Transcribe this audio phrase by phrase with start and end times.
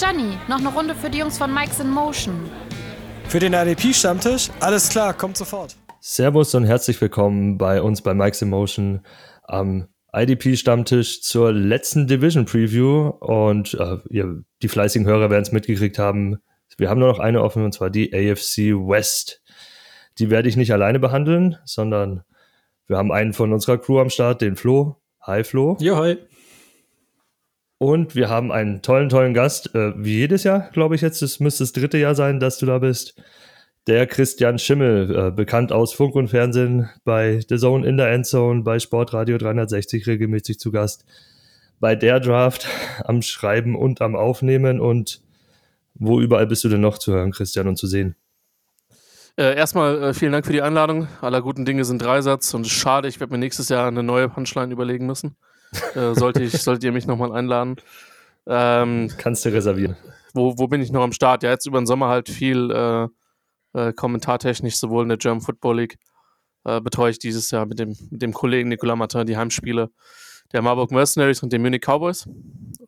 [0.00, 2.48] Gianni, noch eine Runde für die Jungs von Mike's in Motion.
[3.28, 4.48] Für den IDP-Stammtisch?
[4.58, 5.76] Alles klar, kommt sofort.
[6.00, 9.02] Servus und herzlich willkommen bei uns bei Mike's in Motion
[9.42, 13.08] am IDP-Stammtisch zur letzten Division-Preview.
[13.20, 16.38] Und äh, ihr, die fleißigen Hörer werden es mitgekriegt haben.
[16.78, 19.42] Wir haben nur noch eine offen, und zwar die AFC West.
[20.18, 22.22] Die werde ich nicht alleine behandeln, sondern
[22.86, 24.96] wir haben einen von unserer Crew am Start, den Flo.
[25.20, 25.76] Hi Flo.
[25.78, 26.16] Ja, hi.
[27.82, 31.22] Und wir haben einen tollen, tollen Gast, äh, wie jedes Jahr, glaube ich jetzt.
[31.22, 33.14] Es müsste das dritte Jahr sein, dass du da bist.
[33.86, 38.64] Der Christian Schimmel, äh, bekannt aus Funk und Fernsehen, bei The Zone in der Endzone,
[38.64, 41.06] bei Sportradio 360 regelmäßig zu Gast.
[41.78, 42.68] Bei der Draft
[43.04, 44.78] am Schreiben und am Aufnehmen.
[44.78, 45.22] Und
[45.94, 48.14] wo überall bist du denn noch zu hören, Christian, und zu sehen?
[49.38, 51.08] Äh, erstmal äh, vielen Dank für die Einladung.
[51.22, 54.70] Aller guten Dinge sind Dreisatz und schade, ich werde mir nächstes Jahr eine neue Punchline
[54.70, 55.38] überlegen müssen.
[55.94, 57.76] Äh, sollte ich, solltet ihr mich nochmal einladen.
[58.46, 59.96] Ähm, Kannst du reservieren.
[60.34, 61.42] Wo, wo bin ich noch am Start?
[61.42, 63.08] Ja, jetzt über den Sommer halt viel äh,
[63.78, 65.98] äh, kommentartechnisch, sowohl in der German Football League
[66.64, 69.90] äh, betreue ich dieses Jahr mit dem, mit dem Kollegen Nicolas Martin die Heimspiele
[70.52, 72.28] der Marburg Mercenaries und den Munich Cowboys.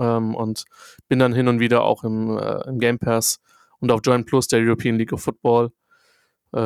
[0.00, 0.64] Ähm, und
[1.08, 3.38] bin dann hin und wieder auch im, äh, im Game Pass
[3.78, 5.72] und auf Join Plus der European League of Football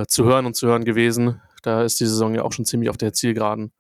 [0.09, 1.41] zu hören und zu hören gewesen.
[1.63, 3.73] Da ist die Saison ja auch schon ziemlich auf der Zielgeraden.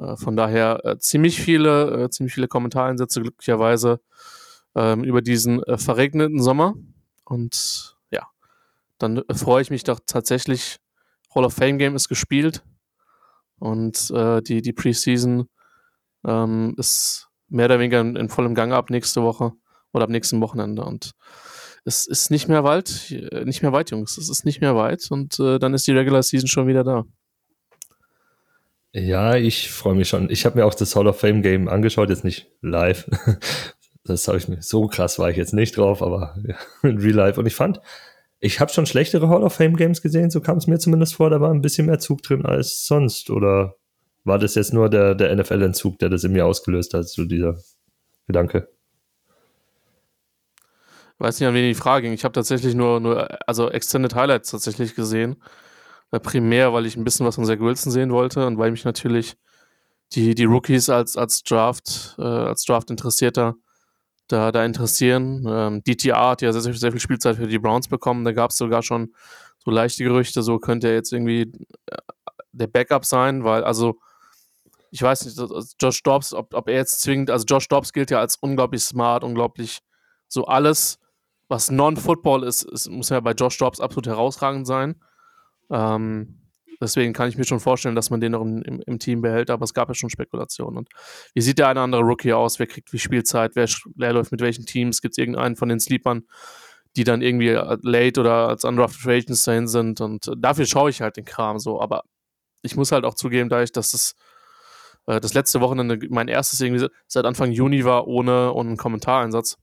[0.00, 4.00] Äh, von daher äh, ziemlich viele, äh, ziemlich viele Kommentareinsätze glücklicherweise
[4.74, 6.74] ähm, über diesen äh, verregneten Sommer.
[7.24, 8.26] Und ja,
[8.98, 10.78] dann äh, freue ich mich doch tatsächlich.
[11.34, 12.64] Hall of Fame Game ist gespielt
[13.58, 15.48] und äh, die, die Preseason
[16.26, 19.52] ähm, ist mehr oder weniger in, in, vollem Gange ab nächste Woche
[19.92, 20.84] oder ab nächsten Wochenende.
[20.84, 21.12] Und
[21.84, 24.18] es ist nicht mehr weit, nicht mehr weit, Jungs.
[24.18, 27.04] Es ist nicht mehr weit und dann ist die Regular Season schon wieder da.
[28.92, 30.30] Ja, ich freue mich schon.
[30.30, 33.08] Ich habe mir auch das Hall of Fame Game angeschaut, jetzt nicht live.
[34.02, 36.34] Das habe ich mir so krass war ich jetzt nicht drauf, aber
[36.82, 37.38] in Real Life.
[37.38, 37.80] Und ich fand,
[38.40, 41.28] ich habe schon schlechtere Hall of Fame Games gesehen, so kam es mir zumindest vor,
[41.28, 43.28] da war ein bisschen mehr Zug drin als sonst.
[43.28, 43.76] Oder
[44.24, 47.58] war das jetzt nur der, der NFL-Entzug, der das in mir ausgelöst hat, so dieser
[48.26, 48.68] Gedanke?
[51.20, 52.14] weiß nicht, an wen die Frage ging.
[52.14, 55.36] Ich habe tatsächlich nur, nur, also Extended Highlights tatsächlich gesehen.
[56.12, 58.84] Äh, primär, weil ich ein bisschen was von Zach Wilson sehen wollte und weil mich
[58.84, 59.36] natürlich
[60.12, 63.54] die, die Rookies als, als Draft, äh, als Draft Interessierter
[64.26, 65.44] da, da interessieren.
[65.48, 68.24] Ähm, DTR hat ja sehr, sehr viel Spielzeit für die Browns bekommen.
[68.24, 69.14] Da gab es sogar schon
[69.58, 71.52] so leichte Gerüchte, so könnte er jetzt irgendwie
[71.86, 71.96] äh,
[72.52, 73.98] der Backup sein, weil, also,
[74.90, 75.38] ich weiß nicht,
[75.80, 79.22] Josh Dobbs, ob, ob er jetzt zwingend, also Josh Dobbs gilt ja als unglaublich smart,
[79.22, 79.80] unglaublich
[80.26, 80.98] so alles,
[81.48, 85.00] was Non-Football ist, ist, muss ja bei Josh Dobbs absolut herausragend sein.
[85.70, 86.40] Ähm,
[86.80, 89.50] deswegen kann ich mir schon vorstellen, dass man den noch im, im, im, Team behält,
[89.50, 90.78] aber es gab ja schon Spekulationen.
[90.78, 90.88] Und
[91.34, 92.58] wie sieht der eine oder andere Rookie aus?
[92.58, 93.52] Wer kriegt wie Spielzeit?
[93.54, 95.00] Wer, wer läuft mit welchen Teams?
[95.00, 96.22] Gibt es irgendeinen von den Sleepern,
[96.96, 100.00] die dann irgendwie äh, late oder als undrafted Agents dahin sind?
[100.00, 101.80] Und dafür schaue ich halt den Kram so.
[101.80, 102.02] Aber
[102.62, 104.14] ich muss halt auch zugeben, da ich, dass es
[105.06, 109.56] äh, das letzte Wochenende mein erstes irgendwie seit Anfang Juni war, ohne, ohne einen Kommentareinsatz.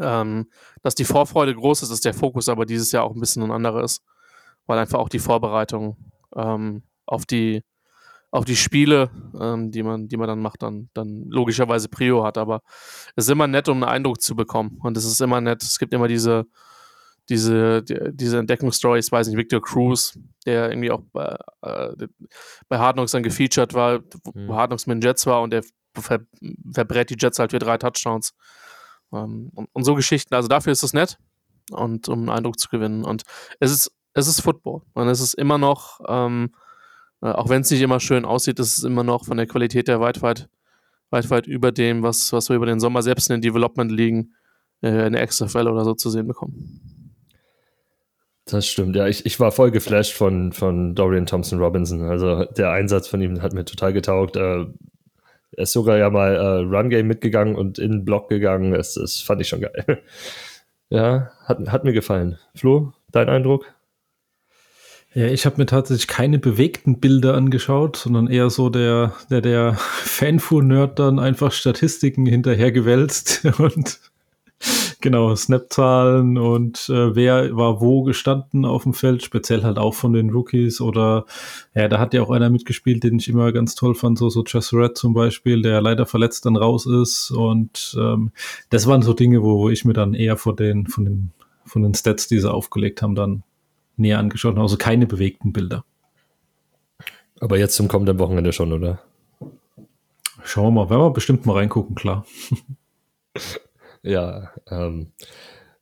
[0.00, 0.50] Ähm,
[0.82, 3.50] dass die Vorfreude groß ist, dass der Fokus aber dieses Jahr auch ein bisschen ein
[3.50, 4.02] anderer ist
[4.66, 5.96] weil einfach auch die Vorbereitung
[6.34, 7.62] ähm, auf die
[8.32, 12.38] auf die Spiele, ähm, die man, die man dann macht, dann, dann logischerweise Prio hat.
[12.38, 12.62] Aber
[13.14, 14.78] es ist immer nett, um einen Eindruck zu bekommen.
[14.82, 15.62] Und es ist immer nett.
[15.62, 16.46] Es gibt immer diese,
[17.28, 22.06] diese, die, diese Entdeckungsstory, ich weiß nicht, Victor Cruz, der irgendwie auch bei, äh,
[22.70, 24.52] bei Hard Knocks dann gefeatured war, wo mhm.
[24.54, 25.62] Hard Knocks mit den Jets war und der
[25.94, 26.20] ver,
[26.72, 28.34] verbrät die Jets halt für drei Touchdowns.
[29.12, 30.34] Ähm, und, und so Geschichten.
[30.34, 31.18] Also dafür ist es nett
[31.70, 33.04] und um einen Eindruck zu gewinnen.
[33.04, 33.24] Und
[33.60, 34.82] es ist es ist Football.
[34.94, 36.50] Und es ist immer noch, ähm,
[37.22, 39.88] äh, auch wenn es nicht immer schön aussieht, ist es immer noch von der Qualität
[39.88, 40.48] her weit, weit,
[41.10, 44.34] weit, weit über dem, was, was wir über den Sommer selbst in den Development ligen,
[44.82, 46.92] äh, in der XFL oder so zu sehen bekommen.
[48.44, 49.06] Das stimmt, ja.
[49.06, 52.02] Ich, ich war voll geflasht von, von Dorian Thompson Robinson.
[52.02, 54.36] Also der Einsatz von ihm hat mir total getaugt.
[54.36, 54.66] Äh,
[55.54, 58.72] er ist sogar ja mal äh, Run Game mitgegangen und in den Block gegangen.
[58.72, 60.02] Das, das fand ich schon geil.
[60.90, 62.38] ja, hat, hat mir gefallen.
[62.54, 63.72] Flo, dein Eindruck?
[65.14, 69.74] Ja, ich habe mir tatsächlich keine bewegten Bilder angeschaut, sondern eher so der, der, der
[69.78, 74.00] Fanfu-Nerd dann einfach Statistiken hinterhergewälzt und
[75.02, 80.14] genau, Snap-Zahlen und äh, wer war wo gestanden auf dem Feld, speziell halt auch von
[80.14, 81.26] den Rookies oder
[81.74, 84.42] ja, da hat ja auch einer mitgespielt, den ich immer ganz toll fand, so, so
[84.46, 88.32] Just Red zum Beispiel, der leider verletzt dann raus ist und ähm,
[88.70, 91.32] das waren so Dinge, wo, wo ich mir dann eher von den, von den,
[91.66, 93.42] von den Stats, die sie aufgelegt haben, dann
[93.96, 95.84] näher angeschaut, also keine bewegten Bilder.
[97.40, 99.00] Aber jetzt zum kommenden Wochenende schon, oder?
[100.44, 102.26] Schauen wir mal, werden wir bestimmt mal reingucken, klar.
[104.02, 105.12] ja, ähm,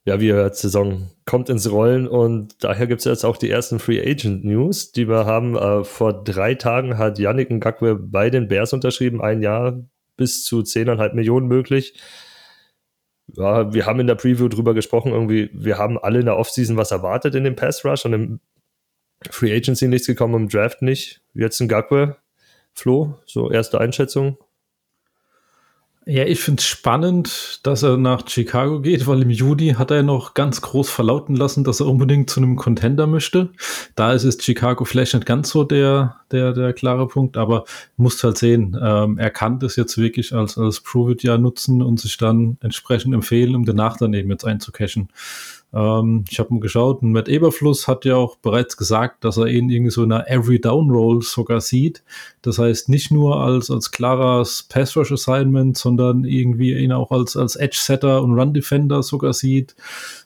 [0.05, 3.49] ja, wie ihr hört, Saison kommt ins Rollen und daher gibt es jetzt auch die
[3.49, 5.55] ersten Free Agent News, die wir haben.
[5.55, 9.79] Äh, vor drei Tagen hat Yannick Ngakwe bei den Bears unterschrieben, ein Jahr
[10.17, 11.93] bis zu 10,5 Millionen möglich.
[13.35, 16.77] Ja, wir haben in der Preview drüber gesprochen, irgendwie, wir haben alle in der Offseason
[16.77, 18.39] was erwartet in dem Pass Rush und im
[19.29, 21.21] Free Agency nichts gekommen, im Draft nicht.
[21.33, 22.17] Jetzt ein Ngakwe.
[22.73, 24.37] Flo, so erste Einschätzung.
[26.07, 30.01] Ja, ich finde es spannend, dass er nach Chicago geht, weil im Juni hat er
[30.01, 33.51] noch ganz groß verlauten lassen, dass er unbedingt zu einem Contender möchte.
[33.93, 37.65] Da ist es Chicago vielleicht nicht ganz so der, der, der klare Punkt, aber
[37.97, 42.17] musst halt sehen, ähm, er kann das jetzt wirklich als, als Prove-It-Jahr nutzen und sich
[42.17, 45.09] dann entsprechend empfehlen, um danach dann eben jetzt einzucashen.
[45.73, 49.69] Ähm, ich habe mal geschaut, Matt Eberfluss hat ja auch bereits gesagt, dass er ihn
[49.69, 52.03] irgendwie so in einer Every Down Roll sogar sieht.
[52.41, 57.37] Das heißt nicht nur als, als klares Pass Rush Assignment, sondern irgendwie ihn auch als,
[57.37, 59.75] als Edge Setter und Run Defender sogar sieht.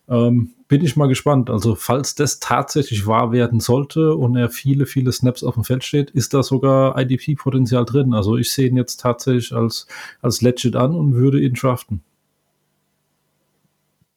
[0.08, 1.50] Ähm, bin ich mal gespannt.
[1.50, 5.84] Also, falls das tatsächlich wahr werden sollte und er viele, viele Snaps auf dem Feld
[5.84, 8.14] steht, ist da sogar IDP-Potenzial drin.
[8.14, 9.88] Also, ich sehe ihn jetzt tatsächlich als,
[10.22, 12.02] als legit an und würde ihn draften.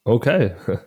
[0.08, 0.54] Okay.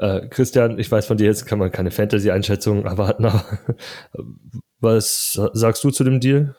[0.00, 3.24] Äh, Christian, ich weiß von dir jetzt kann man keine Fantasy-Einschätzung erwarten.
[4.78, 6.54] Was sagst du zu dem Deal?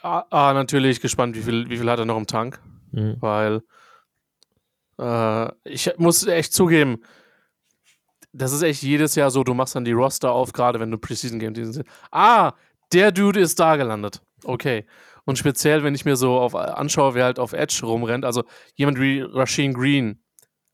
[0.00, 2.58] Ah, ah, natürlich gespannt, wie viel, wie viel hat er noch im Tank.
[2.92, 3.18] Mhm.
[3.20, 3.60] Weil
[4.98, 7.02] äh, ich muss echt zugeben,
[8.32, 10.96] das ist echt jedes Jahr so, du machst dann die Roster auf, gerade wenn du
[10.96, 11.86] Preseason Game sind.
[12.10, 12.54] Ah,
[12.94, 14.22] der Dude ist da gelandet.
[14.44, 14.86] Okay.
[15.26, 18.44] Und speziell, wenn ich mir so auf, anschaue, wer halt auf Edge rumrennt, also
[18.76, 20.22] jemand wie Rasheen Green,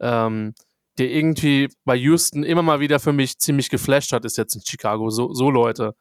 [0.01, 0.55] ähm,
[0.99, 4.63] der irgendwie bei Houston immer mal wieder für mich ziemlich geflasht hat, ist jetzt in
[4.65, 5.11] Chicago.
[5.11, 5.95] So, so Leute.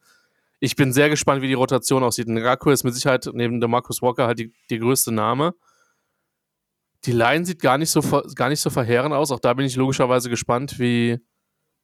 [0.60, 2.28] Ich bin sehr gespannt, wie die Rotation aussieht.
[2.28, 5.54] Ngaku ist mit Sicherheit neben der Marcus Walker halt die, die größte Name.
[7.04, 8.02] Die Line sieht gar nicht, so,
[8.36, 9.32] gar nicht so verheerend aus.
[9.32, 11.20] Auch da bin ich logischerweise gespannt, wie,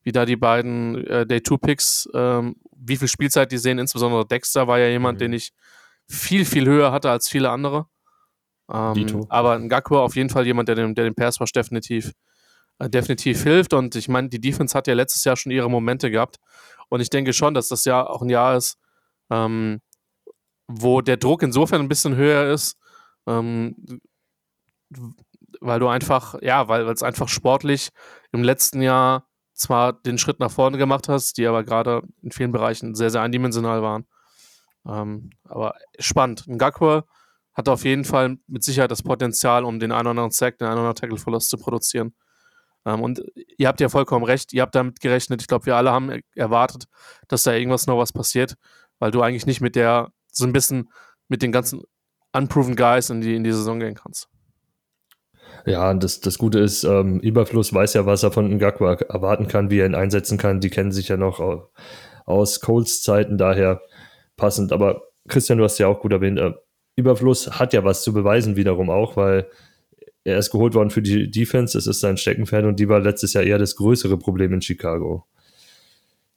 [0.03, 3.77] wie da die beiden äh, Day-2-Picks, ähm, wie viel Spielzeit die sehen.
[3.77, 5.23] Insbesondere Dexter war ja jemand, mhm.
[5.25, 5.51] den ich
[6.07, 7.87] viel, viel höher hatte als viele andere.
[8.71, 12.13] Ähm, aber Ngakua auf jeden Fall jemand, der dem, der dem Pass Rush definitiv,
[12.79, 13.73] äh, definitiv hilft.
[13.73, 16.37] Und ich meine, die Defense hat ja letztes Jahr schon ihre Momente gehabt.
[16.89, 18.77] Und ich denke schon, dass das Jahr auch ein Jahr ist,
[19.29, 19.81] ähm,
[20.67, 22.77] wo der Druck insofern ein bisschen höher ist,
[23.27, 23.75] ähm,
[25.59, 27.89] weil du einfach, ja, weil es einfach sportlich
[28.31, 32.51] im letzten Jahr zwar den Schritt nach vorne gemacht hast, die aber gerade in vielen
[32.51, 34.05] Bereichen sehr, sehr eindimensional waren.
[34.85, 36.47] Ähm, aber spannend.
[36.47, 37.05] Ngakua
[37.53, 40.67] hat auf jeden Fall mit Sicherheit das Potenzial, um den einen oder anderen Sack, den
[40.67, 42.13] einen oder anderen Tackle-Verlust zu produzieren.
[42.85, 43.21] Ähm, und
[43.57, 45.41] ihr habt ja vollkommen recht, ihr habt damit gerechnet.
[45.41, 46.85] Ich glaube, wir alle haben erwartet,
[47.27, 48.55] dass da irgendwas noch was passiert,
[48.99, 50.89] weil du eigentlich nicht mit der, so ein bisschen
[51.27, 51.81] mit den ganzen
[52.33, 54.27] unproven Guys in die, in die Saison gehen kannst.
[55.65, 59.69] Ja, das, das Gute ist, ähm, Überfluss weiß ja, was er von Ngakwa erwarten kann,
[59.69, 60.59] wie er ihn einsetzen kann.
[60.59, 61.69] Die kennen sich ja noch
[62.25, 63.81] aus Coles Zeiten, daher
[64.37, 64.71] passend.
[64.71, 66.53] Aber Christian, du hast ja auch gut erwähnt, äh,
[66.95, 69.47] Überfluss hat ja was zu beweisen wiederum auch, weil
[70.23, 73.33] er ist geholt worden für die Defense, es ist sein Steckenpferd und die war letztes
[73.33, 75.25] Jahr eher das größere Problem in Chicago.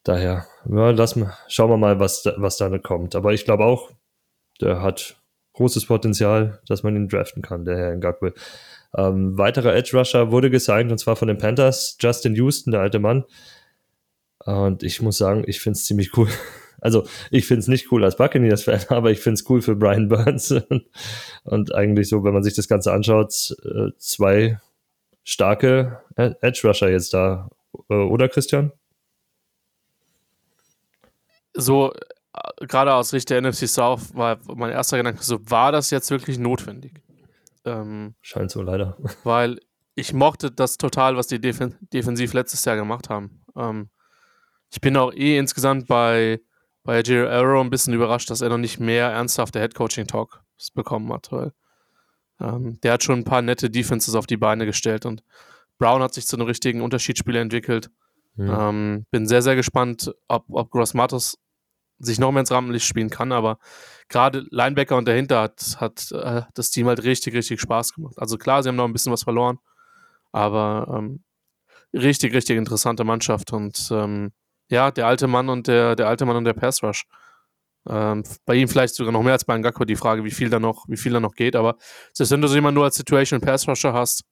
[0.05, 3.15] Daher, ja, lass mal, schauen wir mal, was, da, was da kommt.
[3.15, 3.91] Aber ich glaube auch,
[4.61, 5.17] der hat
[5.55, 8.34] großes Potenzial, dass man ihn draften kann, der Herr Ngakwe.
[8.96, 12.99] Ähm, weiterer Edge Rusher wurde gesigned und zwar von den Panthers, Justin Houston, der alte
[12.99, 13.25] Mann.
[14.44, 16.29] Und ich muss sagen, ich finde es ziemlich cool.
[16.84, 20.08] Also ich finde es nicht cool als Buccaneers-Fan, aber ich finde es cool für Brian
[20.08, 20.55] Burns.
[21.44, 24.60] und eigentlich so, wenn man sich das Ganze anschaut, äh, zwei
[25.24, 27.48] starke Edge-Rusher jetzt da,
[27.88, 28.70] äh, oder Christian?
[31.55, 35.91] So, äh, gerade aus Sicht der NFC South war mein erster Gedanke so, war das
[35.91, 37.00] jetzt wirklich notwendig?
[37.64, 38.98] Ähm, Scheint so leider.
[39.24, 39.58] Weil
[39.94, 43.43] ich mochte das total, was die Defen defensiv letztes Jahr gemacht haben.
[43.56, 43.88] Ähm,
[44.70, 46.41] ich bin auch eh insgesamt bei
[46.84, 50.43] bei Jerry Arrow ein bisschen überrascht, dass er noch nicht mehr ernsthafte Headcoaching-Talk
[50.74, 51.53] bekommen hat, weil
[52.41, 55.24] ähm, der hat schon ein paar nette Defenses auf die Beine gestellt und
[55.79, 57.91] Brown hat sich zu einem richtigen Unterschiedsspieler entwickelt.
[58.36, 58.69] Ja.
[58.69, 61.38] Ähm, bin sehr, sehr gespannt, ob, ob Gross Matos
[61.98, 63.58] sich noch mehr ins Rampenlicht spielen kann, aber
[64.08, 68.14] gerade Linebacker und dahinter hat, hat äh, das Team halt richtig, richtig Spaß gemacht.
[68.19, 69.58] Also klar, sie haben noch ein bisschen was verloren,
[70.32, 71.22] aber ähm,
[71.93, 74.32] richtig, richtig interessante Mannschaft und ähm,
[74.71, 77.05] ja, der alte Mann und der, der alte Mann und der Pass Rush.
[77.89, 80.59] Ähm, bei ihm vielleicht sogar noch mehr als bei Ngakko die Frage, wie viel da
[80.59, 81.55] noch, wie viel da noch geht.
[81.55, 81.77] Aber
[82.13, 84.25] selbst wenn du so jemanden nur als Situation Pass Rusher hast,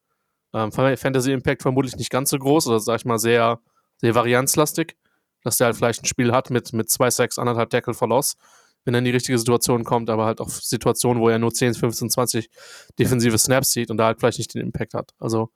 [0.54, 3.60] ähm, Fantasy Impact vermutlich nicht ganz so groß, oder sag ich mal sehr,
[3.98, 4.96] sehr varianzlastig,
[5.42, 8.36] dass der halt vielleicht ein Spiel hat mit, mit zwei Sacks, anderthalb Tackle Verloss.
[8.84, 11.74] wenn er in die richtige Situation kommt, aber halt auch Situationen, wo er nur 10,
[11.74, 12.50] 15, 20
[12.98, 15.12] defensive Snaps sieht und da halt vielleicht nicht den Impact hat.
[15.20, 15.50] Also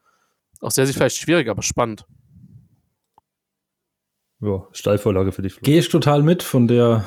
[0.60, 2.06] aus der Sicht vielleicht schwierig, aber spannend.
[4.40, 5.54] Ja, Steilvorlage für dich.
[5.54, 5.62] Flo.
[5.62, 7.04] Gehe ich total mit von der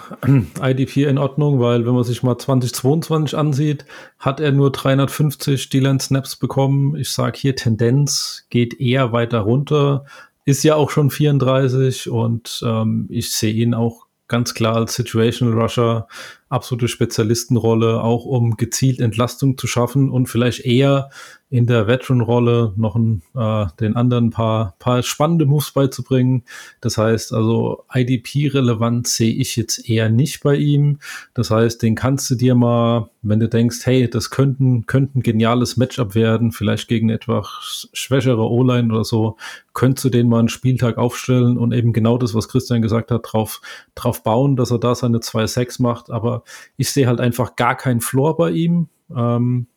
[0.61, 3.85] IDP in Ordnung, weil wenn man sich mal 2022 ansieht,
[4.17, 6.95] hat er nur 350 D-Line Snaps bekommen.
[6.95, 10.05] Ich sage hier Tendenz geht eher weiter runter.
[10.45, 15.59] Ist ja auch schon 34 und ähm, ich sehe ihn auch ganz klar als Situational
[15.59, 16.07] Rusher
[16.49, 21.09] absolute Spezialistenrolle, auch um gezielt Entlastung zu schaffen und vielleicht eher
[21.51, 26.43] in der Veteran-Rolle noch ein, äh, den anderen paar, paar spannende Moves beizubringen.
[26.79, 30.99] Das heißt also, IDP-relevant sehe ich jetzt eher nicht bei ihm.
[31.33, 35.23] Das heißt, den kannst du dir mal, wenn du denkst, hey, das könnten, könnte ein
[35.23, 39.35] geniales Matchup werden, vielleicht gegen etwas schwächere O-Line oder so,
[39.73, 43.21] könntest du den mal einen Spieltag aufstellen und eben genau das, was Christian gesagt hat,
[43.23, 43.61] drauf,
[43.95, 46.11] drauf bauen, dass er da seine zwei Sacks macht.
[46.11, 46.38] Aber
[46.77, 48.89] ich sehe halt einfach gar keinen Floor bei ihm.
[49.15, 49.67] Ähm,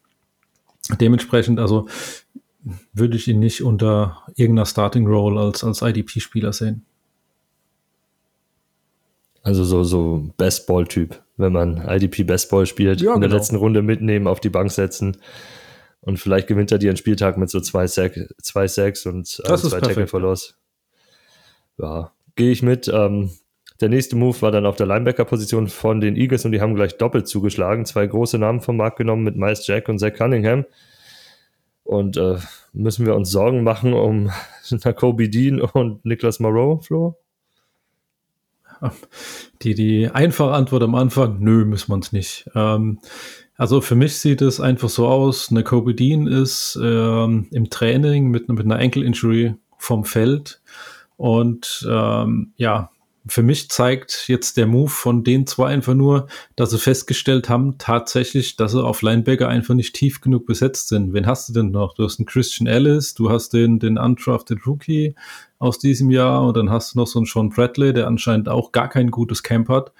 [1.00, 1.86] Dementsprechend, also
[2.92, 6.84] würde ich ihn nicht unter irgendeiner Starting Role als, als IDP-Spieler sehen.
[9.42, 13.38] Also so, so Best-Ball-Typ, wenn man IDP Best-Ball spielt, Ja, in der genau.
[13.38, 15.16] letzten Runde mitnehmen, auf die Bank setzen
[16.00, 19.56] und vielleicht gewinnt er dir einen Spieltag mit so zwei, Sack, zwei Sacks und äh,
[19.56, 20.56] zwei perfekt, Tackle verlost.
[21.78, 22.86] Ja, gehe ich mit.
[22.86, 23.30] Ähm,
[23.82, 26.96] der nächste Move war dann auf der Linebacker-Position von den Eagles und die haben gleich
[26.96, 27.84] doppelt zugeschlagen.
[27.84, 30.64] Zwei große Namen vom Markt genommen mit Miles Jack und Zach Cunningham.
[31.82, 32.36] Und äh,
[32.72, 34.30] müssen wir uns Sorgen machen um
[34.96, 37.18] Kobe Dean und Nicholas Moreau, Flo?
[39.62, 42.48] Die, die einfache Antwort am Anfang, nö, müssen wir uns nicht.
[42.54, 43.00] Ähm,
[43.56, 48.28] also für mich sieht es einfach so aus, eine Kobe Dean ist ähm, im Training
[48.28, 50.62] mit, mit einer Ankle-Injury vom Feld
[51.16, 52.91] und ähm, ja,
[53.26, 56.26] für mich zeigt jetzt der Move von den zwei einfach nur,
[56.56, 61.12] dass sie festgestellt haben, tatsächlich, dass sie auf Linebacker einfach nicht tief genug besetzt sind.
[61.12, 61.94] Wen hast du denn noch?
[61.94, 65.14] Du hast einen Christian Ellis, du hast den, den undrafted Rookie
[65.58, 68.72] aus diesem Jahr und dann hast du noch so einen Sean Bradley, der anscheinend auch
[68.72, 69.92] gar kein gutes Camp hat.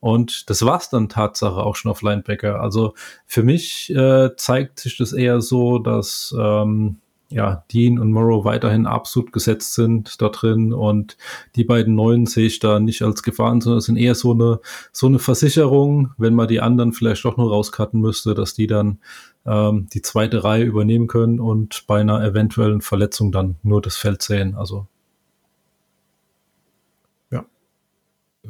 [0.00, 2.60] Und das war's dann Tatsache auch schon auf Linebacker.
[2.60, 2.94] Also
[3.26, 6.99] für mich äh, zeigt sich das eher so, dass ähm,
[7.30, 11.16] ja, Dean und Morrow weiterhin absolut gesetzt sind da drin und
[11.56, 14.60] die beiden neuen sehe ich da nicht als Gefahren, sondern sind eher so eine,
[14.92, 18.98] so eine Versicherung, wenn man die anderen vielleicht doch noch rauscutten müsste, dass die dann
[19.46, 24.22] ähm, die zweite Reihe übernehmen können und bei einer eventuellen Verletzung dann nur das Feld
[24.22, 24.56] sehen.
[24.56, 24.86] Also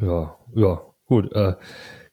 [0.01, 1.33] Ja, ja, gut.
[1.33, 1.55] Äh,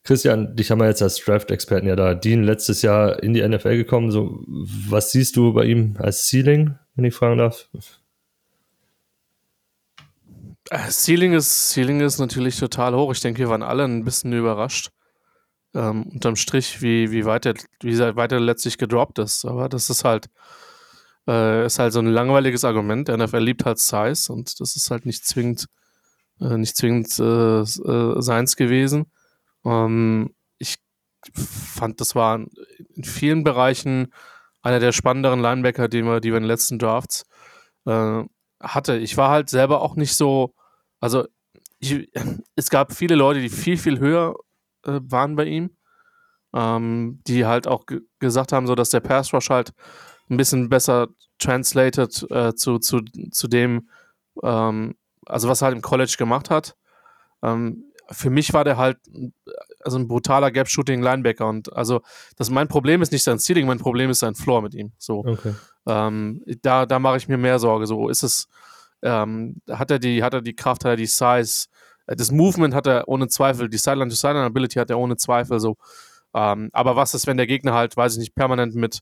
[0.08, 2.14] Christian, dich haben wir jetzt als Draft-Experten ja da.
[2.14, 4.10] Dean letztes Jahr in die NFL gekommen.
[4.10, 7.68] So, was siehst du bei ihm als Ceiling, wenn ich fragen darf?
[10.70, 13.12] Äh, Ceiling ist, Ceiling ist natürlich total hoch.
[13.12, 14.92] Ich denke, wir waren alle ein bisschen überrascht.
[15.74, 19.44] Ähm, unterm Strich, wie, wie, weit er, wie weit letztlich gedroppt ist.
[19.44, 20.28] Aber das ist halt,
[21.28, 23.10] äh, ist halt so ein langweiliges Argument.
[23.10, 25.66] Der NFL liebt halt Size und das ist halt nicht zwingend,
[26.40, 29.12] äh, nicht zwingend äh, äh, seins gewesen.
[29.68, 30.78] Ähm, ich
[31.34, 32.40] fand, das war
[32.96, 34.14] in vielen Bereichen
[34.62, 37.26] einer der spannenderen Linebacker, die wir, die wir in den letzten Drafts
[37.86, 38.24] äh,
[38.62, 38.98] hatte.
[38.98, 40.54] Ich war halt selber auch nicht so,
[41.00, 41.28] also
[41.80, 42.10] ich,
[42.56, 44.36] es gab viele Leute, die viel, viel höher
[44.86, 45.76] äh, waren bei ihm,
[46.54, 49.74] ähm, die halt auch ge gesagt haben, so dass der Pass Rush halt
[50.30, 51.08] ein bisschen besser
[51.40, 53.90] translated äh, zu, zu, zu dem,
[54.44, 54.96] ähm,
[55.26, 56.76] also was er halt im College gemacht hat.
[57.44, 58.98] Ähm, für mich war der halt
[59.82, 62.02] also ein brutaler Gap-Shooting-Linebacker und also
[62.36, 64.92] das mein Problem ist nicht sein Ceiling, mein Problem ist sein Floor mit ihm.
[64.98, 65.20] So.
[65.26, 65.54] Okay.
[65.88, 67.88] Ähm, da da mache ich mir mehr Sorge.
[67.88, 68.48] So ist es,
[69.02, 71.68] ähm, hat er die, hat er die Kraft, hat er die Size,
[72.08, 75.78] äh, das Movement hat er ohne Zweifel, die Sideline-to-Sideline-Ability hat er ohne Zweifel so.
[76.34, 79.00] Ähm, aber was ist, wenn der Gegner halt, weiß ich nicht, permanent mit,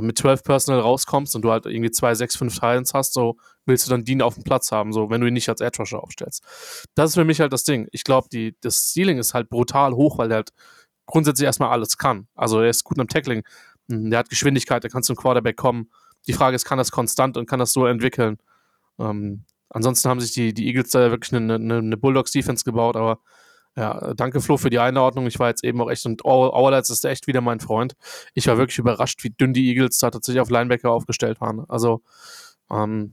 [0.00, 3.36] mit 12 Personal rauskommst und du halt irgendwie 2, 6, 5 Titans hast, so
[3.66, 5.78] willst du dann Dean auf dem Platz haben, so wenn du ihn nicht als Edge
[5.78, 6.42] Rusher aufstellst.
[6.94, 7.88] Das ist für mich halt das Ding.
[7.92, 8.28] Ich glaube,
[8.60, 10.52] das Ceiling ist halt brutal hoch, weil der halt
[11.06, 12.28] grundsätzlich erstmal alles kann.
[12.34, 13.44] Also er ist gut am Tackling,
[13.90, 15.90] hm, der hat Geschwindigkeit, der kann zum Quarterback kommen.
[16.26, 18.38] Die Frage ist, kann das konstant und kann das so entwickeln?
[18.98, 23.20] Ähm, ansonsten haben sich die, die Eagles da wirklich eine, eine, eine Bulldogs-Defense gebaut, aber
[23.76, 25.26] ja, danke Flo für die Einordnung.
[25.26, 27.94] Ich war jetzt eben auch echt, und Auerleitz ist echt wieder mein Freund.
[28.34, 31.64] Ich war wirklich überrascht, wie dünn die Eagles da tatsächlich auf Linebacker aufgestellt waren.
[31.68, 32.02] Also,
[32.70, 33.12] ähm,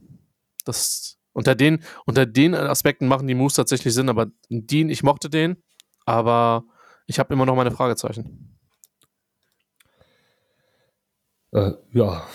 [0.64, 5.28] das, unter den, unter den Aspekten machen die Moves tatsächlich Sinn, aber Dean, ich mochte
[5.28, 5.56] den,
[6.04, 6.64] aber
[7.06, 8.58] ich habe immer noch meine Fragezeichen.
[11.52, 12.26] Äh, ja,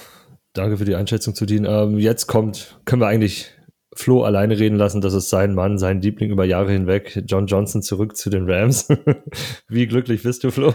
[0.53, 1.65] danke für die Einschätzung zu Dean.
[1.65, 3.56] Ähm, jetzt kommt, können wir eigentlich
[3.97, 5.01] Flo alleine reden lassen.
[5.01, 7.23] Das ist sein Mann, sein Liebling über Jahre hinweg.
[7.25, 8.87] John Johnson zurück zu den Rams.
[9.67, 10.73] Wie glücklich bist du, Flo?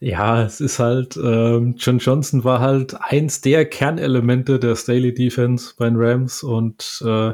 [0.00, 5.74] Ja, es ist halt, ähm, John Johnson war halt eins der Kernelemente der Staley Defense
[5.76, 7.32] bei den Rams und äh,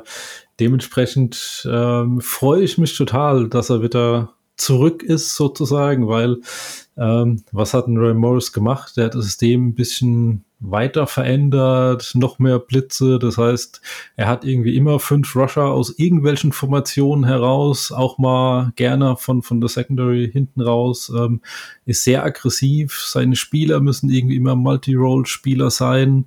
[0.61, 6.39] dementsprechend ähm, freue ich mich total, dass er wieder zurück ist sozusagen, weil
[6.97, 8.97] ähm, was hat ein Ray Morris gemacht?
[8.97, 13.19] Der hat das System ein bisschen weiter verändert, noch mehr Blitze.
[13.19, 13.81] Das heißt,
[14.17, 19.61] er hat irgendwie immer fünf Rusher aus irgendwelchen Formationen heraus, auch mal gerne von, von
[19.61, 21.41] der Secondary hinten raus, ähm,
[21.85, 23.01] ist sehr aggressiv.
[23.05, 26.27] Seine Spieler müssen irgendwie immer Multi-Role-Spieler sein.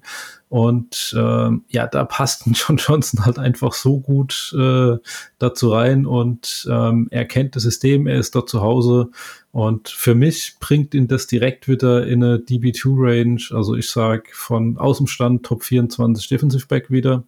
[0.55, 4.95] Und ähm, ja, da passt John Johnson halt einfach so gut äh,
[5.37, 9.09] dazu rein und ähm, er kennt das System, er ist dort zu Hause
[9.51, 13.41] und für mich bringt ihn das direkt wieder in eine DB2-Range.
[13.51, 17.25] Also ich sage von Außenstand Top 24 Defensive Back wieder.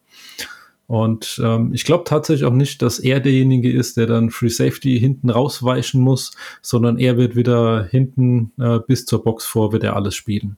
[0.85, 4.97] Und ähm, ich glaube tatsächlich auch nicht, dass er derjenige ist, der dann Free Safety
[4.97, 6.31] hinten rausweichen muss,
[6.61, 10.55] sondern er wird wieder hinten äh, bis zur Box vor, wird er alles spielen.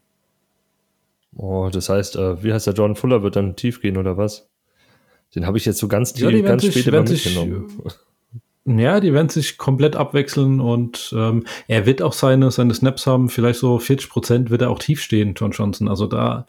[1.41, 4.50] Oh, das heißt, äh, wie heißt der John Fuller wird dann tief gehen oder was?
[5.34, 7.67] Den habe ich jetzt so ganz, tief, ja, ganz spät immer mitgenommen.
[8.65, 13.29] Ja, die werden sich komplett abwechseln und ähm, er wird auch seine, seine Snaps haben,
[13.29, 15.88] vielleicht so 40 Prozent wird er auch tief stehen, John Johnson.
[15.88, 16.46] Also da,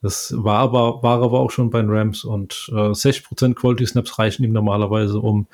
[0.00, 3.86] das war aber, war aber auch schon bei den Rams und äh, 60 Prozent Quality
[3.86, 5.48] Snaps reichen ihm normalerweise, um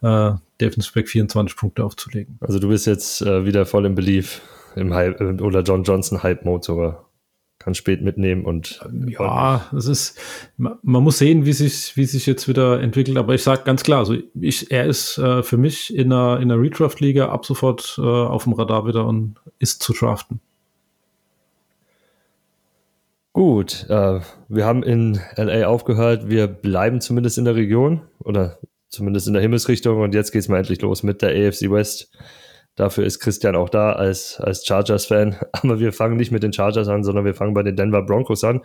[0.00, 2.36] äh, Defensive Back 24 Punkte aufzulegen.
[2.40, 4.40] Also du bist jetzt äh, wieder voll im Belief
[4.74, 7.09] im Hype, oder John Johnson Hype Mode sogar
[7.60, 10.18] kann spät mitnehmen und ja, es ist
[10.56, 13.18] man, muss sehen, wie sich wie sich jetzt wieder entwickelt.
[13.18, 16.50] Aber ich sage ganz klar, also ich er ist äh, für mich in einer in
[16.50, 20.40] einer Redraft Liga ab sofort äh, auf dem Radar wieder und ist zu draften.
[23.34, 26.30] Gut, äh, wir haben in LA aufgehört.
[26.30, 30.48] Wir bleiben zumindest in der Region oder zumindest in der Himmelsrichtung und jetzt geht es
[30.48, 32.10] mal endlich los mit der AFC West.
[32.80, 35.36] Dafür ist Christian auch da als, als Chargers-Fan.
[35.52, 38.42] Aber wir fangen nicht mit den Chargers an, sondern wir fangen bei den Denver Broncos
[38.42, 38.60] an.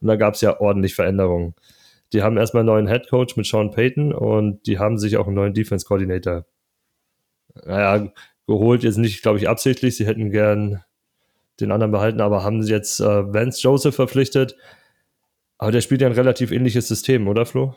[0.00, 1.54] Und da gab es ja ordentlich Veränderungen.
[2.12, 5.28] Die haben erstmal einen neuen Head Coach mit Sean Payton und die haben sich auch
[5.28, 6.46] einen neuen Defense Coordinator,
[7.64, 8.12] naja,
[8.48, 8.82] geholt.
[8.82, 9.96] Jetzt nicht, glaube ich, absichtlich.
[9.96, 10.82] Sie hätten gern
[11.60, 14.56] den anderen behalten, aber haben sie jetzt äh, Vance Joseph verpflichtet.
[15.58, 17.76] Aber der spielt ja ein relativ ähnliches System, oder Flo?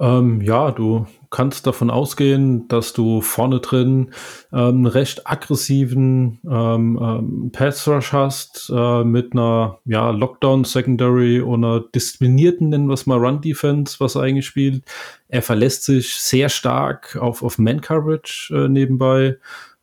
[0.00, 4.12] Ähm, ja, du kannst davon ausgehen, dass du vorne drin
[4.50, 11.40] ähm, einen recht aggressiven ähm, ähm, Pass Rush hast äh, mit einer ja, Lockdown Secondary
[11.40, 14.84] und einer disziplinierten, nennen wir es mal Run Defense, was er eigentlich spielt.
[15.28, 19.36] Er verlässt sich sehr stark auf, auf Man Coverage äh, nebenbei.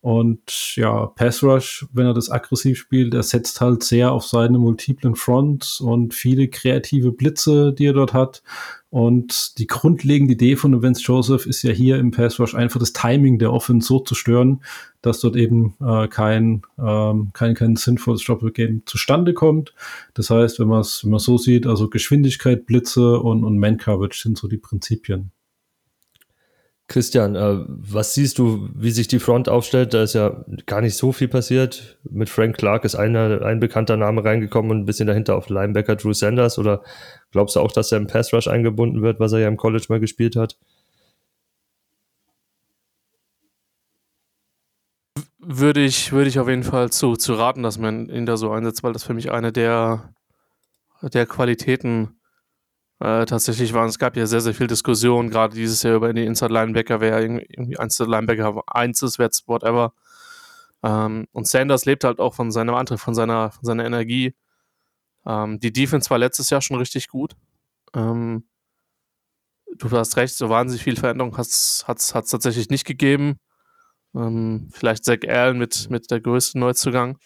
[0.08, 4.58] Und ja, Pass Rush, wenn er das aggressiv spielt, er setzt halt sehr auf seine
[4.58, 8.42] multiplen Fronts und viele kreative Blitze, die er dort hat.
[8.90, 12.94] Und die grundlegende Idee von Vince Joseph ist ja hier im Pass Rush einfach das
[12.94, 14.64] Timing der Offense so zu stören,
[15.02, 19.74] dass dort eben äh, kein, ähm, kein, kein sinnvolles Doppelgame zustande kommt.
[20.14, 24.38] Das heißt, wenn man es wenn so sieht, also Geschwindigkeit, Blitze und, und Man-Coverage sind
[24.38, 25.32] so die Prinzipien.
[26.90, 29.94] Christian, äh, was siehst du, wie sich die Front aufstellt?
[29.94, 32.00] Da ist ja gar nicht so viel passiert.
[32.10, 35.98] Mit Frank Clark ist einer, ein bekannter Name reingekommen und ein bisschen dahinter auf Linebacker
[35.98, 36.58] Drew Sanders.
[36.58, 36.84] Oder
[37.32, 39.88] glaubst du auch, dass er im Pass Rush eingebunden wird, was er ja im College
[39.90, 40.58] mal gespielt hat?
[45.40, 48.52] Würde ich, würde ich auf jeden Fall zu, zu raten, dass man ihn da so
[48.52, 50.14] einsetzt, weil das für mich eine der,
[51.02, 52.17] der Qualitäten
[53.00, 56.26] äh, tatsächlich waren, es gab ja sehr, sehr viel Diskussion, gerade dieses Jahr über die
[56.26, 59.94] Inside Linebacker, wer irgendwie Inside Linebacker 1 ist, wer whatever.
[60.84, 64.36] Ähm, und Sanders lebt halt auch von seinem Antrieb, von seiner, von seiner Energie.
[65.26, 67.36] Ähm, die Defense war letztes Jahr schon richtig gut.
[67.94, 68.48] Ähm,
[69.78, 73.40] du hast recht, so wahnsinnig viel Veränderung hat es tatsächlich nicht gegeben.
[74.16, 77.20] Ähm, vielleicht Zach Allen mit, mit der größten Neuzugang.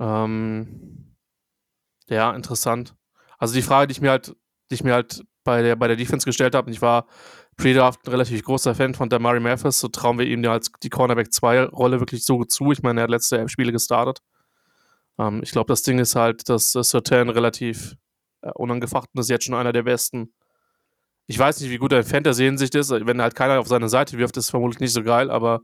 [0.00, 1.16] Ähm,
[2.08, 2.94] ja, interessant.
[3.38, 4.34] Also die Frage, die ich mir halt
[4.70, 6.66] die ich mir halt bei der, bei der Defense gestellt habe.
[6.66, 7.06] Und ich war
[7.56, 9.78] pre-draft ein relativ großer Fan von Damari Mathis.
[9.78, 12.72] So trauen wir ihm ja als die Cornerback 2-Rolle wirklich so zu.
[12.72, 14.20] Ich meine, er hat letzte elf Spiele gestartet.
[15.18, 17.96] Ähm, ich glaube, das Ding ist halt, dass äh, Sertan relativ
[18.42, 20.32] äh, unangefochten ist, jetzt schon einer der besten.
[21.26, 22.90] Ich weiß nicht, wie gut er in Fantasy-Hinsicht ist.
[22.90, 25.60] Wenn halt keiner auf seine Seite wirft, ist vermutlich nicht so geil, aber,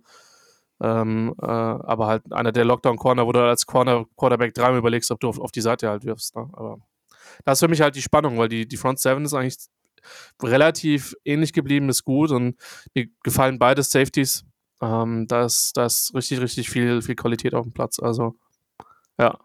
[0.81, 5.21] ähm, äh, aber halt einer der Lockdown-Corner, wo du als Corner, Quarterback dreimal überlegst, ob
[5.21, 6.35] du auf, auf die Seite halt wirfst.
[6.37, 6.49] Ne?
[6.55, 6.79] Aber
[7.44, 9.57] das ist für mich halt die Spannung, weil die, die Front Seven ist eigentlich
[10.42, 12.57] relativ ähnlich geblieben, ist gut und
[12.94, 14.44] mir gefallen beide Safeties.
[14.83, 17.98] Ähm, da, ist, da ist richtig, richtig viel, viel Qualität auf dem Platz.
[18.00, 18.35] Also,
[19.18, 19.38] ja.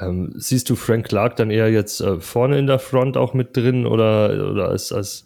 [0.00, 3.56] Ähm, siehst du Frank Clark dann eher jetzt äh, vorne in der Front auch mit
[3.56, 5.24] drin oder, oder als, als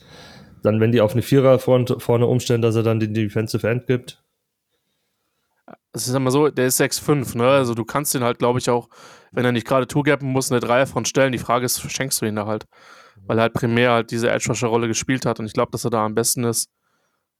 [0.63, 4.22] dann, wenn die auf eine Viererfront vorne umstellen, dass er dann den Defensive End gibt?
[5.93, 7.49] Es ist immer so, der ist 6'5, ne?
[7.49, 8.89] Also du kannst ihn halt, glaube ich, auch,
[9.31, 11.33] wenn er nicht gerade two-gappen muss, eine Dreierfront stellen.
[11.33, 12.65] Die Frage ist, schenkst du ihn da halt?
[13.27, 16.05] Weil er halt primär halt diese Edge-Rusher-Rolle gespielt hat und ich glaube, dass er da
[16.05, 16.71] am besten ist.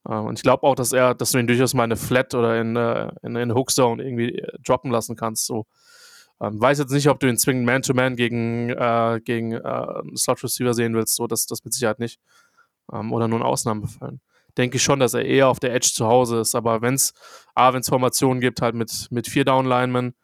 [0.09, 2.35] Ähm, und ich glaube auch, dass er, dass du ihn durchaus mal in eine Flat
[2.35, 5.47] oder in, äh, in, in Hookzone irgendwie äh, droppen lassen kannst.
[5.47, 5.67] So.
[6.41, 10.95] Ähm, weiß jetzt nicht, ob du ihn zwingend Man-to-Man gegen, äh, gegen äh, Slot-Receiver sehen
[10.95, 11.15] willst.
[11.15, 12.21] So, das, das mit Sicherheit nicht.
[12.93, 14.21] Ähm, oder nur in Ausnahmefällen.
[14.59, 16.55] Denke ich schon, dass er eher auf der Edge zu Hause ist.
[16.55, 17.15] Aber wenn es
[17.55, 20.15] A, wenn es Formationen gibt, halt mit, mit vier Down-Linemen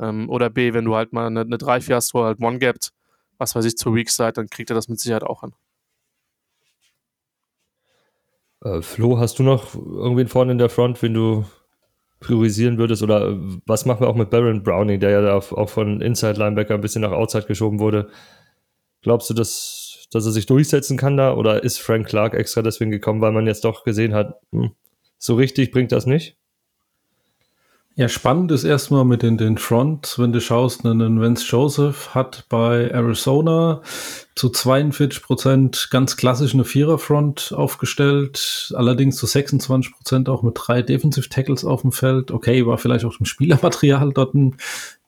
[0.00, 2.90] ähm, oder B, wenn du halt mal eine, eine 3-4 hast, wo halt One gapped,
[3.38, 5.52] was weiß ich, zur Weak Side, dann kriegt er das mit Sicherheit auch hin.
[8.64, 11.44] Äh, Flo, hast du noch irgendwen vorne in der Front, wenn du
[12.20, 13.02] priorisieren würdest?
[13.02, 16.38] Oder äh, was machen wir auch mit Baron Browning, der ja da auch von Inside
[16.38, 18.10] Linebacker ein bisschen nach Outside geschoben wurde?
[19.02, 21.34] Glaubst du, dass, dass er sich durchsetzen kann da?
[21.34, 24.72] Oder ist Frank Clark extra deswegen gekommen, weil man jetzt doch gesehen hat, hm,
[25.18, 26.36] so richtig bringt das nicht?
[27.98, 32.44] Ja, spannend ist erstmal mit den, den Front, wenn du schaust, einen Vance Joseph hat
[32.50, 33.80] bei Arizona
[34.34, 40.82] zu 42 Prozent ganz klassisch eine Vierer-Front aufgestellt, allerdings zu 26 Prozent auch mit drei
[40.82, 42.32] Defensive Tackles auf dem Feld.
[42.32, 44.58] Okay, war vielleicht auch dem Spielermaterial dort ein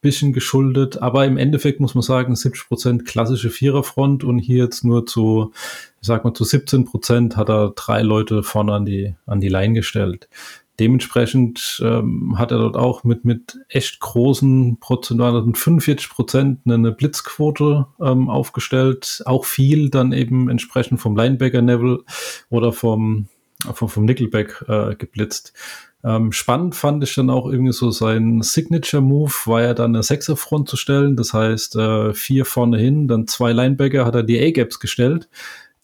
[0.01, 4.83] bisschen geschuldet, aber im Endeffekt muss man sagen, 70 Prozent klassische Viererfront und hier jetzt
[4.83, 5.53] nur zu,
[6.01, 9.51] ich sag mal, zu 17 Prozent hat er drei Leute vorne an die, an die
[9.51, 10.31] Line gestellt.
[10.79, 17.87] Dementsprechend ähm, hat er dort auch mit, mit echt großen prozentualen 45 Prozent eine Blitzquote
[18.01, 19.23] ähm, aufgestellt.
[19.27, 22.05] Auch viel dann eben entsprechend vom Linebacker-Level
[22.49, 23.27] oder vom,
[23.75, 25.53] vom, vom Nickelback äh, geblitzt.
[26.05, 30.69] Ähm, spannend fand ich dann auch irgendwie so sein Signature-Move, war ja dann eine Sechserfront
[30.69, 31.17] zu stellen.
[31.17, 35.29] Das heißt, äh, vier vorne hin, dann zwei Linebacker hat er die A-Gaps gestellt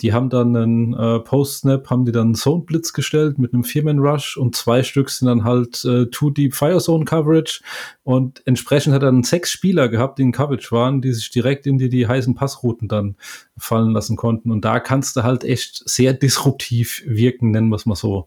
[0.04, 4.00] die haben dann einen äh, Post-Snap, haben die dann Zone Blitz gestellt mit einem Vierman
[4.00, 7.62] Rush und zwei Stück sind dann halt äh, Two Deep Fire Zone Coverage
[8.02, 11.66] und entsprechend hat er dann sechs Spieler gehabt, die in Coverage waren, die sich direkt
[11.66, 13.16] in die, die heißen Passrouten dann
[13.56, 14.52] fallen lassen konnten.
[14.52, 18.26] Und da kannst du halt echt sehr disruptiv wirken, nennen wir es mal so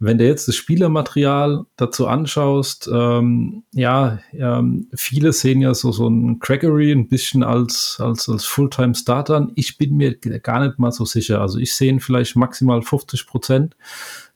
[0.00, 6.08] wenn du jetzt das Spielermaterial dazu anschaust, ähm, ja, ähm, viele sehen ja so, so
[6.08, 9.48] ein Crackery ein bisschen als, als, als Fulltime-Starter.
[9.54, 11.40] Ich bin mir gar nicht mal so sicher.
[11.40, 13.76] Also ich sehe vielleicht maximal 50 Prozent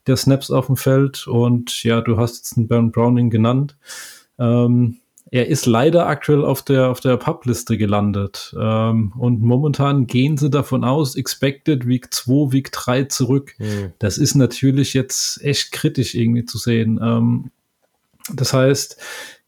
[0.07, 3.77] der Snaps auf dem Feld und ja, du hast jetzt einen Baron Browning genannt.
[4.39, 4.97] Ähm,
[5.31, 8.55] er ist leider aktuell auf der, auf der Publiste gelandet.
[8.59, 13.53] Ähm, und momentan gehen sie davon aus, expected Week 2, Week 3 zurück.
[13.59, 13.93] Mhm.
[13.99, 16.99] Das ist natürlich jetzt echt kritisch irgendwie zu sehen.
[17.01, 17.51] Ähm,
[18.33, 18.97] das heißt,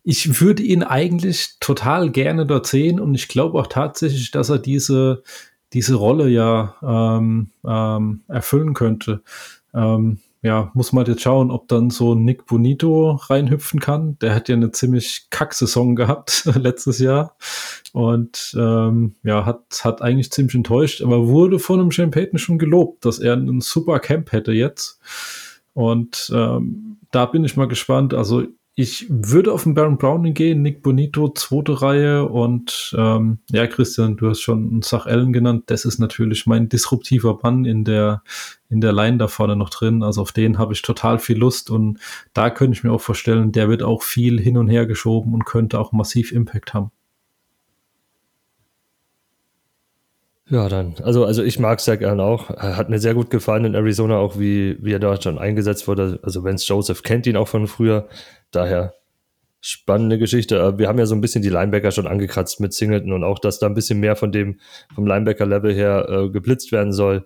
[0.03, 4.59] ich würde ihn eigentlich total gerne dort sehen und ich glaube auch tatsächlich, dass er
[4.59, 5.23] diese,
[5.73, 9.21] diese Rolle ja ähm, ähm erfüllen könnte.
[9.73, 14.17] Ähm, ja, muss man jetzt schauen, ob dann so Nick Bonito reinhüpfen kann.
[14.19, 17.35] Der hat ja eine ziemlich Kack-Saison gehabt letztes Jahr
[17.93, 23.05] und ähm, ja, hat, hat eigentlich ziemlich enttäuscht, aber wurde von einem Shane schon gelobt,
[23.05, 24.99] dass er einen super Camp hätte jetzt.
[25.73, 28.13] Und ähm, da bin ich mal gespannt.
[28.13, 28.43] Also
[28.75, 34.15] ich würde auf den Baron Browning gehen, Nick Bonito, zweite Reihe und ähm, ja, Christian,
[34.15, 35.65] du hast schon Sach Allen genannt.
[35.67, 38.23] Das ist natürlich mein disruptiver Mann in der,
[38.69, 40.03] in der Line da vorne noch drin.
[40.03, 41.99] Also auf den habe ich total viel Lust und
[42.33, 45.45] da könnte ich mir auch vorstellen, der wird auch viel hin und her geschoben und
[45.45, 46.91] könnte auch massiv Impact haben.
[50.51, 52.49] Ja, dann, also, also ich mag Zach Allen auch.
[52.49, 56.19] Hat mir sehr gut gefallen in Arizona, auch wie, wie er dort schon eingesetzt wurde.
[56.23, 58.09] Also Vance Joseph kennt ihn auch von früher.
[58.51, 58.93] Daher
[59.61, 60.57] spannende Geschichte.
[60.59, 63.39] Äh, wir haben ja so ein bisschen die Linebacker schon angekratzt mit Singleton und auch,
[63.39, 64.59] dass da ein bisschen mehr von dem,
[64.93, 67.25] vom Linebacker-Level her äh, geblitzt werden soll.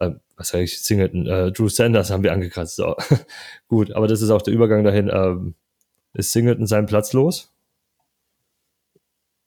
[0.00, 1.26] Äh, was sage ich, Singleton?
[1.26, 2.76] Äh, Drew Sanders haben wir angekratzt.
[2.76, 2.96] So.
[3.68, 5.08] Gut, aber das ist auch der Übergang dahin.
[5.10, 5.54] Ähm,
[6.12, 7.50] ist Singleton seinen Platz los?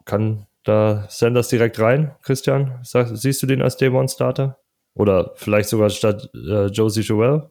[0.06, 2.80] Kann da Sanders direkt rein, Christian?
[2.84, 4.60] Sag, siehst du den als Day One Starter?
[4.94, 7.50] Oder vielleicht sogar statt äh, Josie Joel?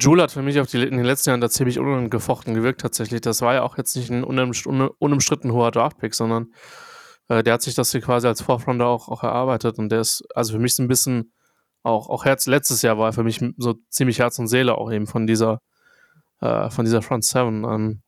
[0.00, 3.20] Jule hat für mich auf die, in den letzten Jahren da ziemlich ungefochten gewirkt tatsächlich.
[3.20, 6.52] Das war ja auch jetzt nicht ein unumstritten hoher Draftpick, sondern
[7.28, 10.24] äh, der hat sich das hier quasi als Forfrounder auch, auch erarbeitet und der ist,
[10.34, 11.32] also für mich so ein bisschen
[11.82, 14.90] auch, auch Herz, letztes Jahr war er für mich so ziemlich Herz und Seele auch
[14.90, 15.60] eben von dieser,
[16.40, 17.64] äh, von dieser Front Seven.
[17.64, 18.02] Ähm,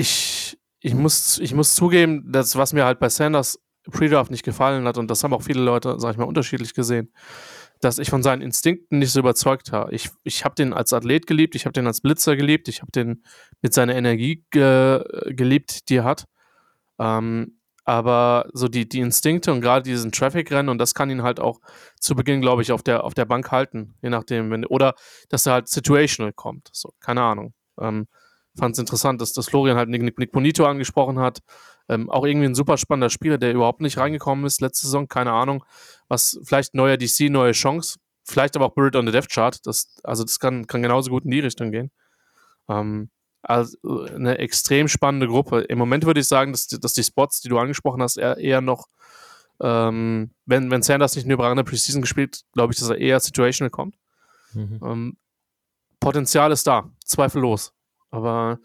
[0.00, 3.60] ich, ich, muss, ich muss zugeben, dass was mir halt bei Sanders
[3.90, 7.12] Pre-Draft nicht gefallen hat, und das haben auch viele Leute, sag ich mal, unterschiedlich gesehen,
[7.80, 9.92] dass ich von seinen Instinkten nicht so überzeugt war.
[9.92, 12.92] Ich, ich habe den als Athlet geliebt, ich habe den als Blitzer geliebt, ich habe
[12.92, 13.24] den
[13.62, 15.02] mit seiner Energie ge
[15.34, 16.26] geliebt, die er hat.
[16.98, 21.40] Ähm, aber so die, die Instinkte und gerade diesen Traffic-Rennen und das kann ihn halt
[21.40, 21.60] auch
[21.98, 24.94] zu Beginn, glaube ich, auf der, auf der Bank halten, je nachdem, wenn, oder
[25.30, 26.68] dass er halt situational kommt.
[26.72, 27.54] So, keine Ahnung.
[27.80, 28.06] Ähm,
[28.56, 31.38] Fand es interessant, dass, dass Florian halt Nick, Nick Bonito angesprochen hat.
[31.88, 35.32] Ähm, auch irgendwie ein super spannender Spieler, der überhaupt nicht reingekommen ist letzte Saison, keine
[35.32, 35.64] Ahnung.
[36.08, 39.58] Was vielleicht neuer DC, neue Chance, vielleicht aber auch Bird on the Death Chart.
[39.66, 41.90] Das, also das kann, kann genauso gut in die Richtung gehen.
[42.68, 43.10] Ähm,
[43.42, 43.76] also
[44.14, 45.60] eine extrem spannende Gruppe.
[45.62, 48.60] Im Moment würde ich sagen, dass, dass die Spots, die du angesprochen hast, eher, eher
[48.60, 48.86] noch,
[49.60, 53.70] ähm, wenn, wenn Sanders nicht eine überragende Preseason gespielt, glaube ich, dass er eher situational
[53.70, 53.96] kommt.
[54.52, 54.80] Mhm.
[54.84, 55.16] Ähm,
[56.00, 57.72] Potenzial ist da, zweifellos.
[58.10, 58.58] Aber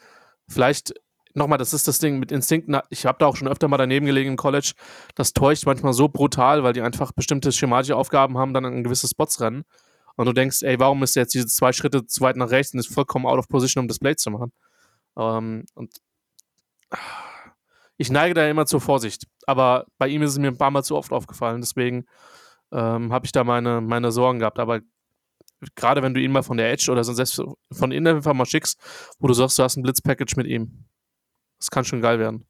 [0.48, 0.94] vielleicht,
[1.34, 2.80] nochmal, das ist das Ding mit Instinkten.
[2.90, 4.74] Ich habe da auch schon öfter mal daneben gelegen im College.
[5.16, 9.08] Das täuscht manchmal so brutal, weil die einfach bestimmte schematische Aufgaben haben, dann an gewisse
[9.08, 9.64] Spots rennen.
[10.16, 12.80] Und du denkst, ey, warum ist jetzt diese zwei Schritte zu weit nach rechts und
[12.80, 14.54] ist vollkommen out of position, um das Play zu machen?
[15.18, 16.00] Ähm, und
[17.98, 19.26] ich neige da immer zur Vorsicht.
[19.46, 21.62] Aber bei ihm ist es mir ein paar Mal zu oft aufgefallen.
[21.62, 22.06] Deswegen
[22.72, 24.60] ähm, habe ich da meine, meine Sorgen gehabt.
[24.60, 24.80] Aber
[25.76, 28.80] gerade wenn du ihn mal von der Edge oder selbst von innen einfach mal schickst,
[29.20, 30.86] wo du sagst, du hast ein Blitzpackage mit ihm.
[31.60, 32.46] Das kann schon geil werden.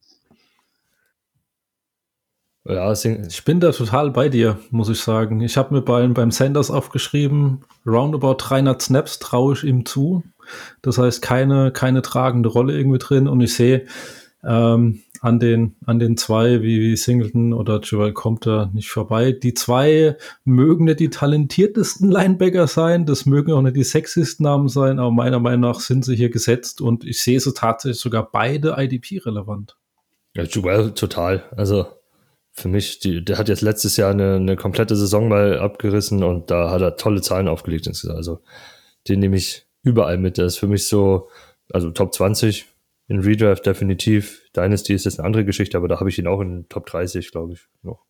[2.67, 5.39] Ja, ich bin da total bei dir, muss ich sagen.
[5.41, 10.23] Ich habe mir beim, beim Sanders aufgeschrieben, roundabout 300 Snaps traue ich ihm zu.
[10.81, 13.27] Das heißt, keine, keine tragende Rolle irgendwie drin.
[13.27, 13.85] Und ich sehe
[14.43, 19.31] ähm, an, den, an den zwei, wie, Singleton oder Joel kommt da nicht vorbei.
[19.31, 24.67] Die zwei mögen nicht die talentiertesten Linebacker sein, das mögen auch nicht die sexiesten Namen
[24.67, 28.29] sein, aber meiner Meinung nach sind sie hier gesetzt und ich sehe sie tatsächlich sogar
[28.31, 29.75] beide IDP-relevant.
[30.35, 31.43] Ja, Joel total.
[31.57, 31.87] Also
[32.51, 36.51] für mich, die, der hat jetzt letztes Jahr eine, eine komplette Saison mal abgerissen und
[36.51, 37.87] da hat er tolle Zahlen aufgelegt.
[37.87, 38.41] Also
[39.07, 40.37] den nehme ich überall mit.
[40.37, 41.29] Der ist für mich so,
[41.71, 42.74] also Top 20
[43.07, 44.41] in Redraft definitiv.
[44.55, 47.31] Dynasty ist jetzt eine andere Geschichte, aber da habe ich ihn auch in Top 30,
[47.31, 48.03] glaube ich, noch.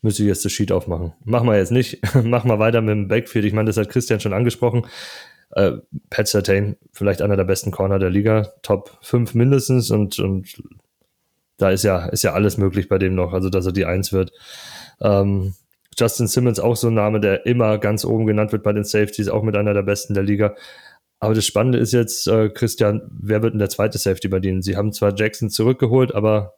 [0.00, 1.12] Müsste ich jetzt das Sheet aufmachen.
[1.24, 2.00] Machen wir jetzt nicht.
[2.24, 3.44] Mach mal weiter mit dem Backfield.
[3.44, 4.86] Ich meine, das hat Christian schon angesprochen.
[5.50, 5.72] Äh,
[6.10, 8.52] Pat Sertain, vielleicht einer der besten Corner der Liga.
[8.62, 10.62] Top 5 mindestens und, und
[11.56, 14.12] da ist ja, ist ja alles möglich bei dem noch, also dass er die Eins
[14.12, 14.32] wird.
[15.00, 15.54] Ähm,
[15.98, 19.28] Justin Simmons auch so ein Name, der immer ganz oben genannt wird bei den Safeties,
[19.28, 20.54] auch mit einer der besten der Liga.
[21.20, 24.62] Aber das Spannende ist jetzt, äh, Christian, wer wird denn der zweite Safety bei denen?
[24.62, 26.54] Sie haben zwar Jackson zurückgeholt, aber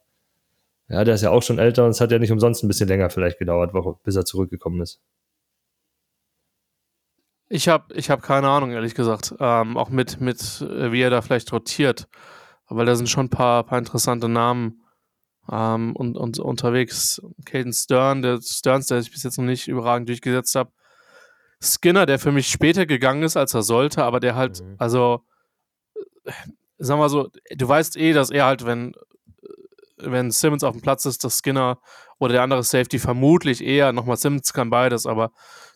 [0.87, 2.87] ja, der ist ja auch schon älter und es hat ja nicht umsonst ein bisschen
[2.87, 3.71] länger vielleicht gedauert,
[4.03, 5.01] bis er zurückgekommen ist.
[7.53, 9.33] Ich habe ich hab keine Ahnung, ehrlich gesagt.
[9.39, 12.07] Ähm, auch mit, mit, äh, wie er da vielleicht rotiert.
[12.67, 14.83] Weil da sind schon ein paar, paar interessante Namen
[15.51, 20.07] ähm, und, und unterwegs Caden Stern, der Stearns, der sich bis jetzt noch nicht überragend
[20.07, 20.71] durchgesetzt hat.
[21.61, 24.75] Skinner, der für mich später gegangen ist, als er sollte, aber der halt, mhm.
[24.79, 25.23] also,
[26.25, 26.31] äh,
[26.79, 28.93] sag mal so, du weißt eh, dass er halt, wenn,
[29.97, 31.79] wenn Simmons auf dem Platz ist, dass Skinner
[32.19, 35.31] oder der andere Safety vermutlich eher, nochmal Simmons kann beides, aber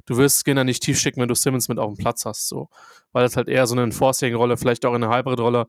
[0.06, 2.69] du wirst Skinner nicht tief schicken, wenn du Simmons mit auf dem Platz hast, so.
[3.12, 5.67] Weil das halt eher so eine Enforcing-Rolle, vielleicht auch eine Hybrid-Rolle.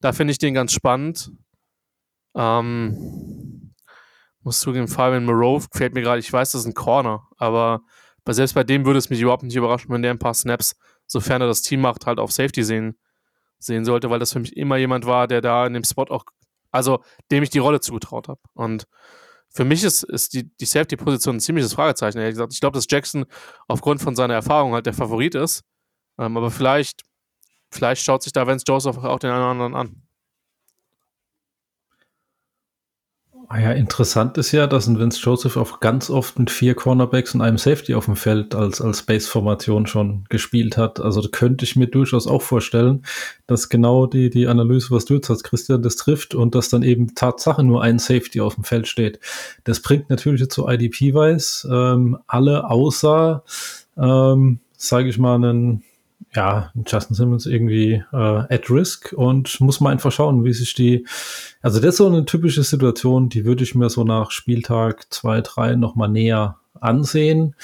[0.00, 1.32] Da finde ich den ganz spannend.
[2.34, 3.74] Ähm,
[4.42, 7.80] muss zugeben, Fabian Moreau fällt mir gerade, ich weiß, das ist ein Corner, aber
[8.26, 10.76] bei, selbst bei dem würde es mich überhaupt nicht überraschen, wenn der ein paar Snaps,
[11.06, 12.98] sofern er das Team macht, halt auf Safety sehen,
[13.58, 16.24] sehen sollte, weil das für mich immer jemand war, der da in dem Spot auch,
[16.72, 18.40] also dem ich die Rolle zugetraut habe.
[18.52, 18.88] Und
[19.48, 22.52] für mich ist, ist die, die Safety-Position ein ziemliches Fragezeichen, ehrlich gesagt.
[22.52, 23.26] Ich glaube, dass Jackson
[23.68, 25.62] aufgrund von seiner Erfahrung halt der Favorit ist.
[26.18, 27.02] Ähm, aber vielleicht,
[27.70, 30.02] vielleicht schaut sich da Vance Joseph auch den einen oder anderen an.
[33.48, 37.32] Ah ja, interessant ist ja, dass ein Vince Joseph auch ganz oft mit vier Cornerbacks
[37.32, 40.98] und einem Safety auf dem Feld als, als Base-Formation schon gespielt hat.
[40.98, 43.04] Also da könnte ich mir durchaus auch vorstellen,
[43.46, 46.82] dass genau die, die Analyse, was du jetzt hast, Christian, das trifft und dass dann
[46.82, 49.20] eben Tatsache nur ein Safety auf dem Feld steht.
[49.62, 53.44] Das bringt natürlich zu IDP-Wise ähm, alle außer,
[53.96, 55.84] ähm, sage ich mal, einen
[56.36, 61.06] ja, Justin Simmons irgendwie äh, at risk und muss man einfach schauen, wie sich die,
[61.62, 65.40] also das ist so eine typische Situation, die würde ich mir so nach Spieltag zwei,
[65.40, 67.54] drei nochmal näher ansehen,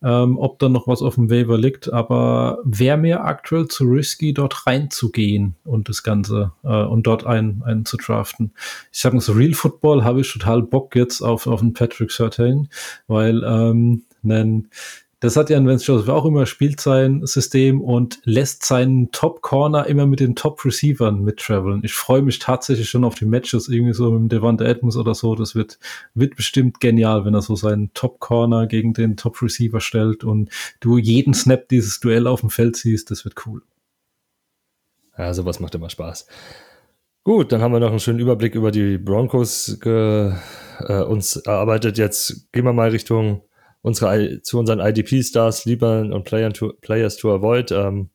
[0.00, 4.32] ähm, ob da noch was auf dem Waiver liegt, aber wäre mir aktuell zu risky,
[4.32, 8.52] dort reinzugehen und das Ganze äh, und dort einen, einen zu draften.
[8.92, 12.12] Ich sage mal so, Real Football habe ich total Bock jetzt auf, auf einen Patrick
[12.12, 12.68] Sertain,
[13.08, 14.68] weil ähm, einen
[15.20, 20.06] Das hat ja ein Vance auch immer, spielt sein System und lässt seinen Top-Corner immer
[20.06, 21.82] mit den Top-Receivern mittraveln.
[21.84, 25.34] Ich freue mich tatsächlich schon auf die Matches, irgendwie so mit Devante Adams oder so.
[25.34, 25.78] Das wird,
[26.14, 30.48] wird bestimmt genial, wenn er so seinen Top-Corner gegen den Top-Receiver stellt und
[30.80, 33.10] du jeden Snap dieses Duell auf dem Feld siehst.
[33.10, 33.60] Das wird cool.
[35.18, 36.26] Ja, sowas macht immer Spaß.
[37.24, 40.32] Gut, dann haben wir noch einen schönen Überblick über die Broncos äh,
[41.06, 41.98] uns erarbeitet.
[41.98, 43.42] Jetzt gehen wir mal Richtung
[43.82, 47.72] unsere, zu unseren IDP-Stars, Liebern und Player to, Players to Avoid.
[47.72, 48.10] Ähm,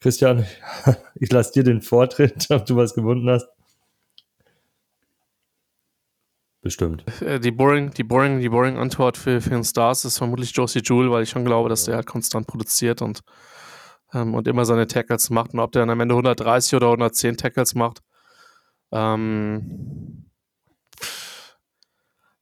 [0.00, 0.46] Christian,
[1.14, 3.48] ich lasse dir den Vortritt, ob du was gewunden hast.
[6.66, 7.04] Bestimmt.
[7.22, 10.80] Äh, die boring, die boring, die boring Antwort für, für den Stars ist vermutlich Josie
[10.82, 13.20] Jewell, weil ich schon glaube, dass der halt konstant produziert und,
[14.12, 15.54] ähm, und immer seine Tackles macht.
[15.54, 18.02] Und ob der dann am Ende 130 oder 110 Tackles macht,
[18.90, 20.26] ähm,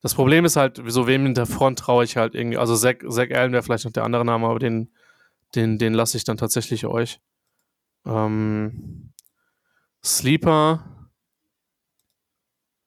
[0.05, 2.59] das Problem ist halt, so wem in der Front traue ich halt irgendwie.
[2.59, 4.93] Also Zach, Zach Allen wäre vielleicht noch der andere Name, aber den,
[5.55, 7.23] den, den lasse ich dann tatsächlich euch.
[8.05, 9.15] Ähm,
[10.05, 11.09] Sleeper.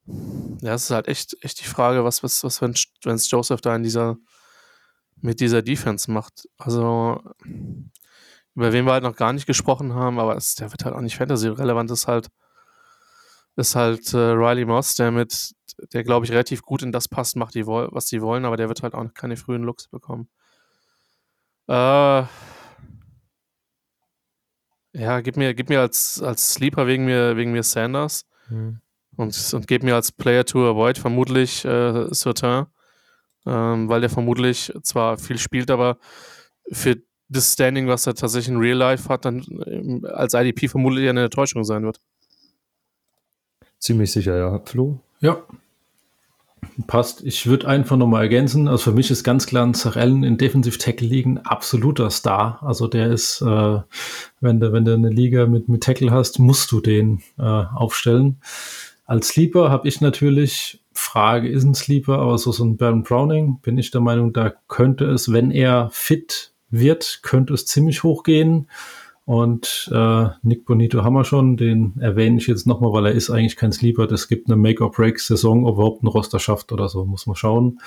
[0.06, 2.76] Ja, es ist halt echt, echt die Frage, was, was, was wenn
[3.16, 4.18] es Joseph da in dieser,
[5.20, 6.48] mit dieser Defense macht.
[6.60, 7.20] Also,
[8.54, 11.02] über wen wir halt noch gar nicht gesprochen haben, aber es, der wird halt auch
[11.02, 12.28] nicht Fantasy-relevant, ist halt,
[13.58, 15.52] ist halt äh, Riley Moss, der mit
[15.94, 18.68] der, glaube ich, relativ gut in das passt, macht, die, was die wollen, aber der
[18.68, 20.30] wird halt auch keine frühen Looks bekommen.
[21.68, 22.24] Äh,
[24.94, 28.80] ja, gib mir, gib mir als, als Sleeper wegen mir, wegen mir Sanders mhm.
[29.16, 32.68] und, und gib mir als Player to avoid vermutlich äh, Certain,
[33.46, 35.98] ähm, weil der vermutlich zwar viel spielt, aber
[36.72, 36.98] für
[37.30, 41.26] das Standing, was er tatsächlich in Real Life hat, dann ähm, als IDP vermutlich eine
[41.26, 42.00] Enttäuschung sein wird.
[43.88, 44.60] Ziemlich sicher, ja.
[44.66, 45.00] Flo?
[45.22, 45.44] Ja,
[46.86, 47.24] Passt.
[47.24, 48.68] Ich würde einfach nochmal ergänzen.
[48.68, 52.60] Also für mich ist ganz klar ein Zarellen in Defensive Tackle liegen absoluter Star.
[52.62, 53.80] Also der ist, äh,
[54.42, 58.42] wenn du, wenn du eine Liga mit, mit Tackle hast, musst du den äh, aufstellen.
[59.06, 63.60] Als Sleeper habe ich natürlich, Frage ist ein Sleeper, aber so, so ein Baron Browning,
[63.62, 68.24] bin ich der Meinung, da könnte es, wenn er fit wird, könnte es ziemlich hoch
[68.24, 68.68] gehen.
[69.28, 73.30] Und äh, Nick Bonito haben wir schon, den erwähne ich jetzt nochmal, weil er ist
[73.30, 74.08] eigentlich kein Sleeper.
[74.08, 77.82] Das gibt eine Make-or-Break-Saison, ob überhaupt ein Roster schafft oder so, muss man schauen.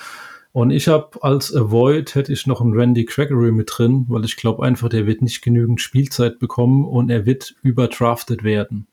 [0.51, 4.35] Und ich habe als Avoid hätte ich noch einen Randy Gregory mit drin, weil ich
[4.35, 8.85] glaube einfach, der wird nicht genügend Spielzeit bekommen und er wird überdraftet werden.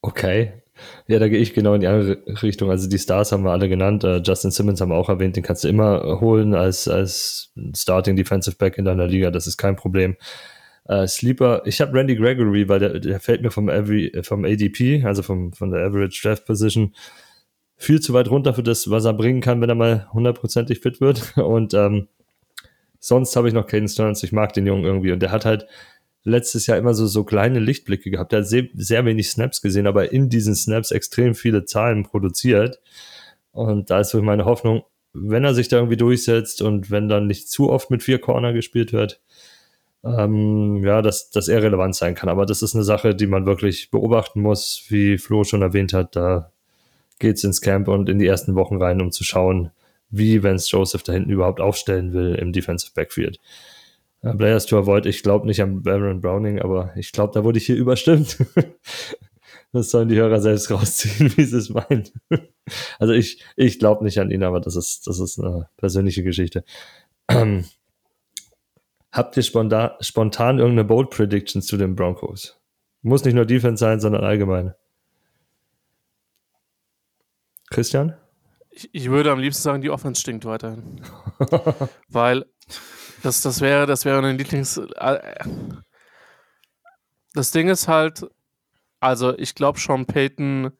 [0.00, 0.54] Okay.
[1.06, 2.70] Ja, da gehe ich genau in die andere Richtung.
[2.70, 4.02] Also die Stars haben wir alle genannt.
[4.02, 8.16] Uh, Justin Simmons haben wir auch erwähnt, den kannst du immer holen als, als Starting
[8.16, 9.30] Defensive Back in deiner Liga.
[9.30, 10.16] Das ist kein Problem.
[10.84, 15.04] Äh, Sleeper, ich habe Randy Gregory, weil der, der fällt mir vom, Every, vom ADP,
[15.04, 16.94] also vom, von der Average Draft Position,
[17.76, 21.00] viel zu weit runter für das, was er bringen kann, wenn er mal hundertprozentig fit
[21.00, 21.36] wird.
[21.38, 22.08] Und ähm,
[22.98, 25.12] sonst habe ich noch Caden Stearns, ich mag den Jungen irgendwie.
[25.12, 25.66] Und der hat halt
[26.24, 28.32] letztes Jahr immer so, so kleine Lichtblicke gehabt.
[28.32, 32.80] Der hat sehr, sehr wenig Snaps gesehen, aber in diesen Snaps extrem viele Zahlen produziert.
[33.50, 37.26] Und da ist so meine Hoffnung, wenn er sich da irgendwie durchsetzt und wenn dann
[37.26, 39.20] nicht zu oft mit vier Corner gespielt wird,
[40.04, 42.28] ähm, ja, dass, dass er relevant sein kann.
[42.28, 46.16] Aber das ist eine Sache, die man wirklich beobachten muss, wie Flo schon erwähnt hat.
[46.16, 46.50] Da
[47.18, 49.70] geht's ins Camp und in die ersten Wochen rein, um zu schauen,
[50.10, 53.38] wie Vance Joseph da hinten überhaupt aufstellen will im Defensive Backfield.
[54.22, 57.58] Äh, Players to avoid, ich glaube nicht an Baron Browning, aber ich glaube, da wurde
[57.58, 58.38] ich hier überstimmt.
[59.72, 62.08] das sollen die Hörer selbst rausziehen, wie sie es meinen.
[62.98, 66.64] also ich, ich glaube nicht an ihn, aber das ist, das ist eine persönliche Geschichte.
[69.12, 72.58] Habt ihr spontan, spontan irgendeine Bold Prediction zu den Broncos?
[73.02, 74.74] Muss nicht nur Defense sein, sondern allgemein.
[77.70, 78.16] Christian?
[78.70, 81.02] Ich, ich würde am liebsten sagen, die Offense stinkt weiterhin.
[82.08, 82.46] Weil
[83.22, 84.78] das, das wäre, das wäre ein Lieblings.
[84.78, 85.18] Äh,
[87.34, 88.26] das Ding ist halt,
[89.00, 90.70] also ich glaube, Sean Payton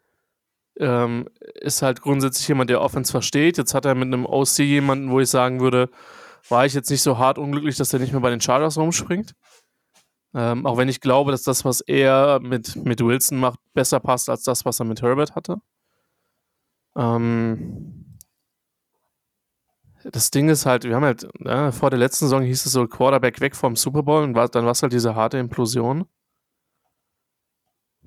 [0.78, 1.28] ähm,
[1.60, 3.58] ist halt grundsätzlich jemand, der Offense versteht.
[3.58, 5.90] Jetzt hat er mit einem OC jemanden, wo ich sagen würde,
[6.48, 9.35] war ich jetzt nicht so hart unglücklich, dass er nicht mehr bei den Chargers rumspringt.
[10.35, 14.31] Ähm, auch wenn ich glaube, dass das, was er mit, mit Wilson macht, besser passt
[14.31, 15.59] als das, was er mit Herbert hatte.
[16.96, 18.18] Ähm,
[20.05, 22.87] das Ding ist halt, wir haben halt, ja, vor der letzten Saison hieß es so
[22.87, 26.07] Quarterback weg vom Super Bowl und war, dann war es halt diese harte Implosion.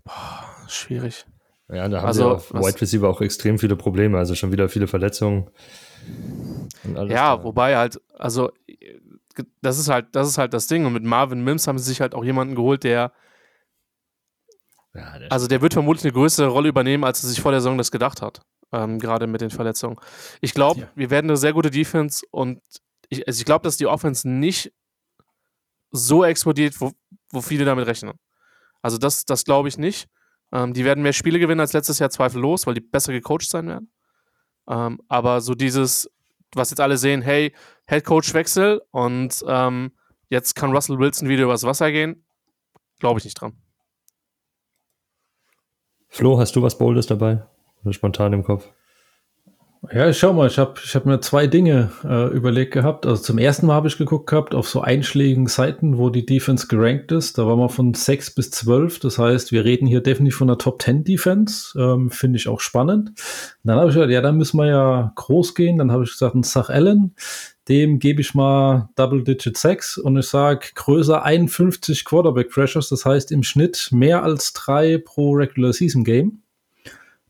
[0.04, 1.26] Boah, schwierig.
[1.70, 4.70] Ja, da haben also, sie auf Wide Receiver auch extrem viele Probleme, also schon wieder
[4.70, 5.50] viele Verletzungen.
[6.84, 7.44] Ja, da.
[7.44, 8.52] wobei halt, also
[9.62, 10.86] das ist halt, das ist halt das Ding.
[10.86, 13.12] Und mit Marvin Mims haben sie sich halt auch jemanden geholt, der
[14.94, 17.78] ja, also der wird vermutlich eine größere Rolle übernehmen, als er sich vor der Saison
[17.78, 18.42] das gedacht hat.
[18.72, 19.98] Ähm, gerade mit den Verletzungen.
[20.42, 20.88] Ich glaube, ja.
[20.96, 22.62] wir werden eine sehr gute Defense und
[23.10, 24.74] ich, also ich glaube, dass die Offense nicht
[25.92, 26.94] so explodiert, wo,
[27.32, 28.14] wo viele damit rechnen.
[28.82, 30.08] Also das, das glaube ich nicht.
[30.52, 33.68] Ähm, die werden mehr Spiele gewinnen als letztes Jahr zweifellos, weil die besser gecoacht sein
[33.68, 33.92] werden.
[34.68, 36.10] Ähm, aber so dieses,
[36.54, 37.54] was jetzt alle sehen, hey,
[37.88, 39.92] Head Coach Wechsel und ähm,
[40.30, 42.26] jetzt kann Russell Wilson wieder übers Wasser gehen,
[43.00, 43.54] glaube ich nicht dran.
[46.08, 47.46] Flo, hast du was Boldes dabei?
[47.84, 48.72] Oder spontan im Kopf?
[49.94, 53.06] Ja, schau mal, ich habe ich hab mir zwei Dinge äh, überlegt gehabt.
[53.06, 56.68] Also zum ersten Mal habe ich geguckt gehabt auf so einschlägigen Seiten, wo die Defense
[56.68, 57.38] gerankt ist.
[57.38, 59.00] Da waren wir von 6 bis 12.
[59.00, 61.78] Das heißt, wir reden hier definitiv von einer Top 10 Defense.
[61.80, 63.10] Ähm, Finde ich auch spannend.
[63.10, 63.16] Und
[63.64, 65.78] dann habe ich gesagt, ja, dann müssen wir ja groß gehen.
[65.78, 67.14] Dann habe ich gesagt, ein Sach Allen,
[67.68, 72.90] dem gebe ich mal Double Digit 6 und ich sage größer 51 Quarterback Pressures.
[72.90, 76.42] Das heißt im Schnitt mehr als drei pro Regular Season Game.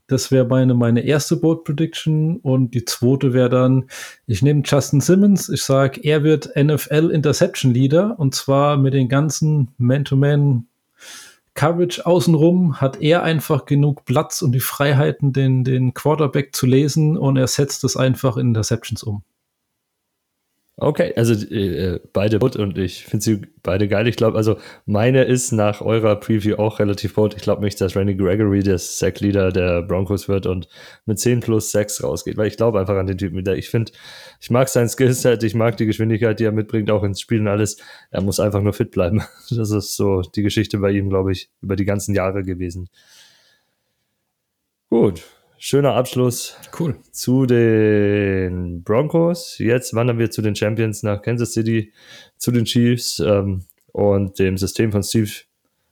[0.08, 2.36] Das wäre meine, meine erste Bold Prediction.
[2.38, 3.86] Und die zweite wäre dann,
[4.26, 5.48] ich nehme Justin Simmons.
[5.48, 8.18] Ich sage, er wird NFL Interception Leader.
[8.18, 10.66] Und zwar mit den ganzen Man-to-Man
[11.54, 17.16] Coverage außenrum hat er einfach genug Platz und die Freiheiten, den, den Quarterback zu lesen.
[17.16, 19.22] Und er setzt es einfach in Interceptions um.
[20.78, 24.06] Okay, also äh, beide gut und ich finde sie beide geil.
[24.08, 27.34] Ich glaube, also meine ist nach eurer Preview auch relativ gut.
[27.34, 30.68] Ich glaube nicht, dass Randy Gregory der Sack-Leader der Broncos wird und
[31.06, 33.56] mit 10 plus 6 rausgeht, weil ich glaube einfach an den Typen wieder.
[33.56, 33.92] Ich finde,
[34.38, 37.48] ich mag sein Skillset, ich mag die Geschwindigkeit, die er mitbringt, auch ins Spiel und
[37.48, 37.78] alles.
[38.10, 39.22] Er muss einfach nur fit bleiben.
[39.56, 42.90] Das ist so die Geschichte bei ihm, glaube ich, über die ganzen Jahre gewesen.
[44.90, 45.22] Gut,
[45.66, 46.96] schöner Abschluss Cool.
[47.10, 49.58] zu den Broncos.
[49.58, 51.92] Jetzt wandern wir zu den Champions nach Kansas City,
[52.36, 55.28] zu den Chiefs ähm, und dem System von Steve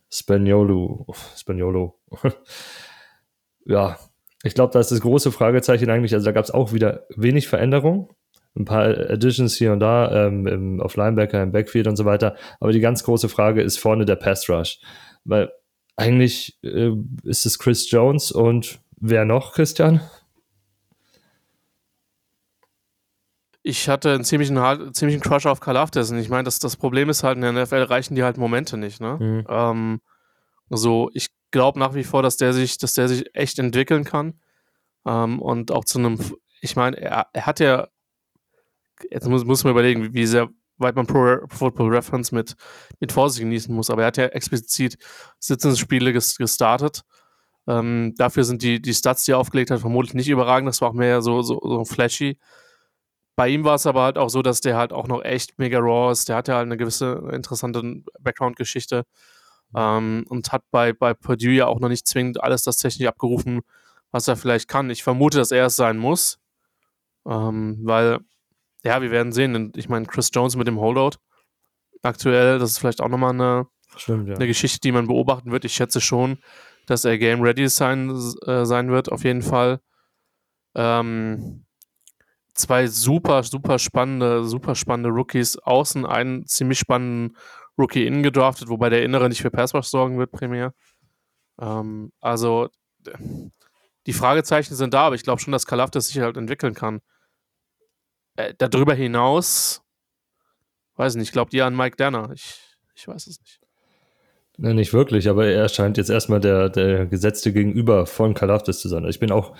[0.09, 1.05] Spaniolo.
[1.35, 1.99] Spaniolo.
[3.65, 3.99] ja,
[4.43, 6.13] ich glaube, da ist das große Fragezeichen eigentlich.
[6.13, 8.13] Also da gab es auch wieder wenig Veränderung.
[8.55, 12.37] Ein paar Additions hier und da ähm, im, auf Linebacker, im Backfield und so weiter.
[12.61, 14.79] Aber die ganz große Frage ist vorne der Pass Rush.
[15.25, 15.51] Weil
[15.97, 16.91] eigentlich äh,
[17.23, 20.01] ist es Chris Jones und wer noch, Christian?
[23.63, 26.19] Ich hatte einen ziemlichen, ziemlichen Crush auf Karl Afterson.
[26.19, 29.01] Ich meine, das, das Problem ist halt, in der NFL reichen die halt Momente nicht.
[29.01, 29.17] Ne?
[29.19, 29.45] Mhm.
[29.49, 30.01] Ähm,
[30.69, 34.39] so, ich glaube nach wie vor, dass der sich, dass der sich echt entwickeln kann.
[35.05, 36.19] Ähm, und auch zu einem,
[36.61, 37.87] ich meine, er, er hat ja,
[39.09, 42.55] jetzt muss, muss man überlegen, wie, sehr weit man Pro Football Reference mit,
[42.99, 44.97] mit Vorsicht genießen muss, aber er hat ja explizit
[45.39, 47.01] Sitzungsspiele ges gestartet.
[47.67, 50.67] Ähm, dafür sind die, die Stats, die er aufgelegt hat, vermutlich nicht überragend.
[50.67, 52.37] Das war auch mehr so, so, so flashy.
[53.35, 55.79] Bei ihm war es aber halt auch so, dass der halt auch noch echt mega
[55.79, 56.29] raw ist.
[56.29, 59.03] Der hat ja halt eine gewisse interessante Background-Geschichte
[59.75, 63.61] ähm, und hat bei, bei Purdue ja auch noch nicht zwingend alles das technisch abgerufen,
[64.11, 64.89] was er vielleicht kann.
[64.89, 66.39] Ich vermute, dass er es sein muss,
[67.27, 68.19] ähm, weil,
[68.83, 69.73] ja, wir werden sehen.
[69.75, 71.17] Ich meine, Chris Jones mit dem Holdout
[72.03, 74.35] aktuell, das ist vielleicht auch nochmal eine, Stimmt, ja.
[74.35, 75.65] eine Geschichte, die man beobachten wird.
[75.65, 76.37] Ich schätze schon,
[76.85, 78.09] dass er game ready sein,
[78.45, 79.79] äh, sein wird, auf jeden Fall.
[80.75, 81.65] Ähm,
[82.53, 87.37] zwei super, super spannende, super spannende Rookies außen, einen ziemlich spannenden
[87.77, 90.73] Rookie innen gedraftet, wobei der Innere nicht für Passwash sorgen wird, primär.
[91.59, 92.69] Ähm, also,
[94.05, 97.01] die Fragezeichen sind da, aber ich glaube schon, dass Kalafdis sich halt entwickeln kann.
[98.35, 99.81] Äh, darüber hinaus,
[100.95, 102.31] weiß nicht, glaubt ihr an Mike Danner?
[102.33, 102.59] Ich,
[102.95, 103.64] ich weiß es nicht.
[104.57, 108.87] Ne, nicht wirklich, aber er scheint jetzt erstmal der, der gesetzte Gegenüber von Kalafdis zu
[108.87, 109.05] sein.
[109.05, 109.53] Ich bin auch,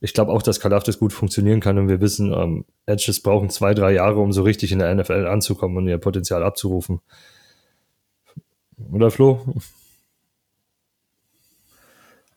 [0.00, 3.74] ich glaube auch, dass Kalafdis gut funktionieren kann und wir wissen, ähm, Edges brauchen zwei,
[3.74, 7.00] drei Jahre, um so richtig in der NFL anzukommen und ihr Potenzial abzurufen.
[8.90, 9.40] Oder Flo?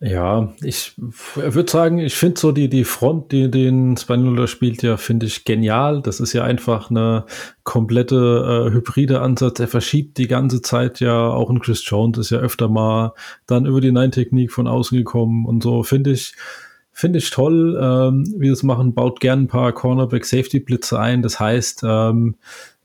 [0.07, 0.93] Ja, ich
[1.33, 5.45] würde sagen, ich finde so die, die Front, die den Spaniolo spielt, ja, finde ich
[5.45, 6.03] genial.
[6.03, 7.25] Das ist ja einfach eine
[7.63, 9.59] komplette äh, hybride Ansatz.
[9.59, 13.13] Er verschiebt die ganze Zeit ja, auch ein Chris Jones ist ja öfter mal
[13.47, 15.81] dann über die Nine-Technik von außen gekommen und so.
[15.81, 16.35] Finde ich,
[16.91, 18.93] finde ich toll, ähm, wie es machen.
[18.93, 21.23] Baut gern ein paar Cornerback-Safety-Blitze ein.
[21.23, 22.35] Das heißt, ähm,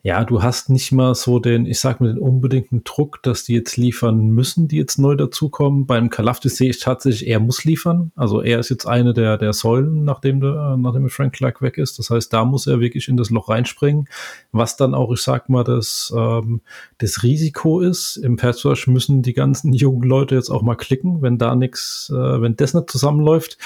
[0.03, 3.53] ja, du hast nicht mal so den, ich sag mal, den unbedingten Druck, dass die
[3.53, 5.87] jetzt liefern müssen, die jetzt neu dazukommen.
[5.87, 8.11] Beim Kalafdis sehe ich tatsächlich, er muss liefern.
[8.17, 11.99] Also er ist jetzt eine der, der Säulen, nachdem, der, nachdem Frank Clark weg ist.
[11.99, 14.09] Das heißt, da muss er wirklich in das Loch reinspringen.
[14.53, 16.63] Was dann auch, ich sag mal, das, ähm,
[16.97, 18.17] das Risiko ist.
[18.17, 22.41] Im Pass müssen die ganzen jungen Leute jetzt auch mal klicken, wenn da nichts, äh,
[22.41, 23.59] wenn das nicht zusammenläuft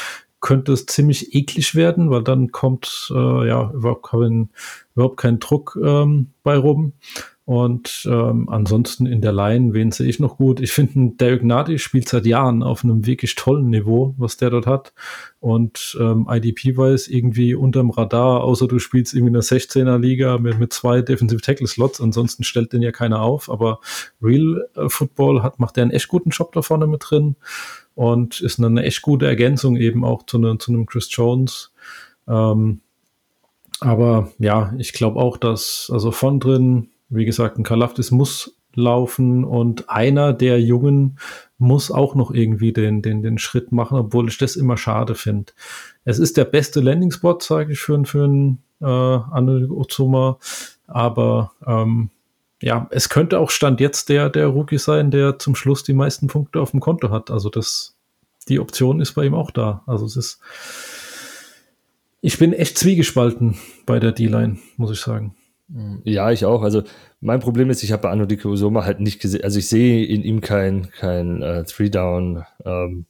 [0.44, 4.50] könnte es ziemlich eklig werden, weil dann kommt äh, ja überhaupt kein,
[4.94, 6.92] überhaupt kein Druck ähm, bei rum.
[7.46, 10.60] Und ähm, ansonsten in der Line, wen sehe ich noch gut?
[10.60, 14.66] Ich finde, Derek Nadi spielt seit Jahren auf einem wirklich tollen Niveau, was der dort
[14.66, 14.92] hat.
[15.40, 20.36] Und ähm, IDP weiß irgendwie unterm Radar, außer du spielst irgendwie in der 16er Liga
[20.36, 22.02] mit, mit zwei Defensive Tackle Slots.
[22.02, 23.50] Ansonsten stellt den ja keiner auf.
[23.50, 23.80] Aber
[24.22, 27.36] Real äh, Football hat, macht der einen echt guten Job da vorne mit drin
[27.94, 31.72] und ist eine, echt gute Ergänzung eben auch zu, ne, zu einem Chris Jones.
[32.28, 32.80] Ähm,
[33.80, 39.44] aber ja, ich glaube auch, dass also von drin wie gesagt, ein Kalafdis muss laufen
[39.44, 41.18] und einer der Jungen
[41.58, 45.52] muss auch noch irgendwie den, den, den Schritt machen, obwohl ich das immer schade finde.
[46.04, 50.38] Es ist der beste Landing-Spot, sage ich, für, für einen äh, Anne Ozuma,
[50.88, 52.10] aber ähm,
[52.64, 56.28] ja, es könnte auch Stand jetzt der, der Rookie sein, der zum Schluss die meisten
[56.28, 57.30] Punkte auf dem Konto hat.
[57.30, 57.94] Also das,
[58.48, 59.82] die Option ist bei ihm auch da.
[59.86, 60.40] Also es ist,
[62.22, 65.34] ich bin echt zwiegespalten bei der D-Line, muss ich sagen.
[66.04, 66.62] Ja, ich auch.
[66.62, 66.82] Also
[67.20, 70.22] mein Problem ist, ich habe bei Anodike Usoma halt nicht gesehen, also ich sehe in
[70.22, 73.04] ihm kein, kein äh, Three-Down ähm,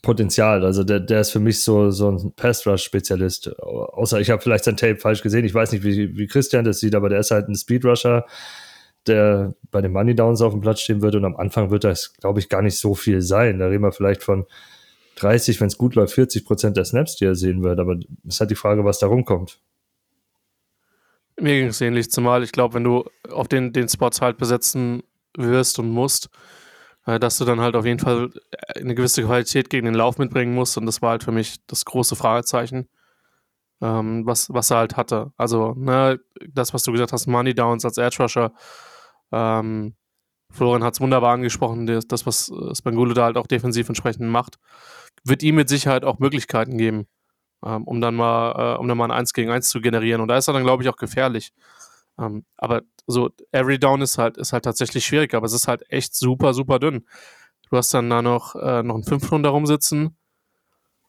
[0.00, 0.64] Potenzial.
[0.64, 3.58] Also der, der ist für mich so, so ein Pass-Rush-Spezialist.
[3.58, 5.44] Außer ich habe vielleicht sein Tape falsch gesehen.
[5.44, 8.24] Ich weiß nicht, wie, wie Christian das sieht, aber der ist halt ein Speed-Rusher,
[9.08, 12.14] der bei den Money Downs auf dem Platz stehen wird und am Anfang wird das,
[12.14, 13.58] glaube ich, gar nicht so viel sein.
[13.58, 14.46] Da reden wir vielleicht von
[15.16, 17.78] 30, wenn es gut läuft, 40 Prozent der Snaps, die er sehen wird.
[17.78, 19.58] Aber es ist halt die Frage, was da rumkommt.
[21.38, 25.02] Mir ging es ähnlich, zumal ich glaube, wenn du auf den, den Spots halt besetzen
[25.36, 26.30] wirst und musst,
[27.04, 28.30] äh, dass du dann halt auf jeden Fall
[28.74, 30.76] eine gewisse Qualität gegen den Lauf mitbringen musst.
[30.78, 32.88] Und das war halt für mich das große Fragezeichen,
[33.82, 35.32] ähm, was, was er halt hatte.
[35.36, 38.52] Also, ne, das, was du gesagt hast, Money Downs als Edge Rusher.
[39.32, 39.94] Ähm,
[40.52, 44.58] Florian hat es wunderbar angesprochen, das, was Spangulo da halt auch defensiv entsprechend macht,
[45.24, 47.06] wird ihm mit Sicherheit auch Möglichkeiten geben
[47.64, 50.20] ähm, um dann mal, äh, um dann mal ein 1 gegen 1 zu generieren.
[50.20, 51.52] Und da ist er dann, glaube ich, auch gefährlich.
[52.18, 55.84] Ähm, aber so, every down ist halt, ist halt tatsächlich schwierig, aber es ist halt
[55.90, 57.06] echt super, super dünn.
[57.70, 60.16] Du hast dann da noch, äh, noch einen 5 da rumsitzen.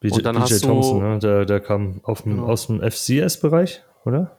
[0.00, 1.18] BJ, und dann BJ hast Thompson, ne?
[1.18, 2.46] der, der kam dem, genau.
[2.46, 4.37] aus dem FCS-Bereich, oder?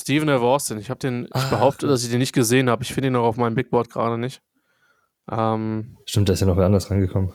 [0.00, 0.78] Steven Austin.
[0.78, 2.82] Ich habe den, ich ah, behaupte, dass ich den nicht gesehen habe.
[2.82, 4.42] Ich finde ihn noch auf meinem Big Board gerade nicht.
[5.30, 7.32] Ähm, Stimmt, der ist ja noch wer anders rangekommen.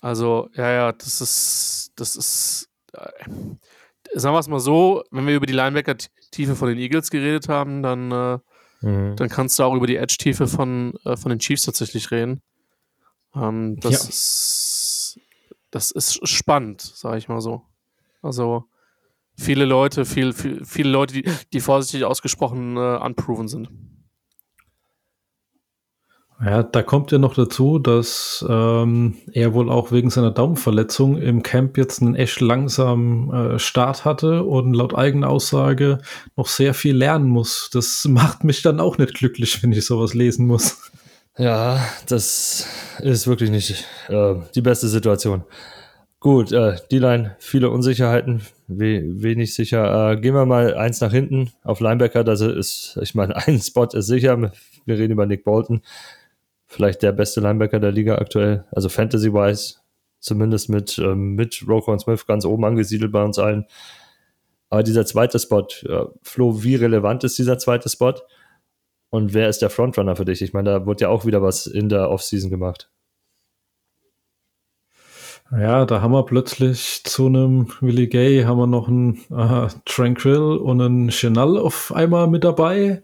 [0.00, 3.08] Also, ja, ja, das ist, das ist, äh,
[4.14, 7.82] sagen wir es mal so, wenn wir über die Linebacker-Tiefe von den Eagles geredet haben,
[7.82, 8.38] dann, äh,
[8.82, 9.16] mhm.
[9.16, 12.42] dann kannst du auch über die Edge-Tiefe von, äh, von den Chiefs tatsächlich reden.
[13.34, 14.08] Ähm, das, ja.
[14.08, 15.20] ist,
[15.70, 17.62] das ist spannend, sage ich mal so.
[18.22, 18.64] Also,
[19.36, 23.68] viele Leute, viel, viel, viele Leute, die, die vorsichtig ausgesprochen äh, unproven sind.
[26.44, 31.42] Ja, da kommt ja noch dazu, dass ähm, er wohl auch wegen seiner Daumenverletzung im
[31.42, 35.98] Camp jetzt einen echt langsamen äh, Start hatte und laut eigener Aussage
[36.36, 37.70] noch sehr viel lernen muss.
[37.72, 40.90] Das macht mich dann auch nicht glücklich, wenn ich sowas lesen muss.
[41.38, 42.66] Ja, das
[43.00, 45.44] ist wirklich nicht äh, die beste Situation.
[46.20, 50.12] Gut, äh, D-Line, viele Unsicherheiten, we wenig sicher.
[50.12, 52.24] Äh, gehen wir mal eins nach hinten auf Linebacker.
[52.24, 54.52] Das ist, ich meine, ein Spot ist sicher.
[54.84, 55.82] Wir reden über Nick Bolton
[56.66, 59.76] vielleicht der beste Linebacker der Liga aktuell, also Fantasy-wise,
[60.20, 63.66] zumindest mit, ähm, mit Rokon Smith ganz oben angesiedelt bei uns allen.
[64.68, 68.14] Aber dieser zweite Spot, äh, Flo, wie relevant ist dieser zweite Spot?
[69.10, 70.42] Und wer ist der Frontrunner für dich?
[70.42, 72.90] Ich meine, da wird ja auch wieder was in der Offseason gemacht.
[75.52, 80.56] Ja, da haben wir plötzlich zu einem Willie Gay haben wir noch einen äh, Tranquil
[80.56, 83.02] und einen Chenal auf einmal mit dabei.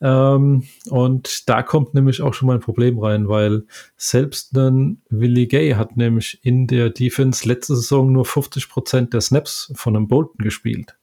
[0.00, 3.66] Ähm, und da kommt nämlich auch schon mal ein Problem rein, weil
[3.96, 9.20] selbst ein Willie Gay hat nämlich in der Defense letzte Saison nur 50 Prozent der
[9.20, 10.96] Snaps von einem Bolton gespielt.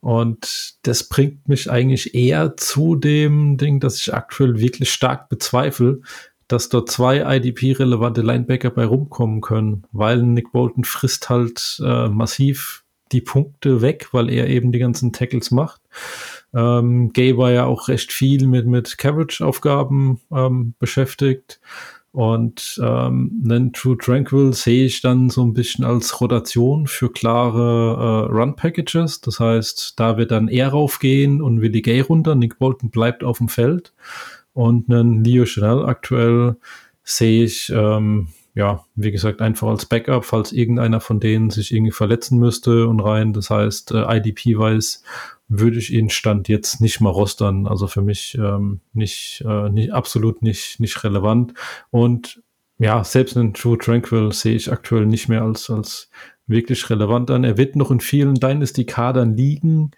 [0.00, 6.00] Und das bringt mich eigentlich eher zu dem Ding, dass ich aktuell wirklich stark bezweifle,
[6.52, 12.84] dass dort zwei IDP-relevante Linebacker bei rumkommen können, weil Nick Bolton frisst halt äh, massiv
[13.12, 15.80] die Punkte weg, weil er eben die ganzen Tackles macht.
[16.52, 21.60] Ähm, Gay war ja auch recht viel mit, mit Coverage-Aufgaben ähm, beschäftigt.
[22.12, 28.28] Und ähm, einen True Tranquil sehe ich dann so ein bisschen als Rotation für klare
[28.28, 29.20] äh, Run-Packages.
[29.20, 32.34] Das heißt, da wird dann er raufgehen und Willie Gay runter.
[32.34, 33.92] Nick Bolton bleibt auf dem Feld.
[34.52, 36.56] Und einen Leo Chanel aktuell
[37.02, 41.92] sehe ich, ähm, ja, wie gesagt, einfach als Backup, falls irgendeiner von denen sich irgendwie
[41.92, 43.32] verletzen müsste und rein.
[43.32, 45.02] Das heißt, äh, IDP-weiß
[45.48, 47.66] würde ich ihn Stand jetzt nicht mal rostern.
[47.66, 51.54] Also für mich ähm, nicht, äh, nicht, absolut nicht, nicht relevant.
[51.90, 52.42] Und
[52.78, 56.10] ja, selbst einen True Tranquil sehe ich aktuell nicht mehr als, als
[56.46, 57.44] wirklich relevant an.
[57.44, 59.90] Er wird noch in vielen Dynasty-Kadern liegen.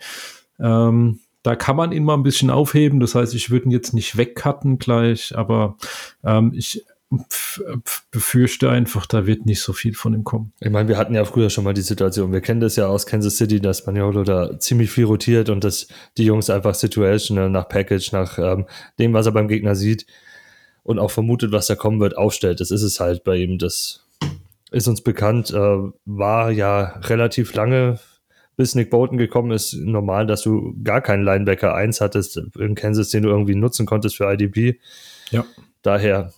[0.58, 3.00] Ähm, da kann man ihn mal ein bisschen aufheben.
[3.00, 5.76] Das heißt, ich würde ihn jetzt nicht wegcutten gleich, aber
[6.24, 6.84] ähm, ich
[8.10, 10.52] befürchte einfach, da wird nicht so viel von ihm kommen.
[10.60, 13.06] Ich meine, wir hatten ja früher schon mal die Situation, wir kennen das ja aus
[13.06, 17.68] Kansas City, dass Maniolo da ziemlich viel rotiert und dass die Jungs einfach situational nach
[17.68, 18.66] Package, nach ähm,
[18.98, 20.06] dem, was er beim Gegner sieht
[20.84, 22.60] und auch vermutet, was da kommen wird, aufstellt.
[22.60, 23.58] Das ist es halt bei ihm.
[23.58, 24.06] Das
[24.70, 27.98] ist uns bekannt, äh, war ja relativ lange
[28.56, 33.10] bis Nick Bolton gekommen ist, normal, dass du gar keinen Linebacker 1 hattest in Kansas,
[33.10, 34.78] den du irgendwie nutzen konntest für IDP.
[35.30, 35.44] Ja.
[35.82, 36.32] Daher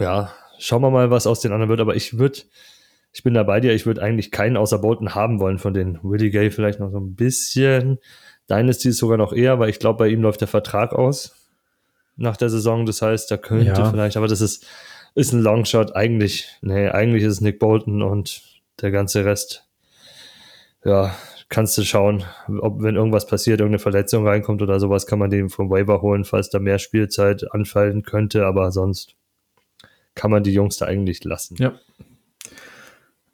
[0.00, 1.80] ja, schauen wir mal, was aus den anderen wird.
[1.80, 2.40] Aber ich würde,
[3.12, 5.98] ich bin da bei dir, ich würde eigentlich keinen außer Bolton haben wollen von den
[6.02, 7.98] Willie Gay vielleicht noch so ein bisschen.
[8.50, 11.34] Dynasty ist sogar noch eher, weil ich glaube, bei ihm läuft der Vertrag aus
[12.16, 12.86] nach der Saison.
[12.86, 13.90] Das heißt, da könnte ja.
[13.90, 14.66] vielleicht, aber das ist,
[15.14, 15.94] ist ein Longshot.
[15.94, 18.42] Eigentlich, nee, eigentlich ist es Nick Bolton und
[18.80, 19.68] der ganze Rest.
[20.84, 21.14] Ja,
[21.48, 22.24] kannst du schauen,
[22.60, 26.24] ob wenn irgendwas passiert, irgendeine Verletzung reinkommt oder sowas, kann man den vom Waiver holen,
[26.24, 29.14] falls da mehr Spielzeit anfallen könnte, aber sonst
[30.14, 31.56] kann man die Jungs da eigentlich lassen.
[31.58, 31.74] Ja.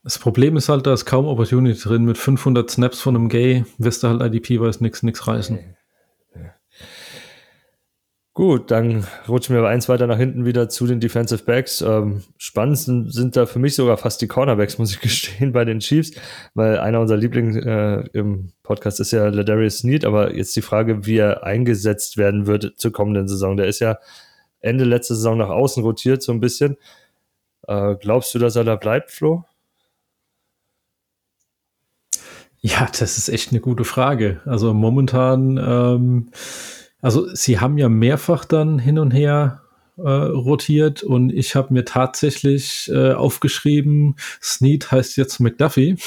[0.04, 2.04] Das Problem ist halt, da ist kaum Opportunity drin.
[2.04, 5.58] Mit 500 Snaps von einem Gay wirst du halt IDP weiß nichts nix reißen.
[8.38, 11.80] Gut, dann rutschen wir eins weiter nach hinten wieder zu den Defensive Backs.
[11.80, 15.64] Ähm, spannend sind, sind, da für mich sogar fast die Cornerbacks, muss ich gestehen, bei
[15.64, 16.12] den Chiefs,
[16.54, 17.58] weil einer unserer Lieblinge
[18.14, 22.46] äh, im Podcast ist ja Ladarius Need, aber jetzt die Frage, wie er eingesetzt werden
[22.46, 23.56] wird zur kommenden Saison.
[23.56, 23.98] Der ist ja
[24.60, 26.76] Ende letzte Saison nach außen rotiert, so ein bisschen.
[27.66, 29.46] Äh, glaubst du, dass er da bleibt, Flo?
[32.60, 34.40] Ja, das ist echt eine gute Frage.
[34.44, 36.30] Also momentan, ähm,
[37.00, 39.62] also sie haben ja mehrfach dann hin und her
[39.96, 45.96] äh, rotiert und ich habe mir tatsächlich äh, aufgeschrieben, Snead heißt jetzt McDuffie.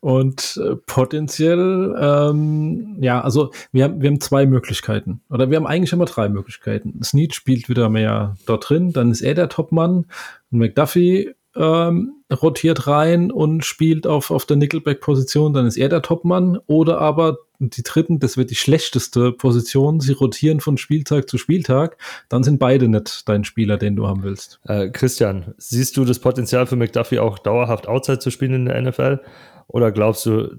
[0.00, 5.20] Und äh, potenziell, ähm, ja, also wir haben, wir haben zwei Möglichkeiten.
[5.28, 7.02] Oder wir haben eigentlich immer drei Möglichkeiten.
[7.02, 10.06] Snead spielt wieder mehr dort drin, dann ist er der Topmann.
[10.50, 16.02] Und McDuffie ähm, rotiert rein und spielt auf, auf der Nickelback-Position, dann ist er der
[16.02, 16.58] Topmann.
[16.66, 21.98] Oder aber die dritten, das wird die schlechteste Position, sie rotieren von Spieltag zu Spieltag,
[22.28, 24.60] dann sind beide nicht dein Spieler, den du haben willst.
[24.64, 28.80] Äh, Christian, siehst du das Potenzial für McDuffie auch dauerhaft Outside zu spielen in der
[28.80, 29.20] NFL?
[29.66, 30.56] Oder glaubst du,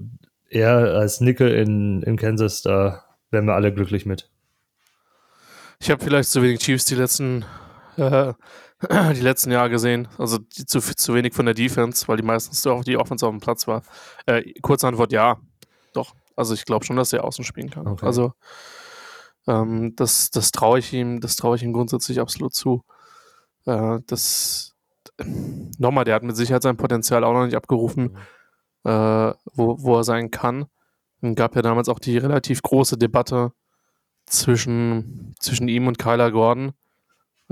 [0.48, 4.30] er als Nickel in, in Kansas, da wären wir alle glücklich mit?
[5.80, 7.44] Ich habe vielleicht zu wenig Chiefs die letzten,
[7.96, 8.34] äh,
[8.90, 10.08] die letzten Jahre gesehen.
[10.18, 13.40] Also zu, zu wenig von der Defense, weil die meistens auch die Offense auf dem
[13.40, 13.82] Platz war.
[14.26, 15.38] Äh, kurze Antwort, ja.
[15.92, 16.14] Doch.
[16.36, 17.86] Also ich glaube schon, dass er außen spielen kann.
[17.86, 18.06] Okay.
[18.06, 18.32] Also
[19.46, 22.82] ähm, das, das traue ich ihm, das traue ich ihm grundsätzlich absolut zu.
[23.66, 24.74] Äh, das
[25.78, 28.12] nochmal, der hat mit Sicherheit sein Potenzial auch noch nicht abgerufen.
[28.12, 28.18] Mhm
[28.84, 30.66] äh, wo, wo er sein kann.
[31.20, 33.52] Es gab ja damals auch die relativ große Debatte
[34.26, 36.72] zwischen, zwischen ihm und Kyler Gordon,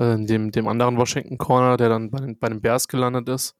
[0.00, 3.54] äh, dem, dem anderen Washington Corner, der dann bei den, bei den Bears gelandet ist.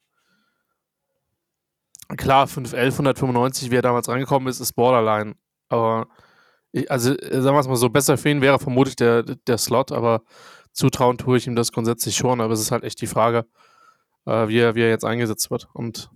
[2.17, 5.35] Klar, 511, 195, wie er damals reingekommen ist, ist Borderline.
[5.69, 6.09] Aber,
[6.73, 9.93] ich, also sagen wir es mal so, besser für ihn wäre vermutlich der, der Slot,
[9.93, 10.23] aber
[10.73, 12.41] zutrauen tue ich ihm das grundsätzlich schon.
[12.41, 13.47] Aber es ist halt echt die Frage,
[14.25, 15.69] äh, wie, er, wie er jetzt eingesetzt wird.
[15.75, 16.11] Und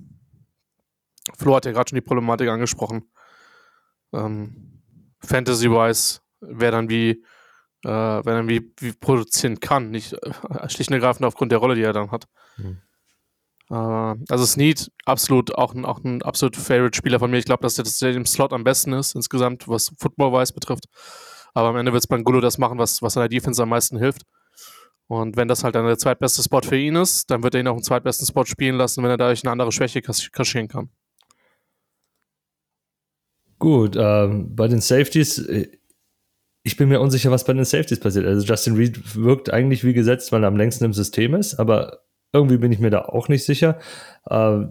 [1.37, 3.11] Flo hat ja gerade schon die Problematik angesprochen.
[4.13, 4.83] Ähm,
[5.21, 7.23] Fantasy-wise, wer dann wie,
[7.85, 11.75] äh, wer dann wie, wie produzieren kann, nicht äh, schlicht und ergreifend aufgrund der Rolle,
[11.75, 12.25] die er dann hat.
[12.57, 12.79] Mhm.
[13.71, 17.39] Äh, also Snead, absolut auch ein, auch ein absolut Favorite-Spieler von mir.
[17.39, 20.85] Ich glaube, dass der, dass der im Slot am besten ist, insgesamt, was Football-wise betrifft.
[21.55, 24.23] Aber am Ende wird Spangulo das machen, was, was an der Defense am meisten hilft.
[25.07, 27.69] Und wenn das halt dann der zweitbeste Spot für ihn ist, dann wird er ihn
[27.69, 30.91] auch im zweitbesten Spot spielen lassen, wenn er dadurch eine andere Schwäche kaschieren kann.
[33.59, 35.69] Gut, ähm, bei den Safeties, äh,
[36.65, 38.27] ich bin mir unsicher, was bei den Safeties passiert.
[38.27, 42.01] Also Justin Reed wirkt eigentlich wie gesetzt, weil er am längsten im System ist, aber
[42.33, 43.79] irgendwie bin ich mir da auch nicht sicher.
[44.29, 44.63] Äh,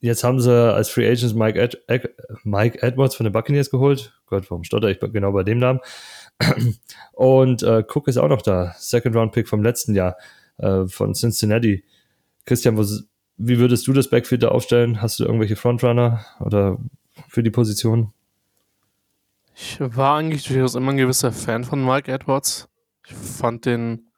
[0.00, 4.14] jetzt haben sie als Free Agents Mike, Ed Ed Mike Edwards von den Buccaneers geholt.
[4.26, 5.80] Gott, warum stotter ich genau bei dem Namen?
[7.12, 8.72] Und äh, Cook ist auch noch da.
[8.78, 10.16] Second Round Pick vom letzten Jahr
[10.58, 11.84] äh, von Cincinnati.
[12.46, 15.02] Christian, was, wie würdest du das Backfield da aufstellen?
[15.02, 16.78] Hast du irgendwelche Frontrunner oder
[17.28, 18.12] für die Position?
[19.62, 22.66] Ich war eigentlich durchaus immer ein gewisser Fan von Mike Edwards.
[23.06, 24.10] Ich fand den.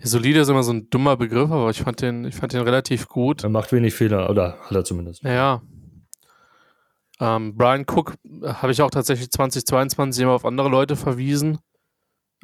[0.00, 3.08] Solide ist immer so ein dummer Begriff, aber ich fand den, ich fand den relativ
[3.08, 3.42] gut.
[3.42, 5.24] Er macht wenig Fehler, oder hat er zumindest.
[5.24, 5.60] Ja.
[7.18, 8.14] Ähm, Brian Cook
[8.44, 11.58] habe ich auch tatsächlich 2022 immer auf andere Leute verwiesen,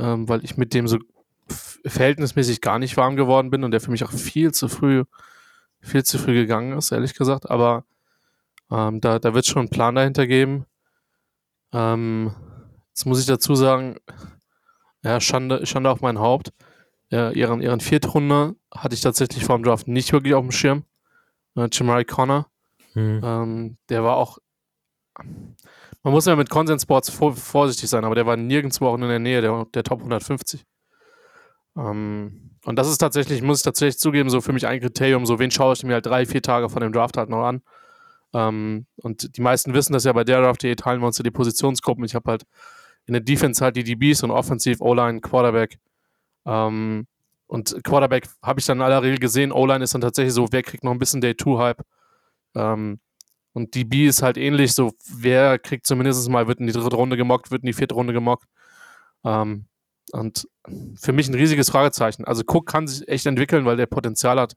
[0.00, 0.98] ähm, weil ich mit dem so
[1.86, 5.04] verhältnismäßig gar nicht warm geworden bin und der für mich auch viel zu früh,
[5.80, 7.48] viel zu früh gegangen ist, ehrlich gesagt.
[7.48, 7.84] Aber
[8.68, 10.66] ähm, da, da wird es schon einen Plan dahinter geben.
[11.74, 12.30] Ähm,
[12.88, 13.96] jetzt muss ich dazu sagen,
[15.02, 16.52] ja, Schande, Schande auf mein Haupt.
[17.10, 20.84] Ja, ihren, ihren Viertrunde hatte ich tatsächlich vor dem Draft nicht wirklich auf dem Schirm.
[21.56, 22.46] Äh, Jamari Connor.
[22.94, 23.20] Hm.
[23.22, 24.38] Ähm, der war auch.
[26.02, 29.02] Man muss ja mit Consent Sports vor, vorsichtig sein, aber der war nirgendwo auch in
[29.02, 30.64] der Nähe der, der Top 150.
[31.76, 35.38] Ähm, und das ist tatsächlich, muss ich tatsächlich zugeben, so für mich ein Kriterium, so
[35.38, 37.62] wen schaue ich mir halt drei, vier Tage von dem Draft halt noch an.
[38.34, 41.30] Ähm, und die meisten wissen das ja bei der Draft.de teilen wir uns ja die
[41.30, 42.04] Positionsgruppen.
[42.04, 42.42] Ich habe halt
[43.06, 45.78] in der Defense halt die DBs und Offensiv, O-Line, Quarterback.
[46.44, 47.06] Ähm,
[47.46, 49.52] und Quarterback habe ich dann in aller Regel gesehen.
[49.52, 51.82] O-Line ist dann tatsächlich so, wer kriegt noch ein bisschen Day-2-Hype.
[52.56, 53.00] Ähm,
[53.52, 57.16] und DB ist halt ähnlich, so wer kriegt zumindest mal, wird in die dritte Runde
[57.16, 58.48] gemockt, wird in die vierte Runde gemockt.
[59.24, 59.66] Ähm,
[60.10, 60.48] und
[60.96, 62.24] für mich ein riesiges Fragezeichen.
[62.24, 64.54] Also Cook kann sich echt entwickeln, weil der Potenzial hat,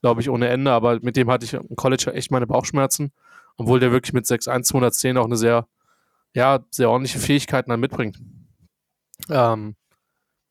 [0.00, 0.70] glaube ich, ohne Ende.
[0.72, 3.12] Aber mit dem hatte ich im College echt meine Bauchschmerzen.
[3.56, 5.66] Obwohl der wirklich mit 6'1, 210 auch eine sehr,
[6.34, 8.18] ja, sehr ordentliche Fähigkeiten dann mitbringt.
[9.30, 9.76] Ähm,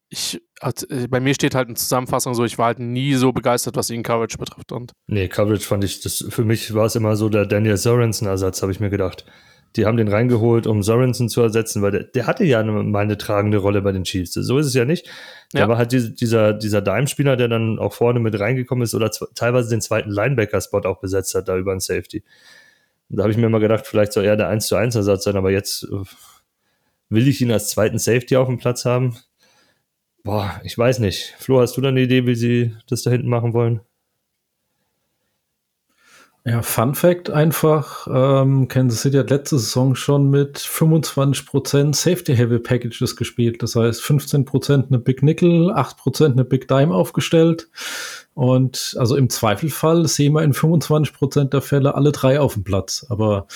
[0.10, 3.76] ich, hat, bei mir steht halt eine Zusammenfassung so, ich war halt nie so begeistert,
[3.76, 4.72] was ihn Coverage betrifft.
[4.72, 8.62] Und Nee, Coverage fand ich, das, für mich war es immer so der Daniel Sorensen-Ersatz,
[8.62, 9.26] habe ich mir gedacht.
[9.76, 13.00] Die haben den reingeholt, um Sorensen zu ersetzen, weil der, der hatte ja eine, mal
[13.04, 14.34] eine tragende Rolle bei den Chiefs.
[14.34, 15.08] So ist es ja nicht.
[15.54, 15.68] Der Ja.
[15.68, 19.70] war halt diese, dieser, dieser Dime-Spieler, der dann auch vorne mit reingekommen ist oder teilweise
[19.70, 22.24] den zweiten Linebacker-Spot auch besetzt hat, da über den Safety.
[23.10, 25.36] Da habe ich mir immer gedacht, vielleicht soll er der 1 zu 1 Ersatz sein,
[25.36, 26.04] aber jetzt äh,
[27.10, 29.16] will ich ihn als zweiten Safety auf dem Platz haben.
[30.24, 31.36] Boah, ich weiß nicht.
[31.38, 33.82] Flo, hast du da eine Idee, wie sie das da hinten machen wollen?
[36.48, 43.16] Ja, Fun Fact einfach, ähm, Kansas City hat letzte Saison schon mit 25% Safety-Heavy Packages
[43.16, 43.64] gespielt.
[43.64, 47.68] Das heißt 15% eine Big Nickel, 8% eine Big Dime aufgestellt.
[48.36, 53.08] Und also im Zweifelfall sehen wir in 25% der Fälle alle drei auf dem Platz.
[53.10, 53.48] Aber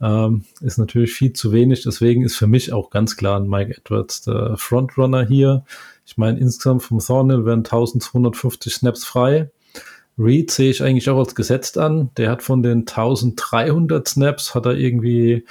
[0.00, 1.82] ähm, ist natürlich viel zu wenig.
[1.82, 5.64] Deswegen ist für mich auch ganz klar Mike Edwards der Frontrunner hier.
[6.06, 9.50] Ich meine, insgesamt vom Thornhill werden 1250 Snaps frei.
[10.18, 12.10] Reed sehe ich eigentlich auch als gesetzt an.
[12.16, 15.44] Der hat von den 1300 Snaps, hat er irgendwie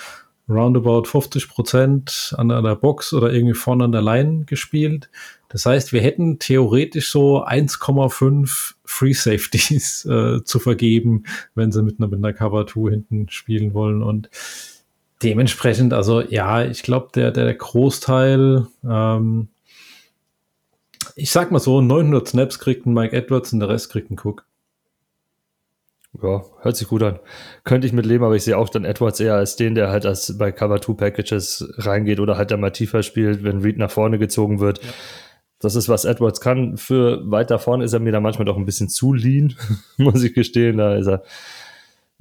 [0.47, 5.09] roundabout 50 Prozent an der Box oder irgendwie vorne an der Line gespielt.
[5.49, 11.24] Das heißt, wir hätten theoretisch so 1,5 Free Safeties äh, zu vergeben,
[11.55, 14.03] wenn sie mit einer, mit einer Cover 2 hinten spielen wollen.
[14.03, 14.30] Und
[15.24, 19.47] dementsprechend, also ja, ich glaube, der, der Großteil, ähm,
[21.16, 24.20] ich sag mal so, 900 Snaps kriegt ein Mike Edwards und der Rest kriegt ein
[24.22, 24.45] Cook.
[26.22, 27.20] Ja, hört sich gut an.
[27.63, 30.05] Könnte ich mit leben, aber ich sehe auch dann Edwards eher als den, der halt
[30.05, 33.91] als bei Cover 2 Packages reingeht oder halt dann mal tiefer spielt, wenn Reed nach
[33.91, 34.80] vorne gezogen wird.
[35.59, 36.78] Das ist, was Edwards kann.
[36.78, 39.55] Für weiter vorne ist er mir da manchmal doch ein bisschen zu lean,
[39.97, 40.78] muss ich gestehen.
[40.78, 41.24] Da ist er,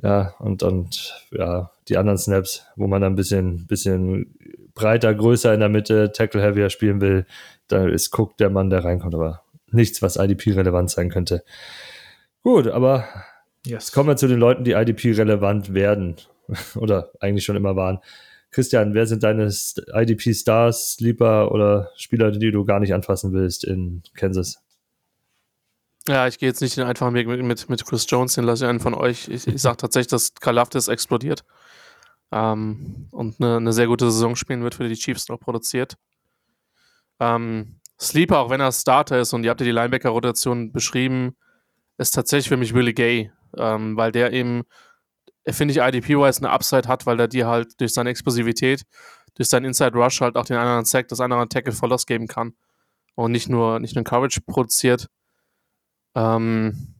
[0.03, 4.35] ja, und, und ja, die anderen Snaps, wo man dann ein bisschen, bisschen
[4.75, 7.27] breiter, größer in der Mitte, Tackle-heavier spielen will,
[7.69, 11.45] da ist Cook der Mann, der reinkommt, aber nichts, was IDP-relevant sein könnte.
[12.43, 13.05] Gut, aber
[13.67, 13.85] Yes.
[13.85, 16.17] Jetzt kommen wir zu den Leuten, die IDP-relevant werden
[16.75, 18.01] oder eigentlich schon immer waren.
[18.51, 19.53] Christian, wer sind deine
[19.93, 24.63] IDP-Stars, Sleeper oder Spieler, die du gar nicht anfassen willst in Kansas?
[26.07, 28.65] Ja, ich gehe jetzt nicht den einfachen Weg mit, mit, mit Chris Jones, den lasse
[28.65, 29.29] ich einen von euch.
[29.29, 31.45] Ich, ich sage tatsächlich, dass Kalafdis explodiert
[32.31, 35.97] ähm, und eine, eine sehr gute Saison spielen wird, für die die Chiefs noch produziert.
[37.21, 41.37] Ähm, Sleeper, auch wenn er Starter ist und ihr habt ja die Linebacker-Rotation beschrieben,
[41.97, 44.63] ist tatsächlich für mich Willie Gay, ähm, weil der eben,
[45.49, 48.85] finde ich, IDP-wise eine Upside hat, weil er dir halt durch seine Explosivität,
[49.35, 52.55] durch seinen Inside Rush halt auch den anderen Sack, das andere Tackle Verlust geben kann
[53.15, 55.09] und nicht nur, nicht nur Coverage produziert.
[56.15, 56.95] Ähm,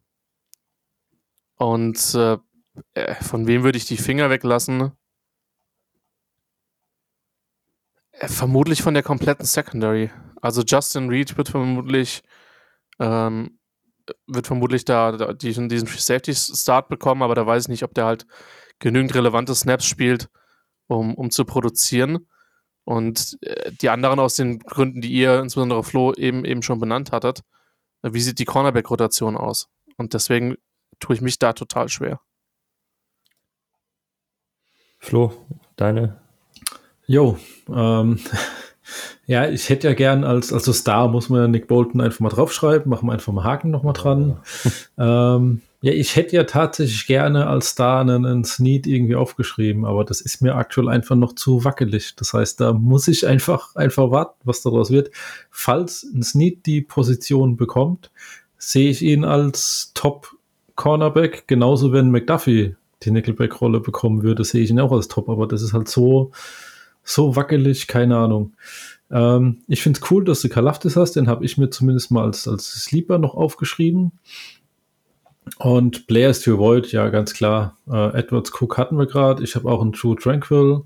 [1.57, 2.39] und äh,
[2.95, 4.93] äh, von wem würde ich die Finger weglassen?
[8.13, 10.11] Äh, vermutlich von der kompletten Secondary.
[10.41, 12.23] Also Justin Reed wird vermutlich
[12.99, 13.59] ähm,
[14.27, 17.95] wird vermutlich da, da diesen, diesen Safety Start bekommen, aber da weiß ich nicht, ob
[17.95, 18.27] der halt
[18.79, 20.29] genügend relevante Snaps spielt,
[20.87, 22.27] um, um zu produzieren.
[22.85, 27.13] Und äh, die anderen aus den Gründen, die ihr, insbesondere Flo, eben, eben schon benannt
[27.13, 27.41] hattet,
[28.03, 29.69] äh, wie sieht die Cornerback-Rotation aus?
[29.97, 30.57] Und deswegen
[31.01, 32.21] tue ich mich da total schwer.
[34.99, 35.33] Flo,
[35.77, 36.21] deine?
[37.07, 37.39] Jo,
[37.69, 38.19] ähm,
[39.27, 42.29] ja, ich hätte ja gern als, also Star muss man ja Nick Bolton einfach mal
[42.29, 44.39] draufschreiben, machen wir einfach mal Haken nochmal dran.
[44.99, 50.05] ähm, ja, ich hätte ja tatsächlich gerne als Star einen, einen Snead irgendwie aufgeschrieben, aber
[50.05, 52.17] das ist mir aktuell einfach noch zu wackelig.
[52.17, 55.11] Das heißt, da muss ich einfach, einfach warten, was daraus wird.
[55.51, 58.11] Falls ein Snead die Position bekommt,
[58.57, 60.29] sehe ich ihn als Top
[60.75, 65.47] Cornerback, genauso wenn McDuffie die Nickelback-Rolle bekommen würde, sehe ich ihn auch als Top, aber
[65.47, 66.33] das ist halt so,
[67.05, 68.55] so wackelig, keine Ahnung.
[69.11, 72.25] Ähm, ich finde es cool, dass du Kalaftis hast, den habe ich mir zumindest mal
[72.25, 74.13] als, als Sleeper noch aufgeschrieben.
[75.59, 77.77] Und Players to Avoid, ja, ganz klar.
[77.87, 79.45] Äh, Edwards Cook hatten wir gerade.
[79.45, 80.83] Ich habe auch einen True Tranquil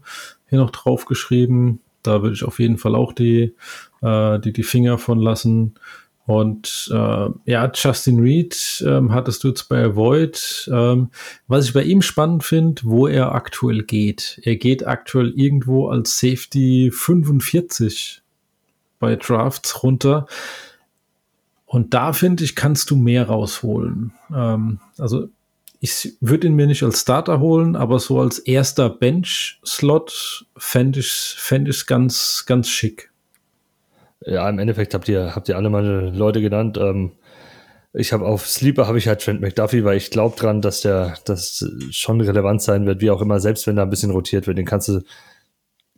[0.48, 1.80] hier noch draufgeschrieben.
[2.02, 3.54] Da würde ich auf jeden Fall auch die,
[4.02, 5.74] äh, die, die Finger von lassen.
[6.28, 10.68] Und äh, ja, Justin Reed ähm, hattest du jetzt bei Avoid.
[10.70, 11.08] Ähm,
[11.46, 14.38] was ich bei ihm spannend finde, wo er aktuell geht.
[14.42, 18.20] Er geht aktuell irgendwo als Safety 45
[18.98, 20.26] bei Drafts runter.
[21.64, 24.12] Und da finde ich, kannst du mehr rausholen.
[24.30, 25.30] Ähm, also
[25.80, 31.06] ich würde ihn mir nicht als Starter holen, aber so als erster Bench-Slot fände ich
[31.06, 33.10] es fänd ganz, ganz schick.
[34.28, 36.76] Ja, im Endeffekt habt ihr, habt ihr alle meine Leute genannt.
[36.76, 37.12] Ähm,
[37.94, 41.16] ich habe auf Sleeper habe ich halt Trent McDuffie, weil ich glaube dran, dass der
[41.24, 44.58] das schon relevant sein wird, wie auch immer, selbst wenn da ein bisschen rotiert wird,
[44.58, 45.00] den kannst du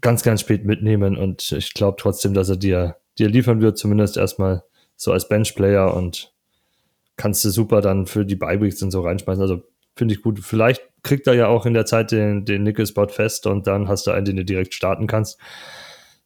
[0.00, 4.16] ganz, ganz spät mitnehmen und ich glaube trotzdem, dass er dir, dir liefern wird, zumindest
[4.16, 4.62] erstmal
[4.96, 6.32] so als Benchplayer und
[7.16, 9.42] kannst du super dann für die Bye-Weeks und so reinschmeißen.
[9.42, 9.62] Also
[9.96, 10.38] finde ich gut.
[10.38, 14.06] Vielleicht kriegt er ja auch in der Zeit den, den Nickel-Spot fest und dann hast
[14.06, 15.38] du einen, den du direkt starten kannst.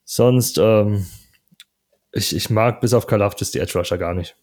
[0.05, 1.07] Sonst, ähm,
[2.15, 4.37] ich, ich mag bis auf Kalafdis die Edge Rusher gar nicht.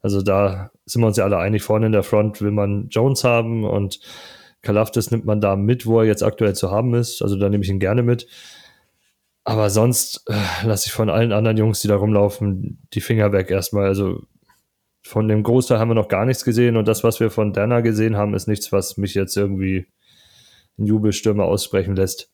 [0.00, 3.22] Also da sind wir uns ja alle einig, vorne in der Front will man Jones
[3.22, 4.00] haben und
[4.62, 7.22] Kalafdis nimmt man da mit, wo er jetzt aktuell zu haben ist.
[7.22, 8.26] Also da nehme ich ihn gerne mit.
[9.44, 13.50] Aber sonst äh, lasse ich von allen anderen Jungs, die da rumlaufen, die Finger weg
[13.50, 13.86] erstmal.
[13.86, 14.22] Also
[15.02, 17.80] von dem Großteil haben wir noch gar nichts gesehen und das, was wir von Dana
[17.80, 19.86] gesehen haben, ist nichts, was mich jetzt irgendwie
[20.76, 22.30] in Jubelstürme aussprechen lässt.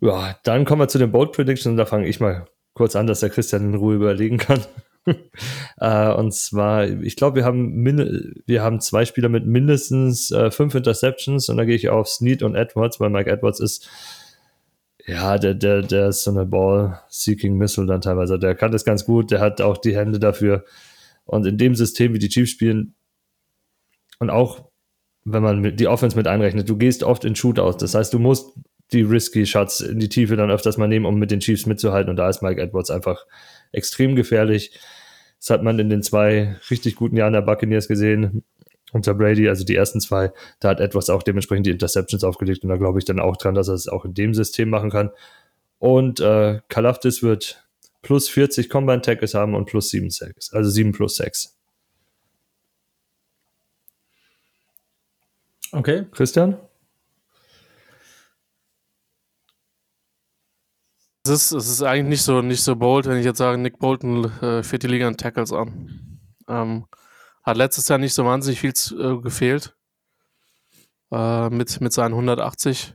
[0.00, 3.06] Ja, dann kommen wir zu den Bold Predictions und da fange ich mal kurz an,
[3.06, 4.60] dass der Christian in Ruhe überlegen kann.
[5.78, 7.84] äh, und zwar, ich glaube, wir haben
[8.46, 12.42] wir haben zwei Spieler mit mindestens äh, fünf Interceptions und da gehe ich auf Snead
[12.42, 13.88] und Edwards, weil Mike Edwards ist
[15.06, 18.38] ja, der, der, der ist so eine Ball-Seeking-Missile dann teilweise.
[18.38, 20.64] Der kann das ganz gut, der hat auch die Hände dafür.
[21.24, 22.94] Und in dem System, wie die Chiefs spielen,
[24.20, 24.70] und auch
[25.24, 27.78] wenn man die Offense mit einrechnet, du gehst oft in Shootouts.
[27.78, 28.52] Das heißt, du musst
[28.92, 32.10] die risky Shots in die Tiefe dann öfters mal nehmen, um mit den Chiefs mitzuhalten.
[32.10, 33.26] Und da ist Mike Edwards einfach
[33.72, 34.78] extrem gefährlich.
[35.38, 38.44] Das hat man in den zwei richtig guten Jahren der Buccaneers gesehen
[38.92, 42.68] unter Brady, also die ersten zwei, da hat Edwards auch dementsprechend die Interceptions aufgelegt und
[42.68, 45.10] da glaube ich dann auch dran, dass er es auch in dem System machen kann.
[45.78, 47.66] Und äh, Kalafdis wird
[48.02, 51.56] plus 40 Combine Tackles haben und plus 7 Sacks, also 7 plus 6.
[55.72, 56.04] Okay.
[56.12, 56.58] Christian?
[61.24, 63.78] Es ist, es ist eigentlich nicht so, nicht so bold, wenn ich jetzt sage, Nick
[63.78, 66.20] Bolton äh, führt die Liga in Tackles an.
[66.48, 66.86] Ähm,
[67.44, 69.76] hat letztes Jahr nicht so wahnsinnig viel äh, gefehlt.
[71.12, 72.94] Äh, mit, mit seinen 180.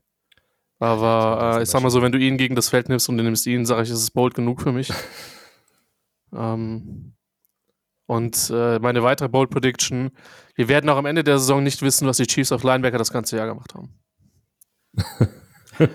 [0.79, 3.23] Aber äh, ich sag mal so, wenn du ihn gegen das Feld nimmst und du
[3.23, 4.91] nimmst ihn, sage ich, ist es bold genug für mich.
[6.33, 7.13] ähm,
[8.07, 10.11] und äh, meine weitere Bold Prediction:
[10.55, 13.11] Wir werden auch am Ende der Saison nicht wissen, was die Chiefs auf Linebacker das
[13.11, 13.99] ganze Jahr gemacht haben.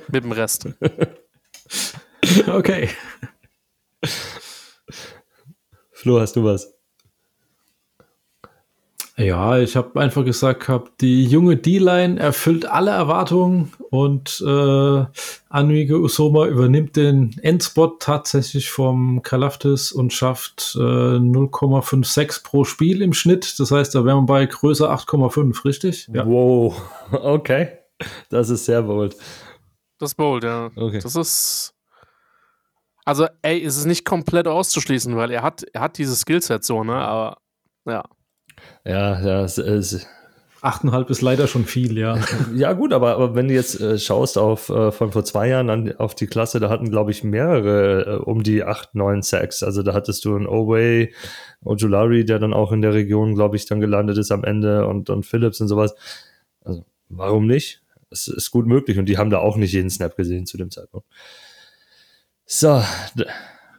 [0.09, 0.69] Mit dem Rest.
[2.49, 2.89] okay.
[5.93, 6.73] Flo, hast du was?
[9.17, 15.05] Ja, ich habe einfach gesagt gehabt, die junge D-Line erfüllt alle Erwartungen und äh,
[15.51, 23.13] Anuige Usoma übernimmt den Endspot tatsächlich vom Kalaftis und schafft äh, 0,56 pro Spiel im
[23.13, 23.61] Schnitt.
[23.61, 26.09] Das heißt, da wären wir bei größer 8,5, richtig?
[26.13, 26.27] Ja.
[26.27, 26.81] Wow,
[27.13, 27.69] okay.
[28.31, 29.15] Das ist sehr bold.
[29.99, 30.71] Das ist bold, ja.
[30.75, 31.01] Okay.
[31.03, 31.72] Das ist.
[33.05, 36.85] Also, ey, es ist nicht komplett auszuschließen, weil er hat, er hat dieses Skillset so,
[36.85, 36.95] ne?
[36.95, 37.39] Aber
[37.87, 38.05] ja.
[38.85, 40.07] Ja, ja, es, es,
[40.63, 42.19] 8,5 ist leider schon viel, ja.
[42.55, 45.69] ja, gut, aber, aber wenn du jetzt äh, schaust auf äh, von vor zwei Jahren
[45.71, 49.65] an, auf die Klasse, da hatten, glaube ich, mehrere äh, um die 8, 9 Sacks.
[49.65, 51.13] Also da hattest du einen Oway,
[51.65, 55.11] Ojulari, der dann auch in der Region, glaube ich, dann gelandet ist am Ende und,
[55.11, 55.97] und Phillips und sowas.
[56.65, 57.83] Also, warum nicht?
[58.11, 60.71] Es ist gut möglich und die haben da auch nicht jeden Snap gesehen zu dem
[60.71, 61.09] Zeitpunkt.
[62.55, 62.83] So,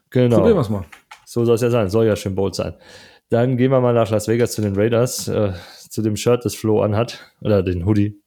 [0.09, 0.37] genau.
[0.37, 0.83] Probieren wir es mal.
[1.27, 2.73] So soll es ja sein, soll ja schön bold sein.
[3.29, 5.53] Dann gehen wir mal nach Las Vegas zu den Raiders, äh,
[5.89, 8.19] zu dem Shirt, das Flo anhat, oder den Hoodie,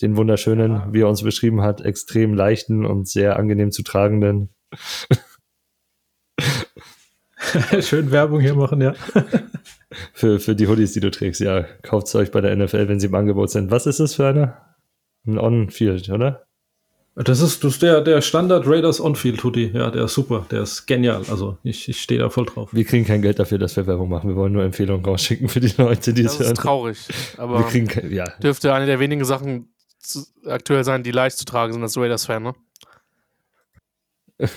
[0.00, 0.88] den wunderschönen, ja.
[0.90, 4.48] wie er uns beschrieben hat, extrem leichten und sehr angenehm zu tragenden.
[7.80, 8.94] Schön Werbung hier machen, ja.
[10.14, 11.64] für, für die Hoodies, die du trägst, ja.
[11.82, 13.70] Kauft es euch bei der NFL, wenn sie im Angebot sind.
[13.70, 14.56] Was ist das für eine?
[15.26, 16.46] Ein On-Field, oder?
[17.14, 19.70] Das ist, das ist der, der Standard Raiders On-Field Hoodie.
[19.74, 20.46] Ja, der ist super.
[20.50, 21.22] Der ist genial.
[21.28, 22.70] Also ich, ich stehe da voll drauf.
[22.72, 24.30] Wir kriegen kein Geld dafür, dass wir Werbung machen.
[24.30, 26.40] Wir wollen nur Empfehlungen rausschicken für die Leute, die es hören.
[26.40, 26.98] Das ist traurig.
[27.36, 28.24] Aber wir kriegen ja.
[28.42, 29.68] dürfte eine der wenigen Sachen
[30.46, 32.54] aktuell sein, die leicht zu tragen sind als Raiders-Fan, ne?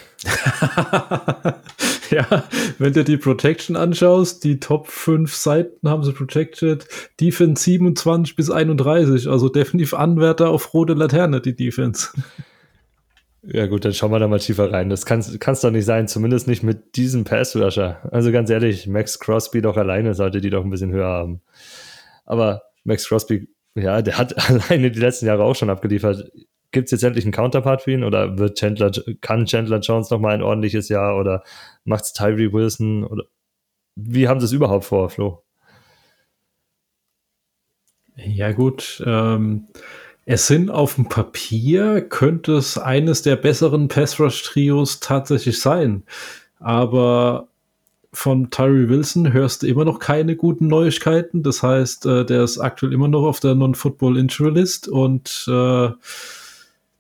[2.16, 2.46] ja,
[2.80, 6.88] wenn du die Protection anschaust, die Top 5 Seiten haben sie protected.
[7.20, 12.10] Defense 27 bis 31, also definitiv Anwärter auf rote Laterne, die Defense.
[13.44, 14.90] Ja gut, dann schauen wir da mal tiefer rein.
[14.90, 18.10] Das kann es doch nicht sein, zumindest nicht mit diesem Pass-Rusher.
[18.12, 21.42] Also ganz ehrlich, Max Crosby doch alleine sollte die doch ein bisschen höher haben.
[22.26, 26.32] Aber Max Crosby, ja, der hat alleine die letzten Jahre auch schon abgeliefert.
[26.76, 30.20] Gibt es jetzt endlich einen Counterpart für ihn oder wird Chandler, kann Chandler Jones noch
[30.20, 31.42] mal ein ordentliches Jahr oder
[31.86, 33.24] macht es Tyree Wilson oder
[33.96, 35.42] wie haben sie es überhaupt vor, Flo?
[38.18, 39.68] Ja gut, ähm,
[40.26, 46.04] es sind auf dem Papier, könnte es eines der besseren Pass-Rush-Trios tatsächlich sein.
[46.60, 47.48] Aber
[48.12, 51.42] von Tyree Wilson hörst du immer noch keine guten Neuigkeiten.
[51.42, 55.90] Das heißt, äh, der ist aktuell immer noch auf der Non-Football-Injury-List und äh,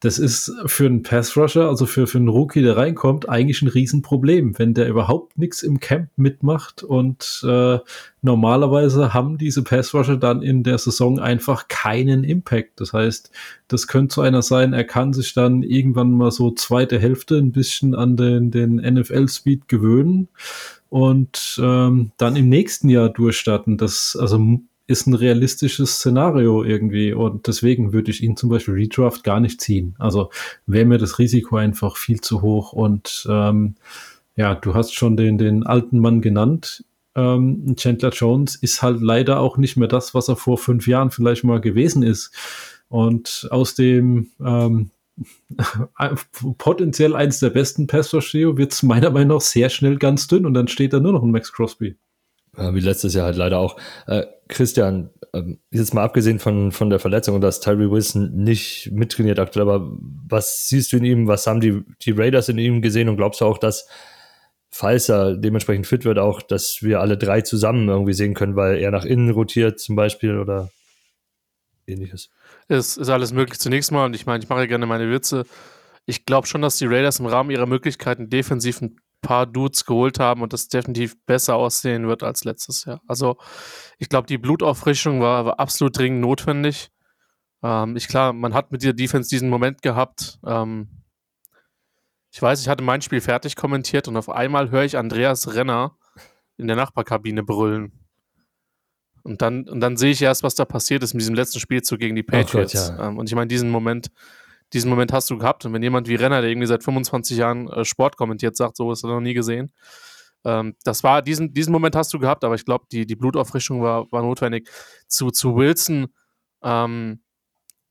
[0.06, 4.60] das ist für einen Pass-Rusher, also für, für einen Rookie, der reinkommt, eigentlich ein Riesenproblem,
[4.60, 6.84] wenn der überhaupt nichts im Camp mitmacht.
[6.84, 7.80] Und äh,
[8.22, 12.80] normalerweise haben diese Pass-Rusher dann in der Saison einfach keinen Impact.
[12.82, 13.32] Das heißt,
[13.68, 17.51] das könnte so einer sein, er kann sich dann irgendwann mal so zweite Hälfte ein
[17.51, 20.28] bisschen an den, den NFL-Speed gewöhnen
[20.89, 23.78] und ähm, dann im nächsten Jahr durchstarten.
[23.78, 29.24] Das, also ist ein realistisches Szenario irgendwie und deswegen würde ich ihn zum Beispiel Redraft
[29.24, 29.96] gar nicht ziehen.
[29.98, 30.30] Also
[30.68, 33.76] wäre mir das Risiko einfach viel zu hoch und ähm,
[34.36, 36.84] ja, du hast schon den, den alten Mann genannt.
[37.16, 41.12] Ähm, Chandler Jones ist halt leider auch nicht mehr das, was er vor fünf Jahren
[41.12, 42.32] vielleicht mal gewesen ist.
[42.90, 44.92] Und aus dem ähm,
[46.58, 50.54] potenziell eins der besten Pass-Rush-Trio wird es meiner Meinung nach sehr schnell ganz dünn und
[50.54, 51.96] dann steht da nur noch ein Max Crosby.
[52.58, 53.78] Ja, wie letztes Jahr halt leider auch.
[54.08, 58.91] Äh, Christian, ähm, jetzt mal abgesehen von, von der Verletzung und dass Tyree Wilson nicht
[58.91, 59.91] mittrainiert aktuell, aber
[60.28, 61.28] was siehst du in ihm?
[61.28, 63.88] Was haben die, die Raiders in ihm gesehen und glaubst du auch, dass,
[64.70, 68.78] falls er dementsprechend fit wird, auch, dass wir alle drei zusammen irgendwie sehen können, weil
[68.78, 70.70] er nach innen rotiert zum Beispiel oder
[71.88, 72.30] ähnliches?
[72.68, 75.45] Es ist alles möglich zunächst mal und ich meine, ich mache ja gerne meine Witze.
[76.06, 80.19] Ich glaube schon, dass die Raiders im Rahmen ihrer Möglichkeiten defensiv ein paar Dudes geholt
[80.19, 83.01] haben und das definitiv besser aussehen wird als letztes Jahr.
[83.07, 83.38] Also
[83.97, 86.91] ich glaube, die Blutauffrischung war, war, absolut dringend notwendig.
[87.63, 90.39] Ähm, ich klar, man hat mit der Defense diesen Moment gehabt.
[90.45, 90.89] Ähm,
[92.32, 95.97] ich weiß, ich hatte mein Spiel fertig kommentiert und auf einmal höre ich Andreas Renner
[96.57, 98.05] in der Nachbarkabine brüllen.
[99.23, 101.97] Und dann, und dann sehe ich erst, was da passiert ist mit diesem letzten Spielzug
[101.97, 102.73] gegen die Patriots.
[102.73, 103.07] Gott, ja.
[103.07, 104.11] ähm, und ich meine, diesen Moment,
[104.74, 105.66] diesen Moment hast du gehabt.
[105.66, 108.91] Und wenn jemand wie Renner, der irgendwie seit 25 Jahren äh, Sport kommentiert, sagt, so
[108.91, 109.74] ist er noch nie gesehen.
[110.43, 113.82] Ähm, das war, diesen, diesen Moment hast du gehabt, aber ich glaube, die, die Blutauffrischung
[113.82, 114.70] war, war notwendig.
[115.07, 116.07] Zu, zu Wilson,
[116.63, 117.24] ähm,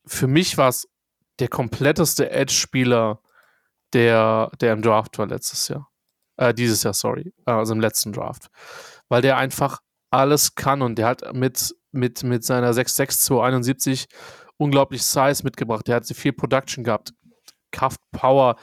[0.07, 0.89] für mich war es
[1.39, 3.21] der kompletteste Edge-Spieler,
[3.93, 5.89] der, der im Draft war letztes Jahr.
[6.37, 7.33] Äh, dieses Jahr, sorry.
[7.45, 8.49] Also im letzten Draft.
[9.09, 14.07] Weil der einfach alles kann und der hat mit, mit, mit seiner 6'6 271
[14.57, 15.87] unglaublich Size mitgebracht.
[15.89, 17.13] Der hat viel Production gehabt.
[17.71, 18.57] Kraft, Power.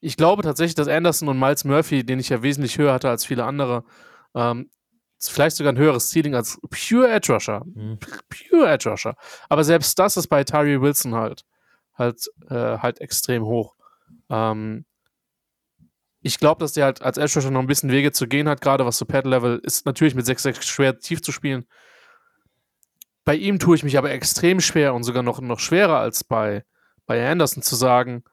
[0.00, 3.24] Ich glaube tatsächlich, dass Anderson und Miles Murphy, den ich ja wesentlich höher hatte als
[3.24, 3.84] viele andere,
[4.34, 4.70] ähm,
[5.20, 7.64] vielleicht sogar ein höheres Ceiling als Pure Edge Rusher.
[7.64, 7.98] Mhm.
[8.28, 9.16] Pure Edge Rusher.
[9.48, 11.44] Aber selbst das ist bei Tyree Wilson halt,
[11.94, 13.74] halt, äh, halt extrem hoch.
[14.30, 14.84] Ähm,
[16.20, 18.60] ich glaube, dass der halt als Edge Rusher noch ein bisschen Wege zu gehen hat,
[18.60, 21.66] gerade was so Pad Level ist natürlich mit 6-6 schwer tief zu spielen.
[23.28, 26.64] Bei ihm tue ich mich aber extrem schwer und sogar noch, noch schwerer als bei,
[27.04, 28.24] bei Anderson zu sagen,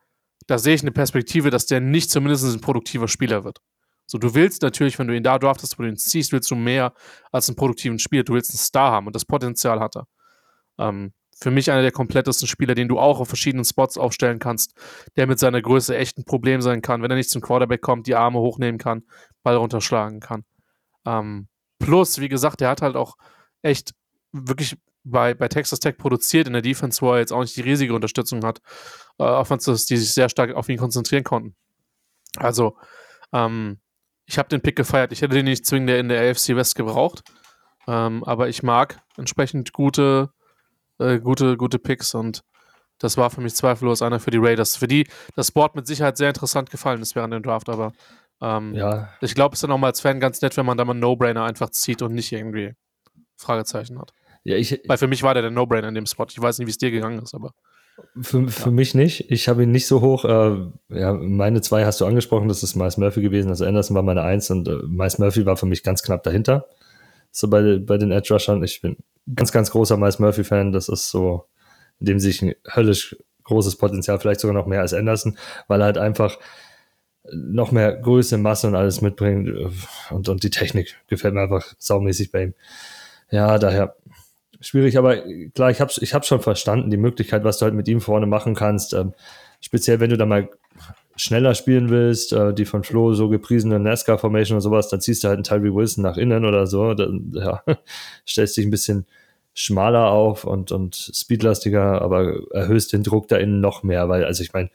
[0.47, 3.59] da sehe ich eine Perspektive, dass der nicht zumindest ein produktiver Spieler wird.
[4.05, 6.55] So, du willst natürlich, wenn du ihn da draftest, wo du ihn ziehst, willst du
[6.55, 6.93] mehr
[7.33, 8.23] als einen produktiven Spieler.
[8.23, 10.07] Du willst einen Star haben und das Potenzial hat er.
[10.79, 14.75] Ähm, für mich einer der komplettesten Spieler, den du auch auf verschiedenen Spots aufstellen kannst,
[15.17, 18.07] der mit seiner Größe echt ein Problem sein kann, wenn er nicht zum Quarterback kommt,
[18.07, 19.03] die Arme hochnehmen kann,
[19.43, 20.45] Ball runterschlagen kann.
[21.05, 23.17] Ähm, plus, wie gesagt, der hat halt auch
[23.61, 23.93] echt
[24.31, 27.61] wirklich bei, bei Texas Tech produziert in der Defense, wo er jetzt auch nicht die
[27.61, 28.59] riesige Unterstützung hat.
[29.17, 31.55] Äh, Offenses, die sich sehr stark auf ihn konzentrieren konnten.
[32.37, 32.75] Also,
[33.31, 33.79] ähm,
[34.25, 35.11] ich habe den Pick gefeiert.
[35.11, 37.23] Ich hätte den nicht zwingend in der AFC West gebraucht.
[37.87, 40.31] Ähm, aber ich mag entsprechend gute,
[40.99, 42.43] äh, gute, gute Picks und
[42.97, 46.17] das war für mich zweifellos einer für die Raiders, für die das Board mit Sicherheit
[46.17, 47.91] sehr interessant gefallen ist während dem Draft, aber
[48.41, 49.09] ähm, ja.
[49.21, 50.93] ich glaube, es ist dann auch mal als Fan ganz nett, wenn man da mal
[50.93, 52.73] einen No-Brainer einfach zieht und nicht irgendwie
[53.37, 54.13] Fragezeichen hat.
[54.45, 56.27] Ja, ich, Weil für mich war der der No-Brainer in dem Spot.
[56.29, 57.53] Ich weiß nicht, wie es dir gegangen ist, aber.
[58.21, 59.31] Für, für mich nicht.
[59.31, 60.23] Ich habe ihn nicht so hoch.
[60.23, 63.49] Äh, ja, meine zwei hast du angesprochen, das ist Miles Murphy gewesen.
[63.49, 66.67] Also Anderson war meine Eins und äh, Miles Murphy war für mich ganz knapp dahinter.
[67.31, 68.63] So bei, bei den Edge Rushern.
[68.63, 68.97] Ich bin
[69.33, 70.71] ganz, ganz großer Miles Murphy-Fan.
[70.71, 71.45] Das ist so,
[71.99, 73.15] in dem sich ein höllisch
[73.45, 75.37] großes Potenzial, vielleicht sogar noch mehr als Anderson,
[75.67, 76.37] weil er halt einfach
[77.31, 79.49] noch mehr Größe, Masse und alles mitbringt.
[80.11, 82.53] Und, und die Technik gefällt mir einfach saumäßig bei ihm.
[83.31, 83.95] Ja, daher
[84.67, 85.17] schwierig, aber
[85.53, 88.25] klar, ich habe ich hab schon verstanden, die Möglichkeit, was du halt mit ihm vorne
[88.25, 88.93] machen kannst.
[88.93, 89.13] Ähm,
[89.61, 90.49] speziell, wenn du da mal
[91.15, 95.29] schneller spielen willst, äh, die von Flo so gepriesene NASCAR-Formation und sowas, dann ziehst du
[95.29, 96.93] halt einen Tyree Wilson nach innen oder so.
[96.93, 97.63] Dann ja,
[98.27, 99.05] stellst dich ein bisschen
[99.53, 104.43] schmaler auf und, und speedlastiger, aber erhöhst den Druck da innen noch mehr, weil, also
[104.43, 104.69] ich meine,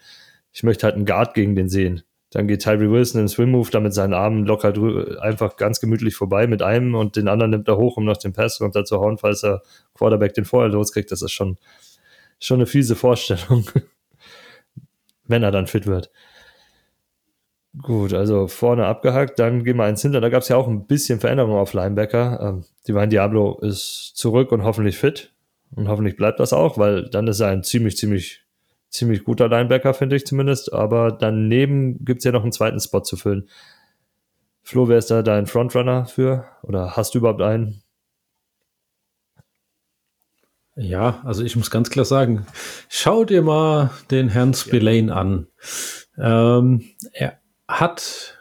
[0.52, 2.02] ich möchte halt einen Guard gegen den sehen.
[2.30, 4.72] Dann geht Tyree Wilson in den Swim-Move, da mit seinen Armen locker
[5.20, 8.32] einfach ganz gemütlich vorbei mit einem und den anderen nimmt er hoch, um noch den
[8.32, 9.62] Pass runter zu hauen, falls er
[9.94, 11.10] Quarterback den vorher loskriegt.
[11.10, 11.58] Das ist schon,
[12.38, 13.68] schon eine fiese Vorstellung,
[15.26, 16.10] wenn er dann fit wird.
[17.78, 20.20] Gut, also vorne abgehakt, dann gehen wir eins hinter.
[20.20, 22.40] Da gab es ja auch ein bisschen Veränderung auf Linebacker.
[22.42, 25.32] Ähm, Divine Diablo ist zurück und hoffentlich fit.
[25.76, 28.44] Und hoffentlich bleibt das auch, weil dann ist er ein ziemlich, ziemlich,
[28.90, 30.72] ziemlich guter Linebacker, finde ich zumindest.
[30.72, 33.48] Aber daneben gibt es ja noch einen zweiten Spot zu füllen.
[34.62, 36.44] Flo, wer ist da dein Frontrunner für?
[36.62, 37.82] Oder hast du überhaupt einen?
[40.76, 42.46] Ja, also ich muss ganz klar sagen,
[42.88, 45.46] schau dir mal den Herrn Spillane an.
[46.16, 47.38] Ähm, er
[47.68, 48.38] hat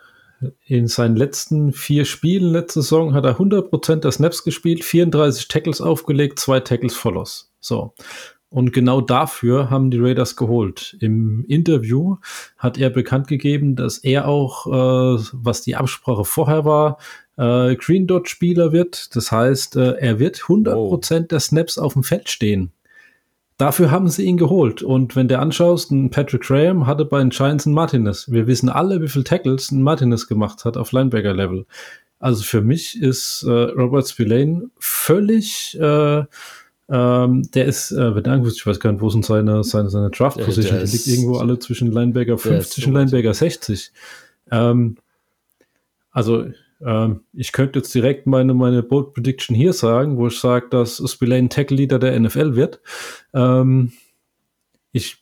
[0.65, 5.81] in seinen letzten vier Spielen letzte Saison hat er 100% der Snaps gespielt, 34 Tackles
[5.81, 7.51] aufgelegt, zwei Tackles verlost.
[7.59, 7.93] So.
[8.49, 10.97] Und genau dafür haben die Raiders geholt.
[10.99, 12.17] Im Interview
[12.57, 16.97] hat er bekannt gegeben, dass er auch, äh, was die Absprache vorher war,
[17.37, 19.15] äh, Green Dot Spieler wird.
[19.15, 21.27] Das heißt, äh, er wird 100% oh.
[21.27, 22.71] der Snaps auf dem Feld stehen.
[23.59, 24.81] Dafür haben sie ihn geholt.
[24.81, 28.31] Und wenn du anschaust, ein Patrick Graham hatte bei den Giants einen Martinez.
[28.31, 31.65] Wir wissen alle, wie viel Tackles ein Martinez gemacht hat auf Linebacker-Level.
[32.19, 36.23] Also für mich ist äh, Robert Spillane völlig, äh,
[36.89, 40.79] ähm, der ist, äh, wenn ich weiß gar nicht, wo sind seine, seine, seine Draft-Position?
[40.79, 43.91] Die liegt irgendwo alle zwischen Linebacker 50 und Linebacker 60.
[44.51, 44.97] Ähm,
[46.11, 46.45] also
[46.81, 51.03] ähm, ich könnte jetzt direkt meine, meine Bold Prediction hier sagen, wo ich sage, dass
[51.05, 52.81] Spillane Tackle Leader der NFL wird.
[53.33, 53.91] Ähm,
[54.91, 55.17] ich,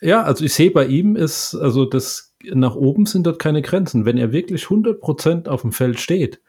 [0.00, 4.04] ja, also ich sehe bei ihm ist, also das nach oben sind dort keine Grenzen.
[4.04, 6.40] Wenn er wirklich 100% auf dem Feld steht,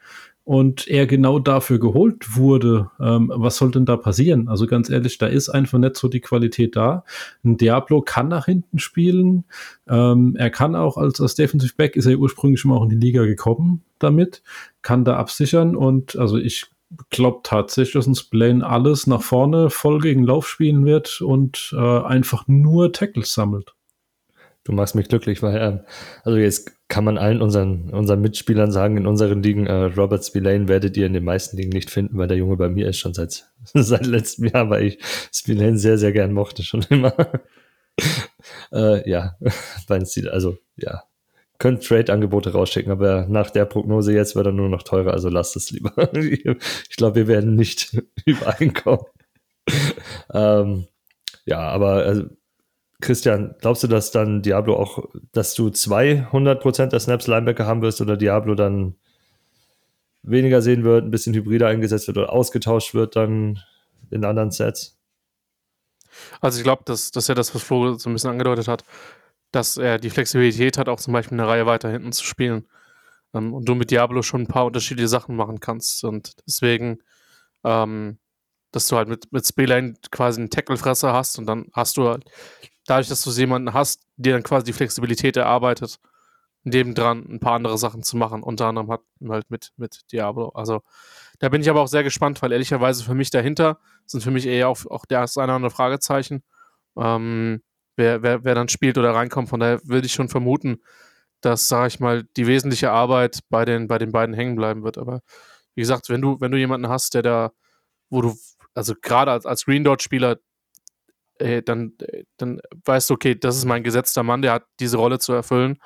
[0.46, 4.46] und er genau dafür geholt wurde, ähm, was soll denn da passieren?
[4.46, 7.02] Also ganz ehrlich, da ist einfach nicht so die Qualität da.
[7.44, 9.44] Ein Diablo kann nach hinten spielen.
[9.88, 12.90] Ähm, er kann auch als, als Defensive Back ist er ursprünglich schon mal auch in
[12.90, 14.44] die Liga gekommen damit,
[14.82, 16.66] kann da absichern und also ich
[17.10, 22.00] glaube tatsächlich, dass ein Splane alles nach vorne voll gegen Lauf spielen wird und äh,
[22.02, 23.75] einfach nur Tackles sammelt.
[24.66, 25.80] Du machst mich glücklich, weil, ähm,
[26.24, 30.66] also jetzt kann man allen unseren, unseren Mitspielern sagen, in unseren Ligen, äh, Robert Spillane
[30.66, 33.14] werdet ihr in den meisten Ligen nicht finden, weil der Junge bei mir ist schon
[33.14, 34.98] seit, seit letztem Jahr, weil ich
[35.32, 37.14] Spillane sehr, sehr gern mochte, schon immer.
[38.72, 39.36] äh, ja,
[39.88, 41.04] also, ja.
[41.58, 45.54] Könnt Trade-Angebote rausschicken, aber nach der Prognose jetzt wird er nur noch teurer, also lasst
[45.54, 46.12] es lieber.
[46.12, 47.96] ich glaube, wir werden nicht
[48.26, 49.06] übereinkommen.
[50.34, 50.86] ähm,
[51.44, 52.24] ja, aber also,
[53.06, 58.00] Christian, glaubst du, dass dann Diablo auch, dass du 200% der Snaps Linebacker haben wirst
[58.00, 58.96] oder Diablo dann
[60.22, 63.60] weniger sehen wird, ein bisschen hybrider eingesetzt wird oder ausgetauscht wird dann
[64.10, 64.98] in anderen Sets?
[66.40, 68.82] Also ich glaube, dass, dass er das, was Flo so ein bisschen angedeutet hat,
[69.52, 72.66] dass er die Flexibilität hat, auch zum Beispiel eine Reihe weiter hinten zu spielen.
[73.34, 76.02] Ähm, und du mit Diablo schon ein paar unterschiedliche Sachen machen kannst.
[76.02, 76.98] Und deswegen,
[77.62, 78.18] ähm,
[78.72, 82.24] dass du halt mit, mit Spillane quasi einen Tacklefresser hast und dann hast du halt
[82.86, 85.98] dadurch, dass du jemanden hast, der dann quasi die Flexibilität erarbeitet,
[86.64, 90.48] nebendran ein paar andere Sachen zu machen, unter anderem hat, halt mit, mit Diablo.
[90.48, 90.82] Also
[91.38, 94.46] da bin ich aber auch sehr gespannt, weil ehrlicherweise für mich dahinter sind für mich
[94.46, 96.42] eher auch, auch das eine oder andere Fragezeichen,
[96.96, 97.62] ähm,
[97.96, 99.48] wer, wer, wer dann spielt oder reinkommt.
[99.48, 100.82] Von daher würde ich schon vermuten,
[101.40, 104.98] dass, sage ich mal, die wesentliche Arbeit bei den, bei den beiden hängen bleiben wird.
[104.98, 105.20] Aber
[105.74, 107.52] wie gesagt, wenn du, wenn du jemanden hast, der da,
[108.10, 108.34] wo du,
[108.74, 110.38] also gerade als, als Green Dot-Spieler,
[111.38, 114.96] äh, dann, äh, dann weißt du, okay, das ist mein gesetzter Mann, der hat diese
[114.96, 115.78] Rolle zu erfüllen.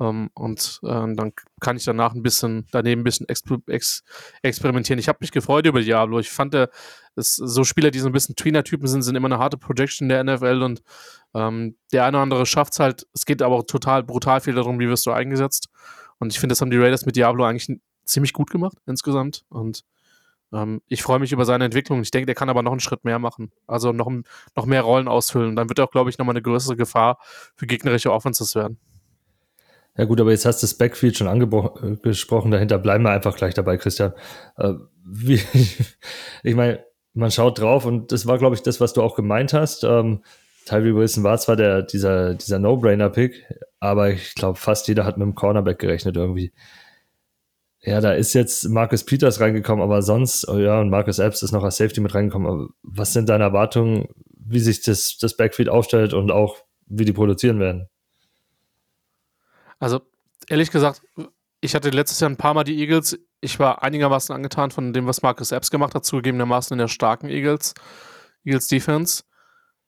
[0.00, 4.02] Ähm, und äh, dann kann ich danach ein bisschen daneben ein bisschen exper ex
[4.42, 4.98] experimentieren.
[4.98, 6.18] Ich habe mich gefreut über Diablo.
[6.18, 6.70] Ich fand, der,
[7.14, 10.24] das, so Spieler, die so ein bisschen Tweener-Typen sind, sind immer eine harte Projection der
[10.24, 10.82] NFL und
[11.34, 13.06] ähm, der eine oder andere schafft es halt.
[13.14, 15.68] Es geht aber auch total brutal viel darum, wie wirst du eingesetzt.
[16.18, 19.44] Und ich finde, das haben die Raiders mit Diablo eigentlich ziemlich gut gemacht insgesamt.
[19.50, 19.84] Und
[20.52, 22.02] ähm, ich freue mich über seine Entwicklung.
[22.02, 23.52] Ich denke, der kann aber noch einen Schritt mehr machen.
[23.66, 24.10] Also noch,
[24.56, 25.56] noch mehr Rollen ausfüllen.
[25.56, 27.18] Dann wird er auch, glaube ich, nochmal eine größere Gefahr
[27.56, 28.78] für gegnerische Offenses werden.
[29.96, 32.50] Ja gut, aber jetzt hast du das Backfield schon angesprochen.
[32.50, 34.12] Dahinter bleiben wir einfach gleich dabei, Christian.
[34.56, 34.74] Äh,
[35.04, 35.40] wie,
[36.42, 39.52] ich meine, man schaut drauf und das war, glaube ich, das, was du auch gemeint
[39.52, 39.84] hast.
[39.84, 40.22] Ähm,
[40.66, 43.46] Tyree Wilson war zwar der, dieser, dieser No-Brainer-Pick,
[43.80, 46.52] aber ich glaube, fast jeder hat mit dem Cornerback gerechnet irgendwie.
[47.82, 51.52] Ja, da ist jetzt Marcus Peters reingekommen, aber sonst, oh ja, und Marcus Epps ist
[51.52, 52.48] noch als Safety mit reingekommen.
[52.48, 57.14] Aber was sind deine Erwartungen, wie sich das, das Backfield aufstellt und auch wie die
[57.14, 57.88] produzieren werden?
[59.78, 60.02] Also,
[60.48, 61.00] ehrlich gesagt,
[61.62, 63.18] ich hatte letztes Jahr ein paar Mal die Eagles.
[63.40, 67.30] Ich war einigermaßen angetan von dem, was Marcus Epps gemacht hat, zugegebenermaßen in der starken
[67.30, 67.72] Eagles,
[68.44, 69.22] Eagles Defense.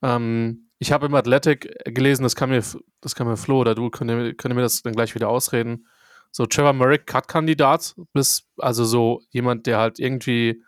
[0.01, 2.63] Ähm, ich habe im Athletic gelesen, das kann mir,
[3.01, 5.29] das kann mir Flo oder du, könnt ihr, könnt ihr mir das dann gleich wieder
[5.29, 5.87] ausreden.
[6.35, 10.63] So Trevor Murray Cut-Kandidat, bis also so jemand, der halt irgendwie,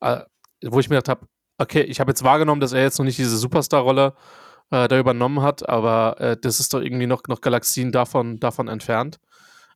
[0.00, 0.20] äh,
[0.62, 3.18] wo ich mir gedacht habe, okay, ich habe jetzt wahrgenommen, dass er jetzt noch nicht
[3.18, 4.14] diese Superstar-Rolle
[4.70, 8.68] äh, da übernommen hat, aber äh, das ist doch irgendwie noch, noch Galaxien davon, davon
[8.68, 9.18] entfernt.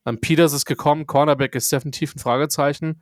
[0.05, 3.01] Ähm, Peters ist gekommen, Cornerback ist definitiv ein Fragezeichen.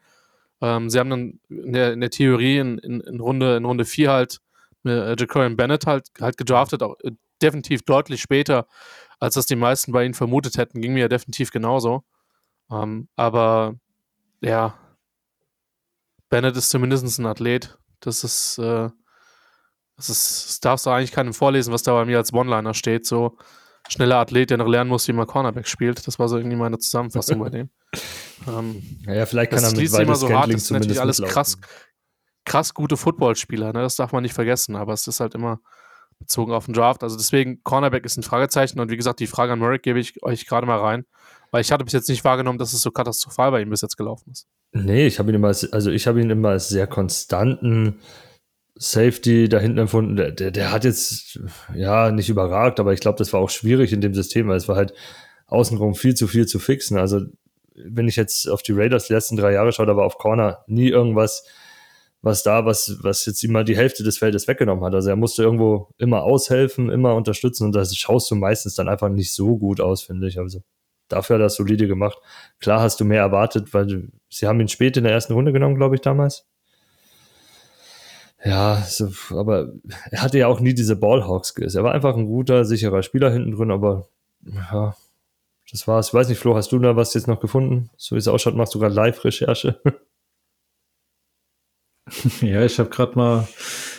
[0.62, 3.84] Ähm, sie haben dann in der, in der Theorie in, in, in, Runde, in Runde
[3.84, 4.40] 4 halt
[4.86, 7.12] äh, Jacorian Bennett halt, halt gedraftet, auch äh,
[7.42, 8.68] definitiv deutlich später,
[9.20, 10.82] als das die meisten bei ihnen vermutet hätten.
[10.82, 12.04] Ging mir ja definitiv genauso.
[12.72, 13.76] Ähm, aber
[14.42, 14.74] ja,
[16.30, 17.78] Bennett ist zumindest ein Athlet.
[18.00, 18.90] Das ist, äh,
[19.96, 23.06] das ist, das darfst du eigentlich keinem vorlesen, was da bei mir als One-Liner steht.
[23.06, 23.38] So
[23.88, 26.06] schneller Athlet, der noch lernen muss, wie man Cornerback spielt.
[26.08, 27.70] Das war so irgendwie meine Zusammenfassung bei dem.
[28.48, 30.54] Ähm, naja, vielleicht kann das er mit immer so hart.
[30.54, 31.58] Das ist natürlich alles krass,
[32.44, 33.82] krass gute Footballspieler, ne?
[33.82, 35.62] das darf man nicht vergessen, aber es ist halt immer
[36.20, 37.04] bezogen auf den Draft.
[37.04, 40.22] Also deswegen, Cornerback ist ein Fragezeichen und wie gesagt, die Frage an Merrick gebe ich
[40.24, 41.06] euch gerade mal rein,
[41.52, 43.98] weil ich hatte bis jetzt nicht wahrgenommen, dass es so katastrophal bei ihm bis jetzt
[43.98, 44.48] gelaufen ist.
[44.72, 48.00] Nee, ich habe ihn immer als, also ich habe ihn immer als sehr konstanten
[48.78, 50.16] Safety da hinten empfunden.
[50.16, 51.40] Der, der, der hat jetzt,
[51.74, 54.68] ja, nicht überragt, aber ich glaube, das war auch schwierig in dem System, weil es
[54.68, 54.94] war halt
[55.48, 56.98] außenrum viel zu viel zu fixen.
[56.98, 57.22] Also
[57.76, 60.64] wenn ich jetzt auf die Raiders die letzten drei Jahre schaue, da war auf Corner
[60.68, 61.46] nie irgendwas,
[62.26, 64.96] was da, was, was jetzt immer die Hälfte des Feldes weggenommen hat.
[64.96, 69.10] Also er musste irgendwo immer aushelfen, immer unterstützen und das schaust du meistens dann einfach
[69.10, 70.40] nicht so gut aus, finde ich.
[70.40, 70.64] Also
[71.08, 72.18] dafür hat er das solide gemacht.
[72.60, 75.54] Klar hast du mehr erwartet, weil du, sie haben ihn spät in der ersten Runde
[75.54, 76.48] genommen, glaube ich, damals.
[78.44, 79.74] Ja, so, aber
[80.10, 81.76] er hatte ja auch nie diese Ballhawk-Skills.
[81.76, 84.08] Er war einfach ein guter, sicherer Spieler hinten drin, aber
[84.42, 84.96] ja,
[85.70, 86.08] das war's.
[86.08, 87.92] Ich weiß nicht, Flo, hast du da was jetzt noch gefunden?
[87.98, 89.80] So wie es ausschaut, machst du gerade Live-Recherche.
[92.42, 93.48] Ja, ich habe gerade mal,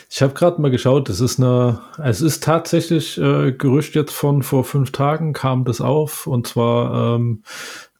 [0.09, 1.09] ich habe gerade mal geschaut.
[1.09, 5.81] Es ist eine, es ist tatsächlich äh, Gerücht jetzt von vor fünf Tagen kam das
[5.81, 7.43] auf und zwar ähm,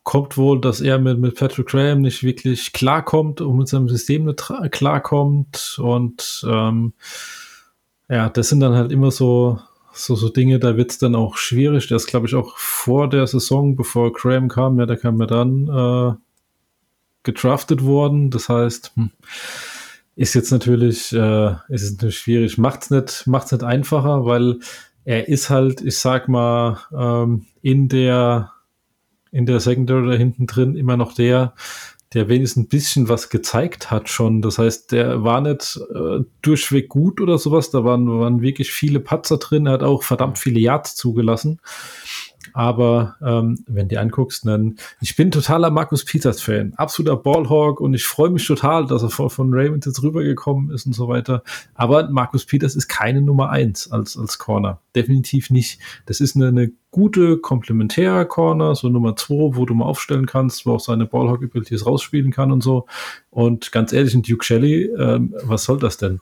[0.03, 4.25] kommt wohl, dass er mit, mit Patrick Graham nicht wirklich klarkommt und mit seinem System
[4.25, 6.93] nicht klarkommt und ähm,
[8.09, 9.59] ja, das sind dann halt immer so
[9.97, 11.87] so, so Dinge, da wird es dann auch schwierig.
[11.87, 15.25] Der ist, glaube ich, auch vor der Saison, bevor Graham kam, ja, der kam ja
[15.25, 16.15] dann äh,
[17.23, 18.29] gedraftet worden.
[18.29, 19.11] Das heißt, hm,
[20.17, 22.57] ist jetzt natürlich, äh, ist es natürlich schwierig.
[22.57, 24.59] Macht's nicht, macht's nicht einfacher, weil
[25.05, 28.51] er ist halt, ich sag mal, ähm, in der,
[29.31, 31.53] in der Secondary da hinten drin immer noch der,
[32.15, 34.41] der wenigstens ein bisschen was gezeigt hat schon.
[34.41, 37.69] Das heißt, der war nicht äh, durchweg gut oder sowas.
[37.69, 39.67] Da waren, waren wirklich viele Patzer drin.
[39.67, 41.61] Er hat auch verdammt viele Yards zugelassen.
[42.53, 47.93] Aber ähm, wenn du anguckst, dann ich bin totaler Markus Peters Fan, absoluter Ballhawk und
[47.93, 51.43] ich freue mich total, dass er von, von Ravens jetzt rübergekommen ist und so weiter.
[51.75, 54.79] Aber Markus Peters ist keine Nummer eins als, als Corner.
[54.95, 55.79] Definitiv nicht.
[56.05, 60.73] Das ist eine, eine gute Komplementär-Corner, so Nummer zwei, wo du mal aufstellen kannst, wo
[60.73, 62.85] auch seine Ballhawk-Abilities rausspielen kann und so.
[63.29, 66.21] Und ganz ehrlich, ein Duke Shelley, ähm, was soll das denn?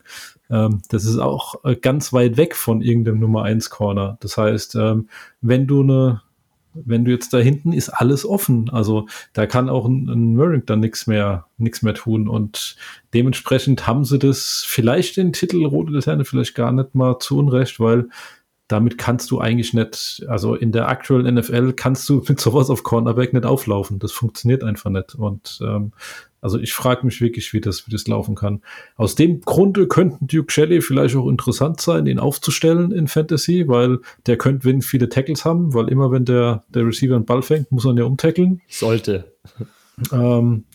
[0.50, 4.18] Ähm, das ist auch äh, ganz weit weg von irgendeinem Nummer 1 Corner.
[4.22, 5.10] Das heißt, ähm,
[5.42, 6.22] wenn du eine,
[6.74, 8.70] wenn du jetzt da hinten ist alles offen.
[8.70, 12.28] Also da kann auch ein, ein Murring dann nichts mehr, nichts mehr tun.
[12.28, 12.76] Und
[13.14, 17.80] dementsprechend haben sie das vielleicht den Titel Rote Laterne vielleicht gar nicht mal zu Unrecht,
[17.80, 18.10] weil
[18.68, 22.84] damit kannst du eigentlich nicht, also in der aktuellen NFL kannst du mit sowas auf
[22.84, 24.00] Cornerback nicht auflaufen.
[24.00, 25.16] Das funktioniert einfach nicht.
[25.16, 25.92] Und ähm,
[26.42, 28.62] also ich frage mich wirklich, wie das, wie das laufen kann.
[28.98, 34.00] Aus dem Grunde könnten Duke Shelley vielleicht auch interessant sein, ihn aufzustellen in Fantasy, weil
[34.28, 37.72] der könnte wenn viele Tackles haben, weil immer wenn der, der Receiver einen Ball fängt,
[37.72, 38.62] muss man ja umtackeln.
[38.68, 39.34] Sollte.
[40.12, 40.66] Ähm,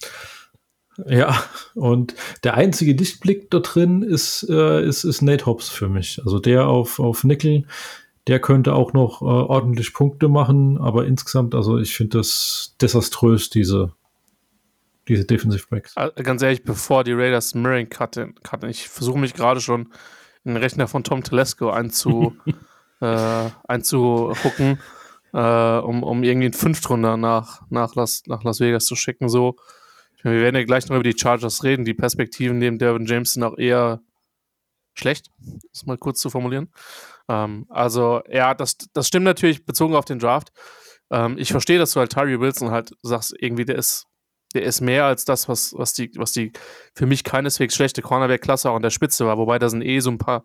[1.07, 1.43] ja,
[1.75, 2.15] und
[2.45, 6.21] der einzige Lichtblick da drin ist, äh, ist, ist Nate Hobbs für mich.
[6.25, 7.65] Also der auf, auf Nickel,
[8.27, 13.51] der könnte auch noch äh, ordentlich Punkte machen, aber insgesamt, also ich finde das desaströs,
[13.51, 13.93] diese,
[15.09, 15.95] diese Defensive Backs.
[16.23, 19.93] Ganz ehrlich, bevor die Raiders Mirroring cutten, cutten ich versuche mich gerade schon
[20.45, 22.35] in den Rechner von Tom Telesco einzu,
[23.01, 24.79] äh, einzuhucken,
[25.33, 29.29] äh, um, um irgendwie einen Fünftrunder nach, nach, Las, nach Las Vegas zu schicken.
[29.29, 29.57] So,
[30.23, 31.85] wir werden ja gleich noch über die Chargers reden.
[31.85, 34.01] Die Perspektiven neben Dervin James sind auch eher
[34.95, 35.31] schlecht,
[35.73, 36.71] das mal kurz zu formulieren.
[37.29, 40.51] Ähm, also, ja, das, das stimmt natürlich bezogen auf den Draft.
[41.11, 44.07] Ähm, ich verstehe, dass du halt Tyree Wilson halt sagst, irgendwie, der ist,
[44.55, 46.53] der ist mehr als das, was, was, die, was die
[46.95, 49.39] für mich keineswegs schlechte Cornerback-Klasse auch an der Spitze war.
[49.39, 50.45] Wobei da sind eh so ein paar,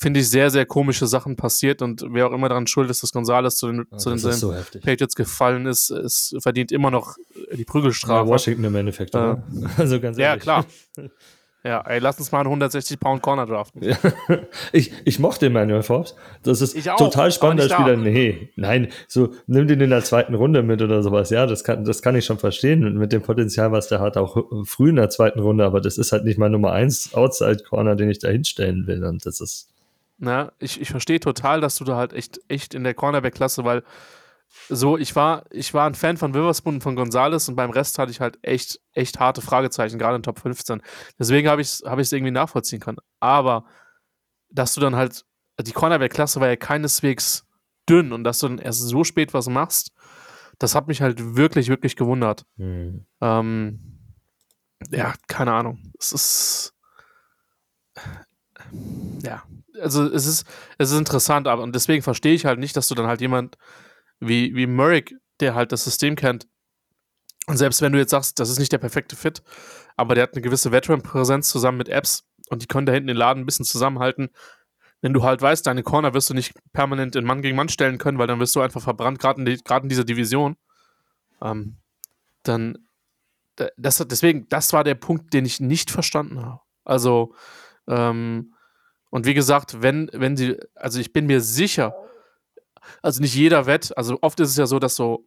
[0.00, 3.12] finde ich, sehr, sehr komische Sachen passiert und wer auch immer daran schuld ist, dass
[3.12, 4.54] Gonzales zu den, Ja, zu den so.
[4.82, 7.16] Patriots gefallen ist, es verdient immer noch
[7.52, 8.28] die Ja, Prügelstrafe.
[8.30, 9.42] Washington im Endeffekt, oder?
[9.76, 10.42] Also ganz Ja, ehrlich.
[10.42, 10.64] klar.
[11.64, 13.82] Ja, ey, lass uns mal einen 160 Pound Corner draften.
[13.82, 13.98] Ja.
[14.72, 16.14] Ich, ich mochte Emmanuel Forbes.
[16.44, 17.96] Das ist auch, total spannender Spieler.
[17.96, 21.30] nicht Nee, nein, so nimm den in der zweiten Runde mit oder sowas.
[21.30, 24.36] Ja, das kann, das kann ich schon verstehen mit dem Potenzial, was der hat, auch
[24.64, 25.64] früh in der zweiten Runde.
[25.64, 29.04] Aber das ist halt nicht mein Nummer 1 Outside Corner, den ich da hinstellen will.
[29.04, 29.67] Und das ist,
[30.18, 33.84] Na, ich, ich verstehe total, dass du da halt echt, echt in der Cornerback-Klasse, weil
[34.68, 37.98] so, ich war, ich war ein Fan von Witherspoon und von Gonzales und beim Rest
[37.98, 40.82] hatte ich halt echt, echt harte Fragezeichen, gerade in Top 15.
[41.18, 42.98] Deswegen habe ich es hab ich's irgendwie nachvollziehen können.
[43.20, 43.64] Aber,
[44.50, 45.24] dass du dann halt,
[45.60, 47.46] die Cornerback-Klasse war ja keineswegs
[47.88, 49.92] dünn und dass du dann erst so spät was machst,
[50.58, 52.44] das hat mich halt wirklich, wirklich gewundert.
[52.56, 53.06] hm.
[53.20, 53.98] Ähm,
[54.90, 55.92] ja, keine Ahnung.
[55.98, 56.74] Es ist.
[59.22, 59.42] Ja,
[59.80, 60.46] also es ist,
[60.78, 63.56] es ist interessant, aber und deswegen verstehe ich halt nicht, dass du dann halt jemand
[64.20, 66.46] wie, wie Merrick, der halt das System kennt,
[67.46, 69.42] und selbst wenn du jetzt sagst, das ist nicht der perfekte Fit,
[69.96, 73.16] aber der hat eine gewisse Veteran-Präsenz zusammen mit Apps und die können da hinten den
[73.16, 74.28] Laden ein bisschen zusammenhalten.
[75.00, 77.98] Wenn du halt weißt, deine Corner wirst du nicht permanent in Mann gegen Mann stellen
[77.98, 80.56] können, weil dann wirst du einfach verbrannt, gerade in, die, in dieser Division.
[81.40, 81.78] Ähm,
[82.42, 82.78] dann,
[83.56, 86.60] da- das, deswegen, das war der Punkt, den ich nicht verstanden habe.
[86.84, 87.34] Also,
[87.86, 88.54] ähm,
[89.10, 91.94] und wie gesagt, wenn, wenn sie, also ich bin mir sicher,
[93.02, 95.26] also nicht jeder Wett, also oft ist es ja so, dass so,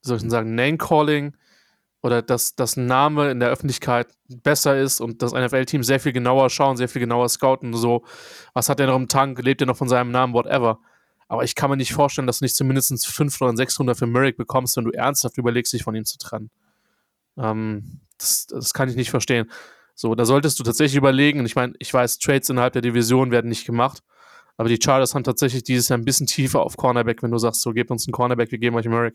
[0.00, 1.36] soll ich sagen, Name-Calling
[2.02, 6.50] oder dass das Name in der Öffentlichkeit besser ist und das NFL-Team sehr viel genauer
[6.50, 8.04] schauen, sehr viel genauer scouten, so,
[8.54, 10.80] was hat er noch im Tank, lebt er noch von seinem Namen, whatever.
[11.28, 14.36] Aber ich kann mir nicht vorstellen, dass du nicht zumindest 5 oder 600 für Merrick
[14.36, 16.50] bekommst, wenn du ernsthaft überlegst, dich von ihm zu trennen.
[17.38, 19.50] Ähm, das, das kann ich nicht verstehen.
[20.02, 23.30] So, da solltest du tatsächlich überlegen, und ich meine, ich weiß, Trades innerhalb der Division
[23.30, 24.02] werden nicht gemacht,
[24.56, 27.62] aber die Chargers haben tatsächlich dieses Jahr ein bisschen tiefer auf Cornerback, wenn du sagst,
[27.62, 29.14] so, gebt uns einen Cornerback, wir geben euch Merrick.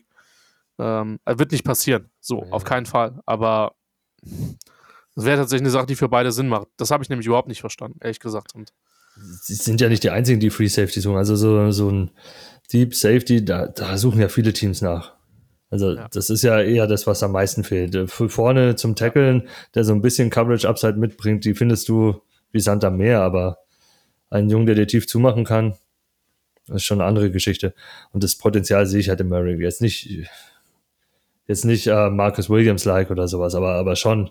[0.78, 2.08] Ähm, äh, wird nicht passieren.
[2.22, 2.52] So, Ja.
[2.52, 3.20] auf keinen Fall.
[3.26, 3.74] Aber
[5.14, 6.68] das wäre tatsächlich eine Sache, die für beide Sinn macht.
[6.78, 8.54] Das habe ich nämlich überhaupt nicht verstanden, ehrlich gesagt.
[8.54, 8.72] Und
[9.42, 11.18] Sie sind ja nicht die einzigen, die Free Safety suchen.
[11.18, 12.10] Also so, so ein
[12.72, 15.12] Deep Safety, da, da suchen ja viele Teams nach.
[15.70, 16.08] Also Ja.
[16.10, 17.94] das ist ja eher das, was am meisten fehlt.
[17.94, 22.22] Äh, Für vorne zum Tackeln, der so ein bisschen Coverage Upside mitbringt, die findest du
[22.52, 23.58] wie Sand am Meer, aber
[24.30, 25.74] einen Jungen, der dir tief zumachen kann,
[26.66, 27.74] das ist schon eine andere Geschichte.
[28.12, 29.60] Und das Potenzial sehe ich halt im Murray.
[29.60, 30.26] Jetzt nicht,
[31.46, 34.30] jetzt nicht äh, Marcus Williams-like oder sowas, aber, aber schon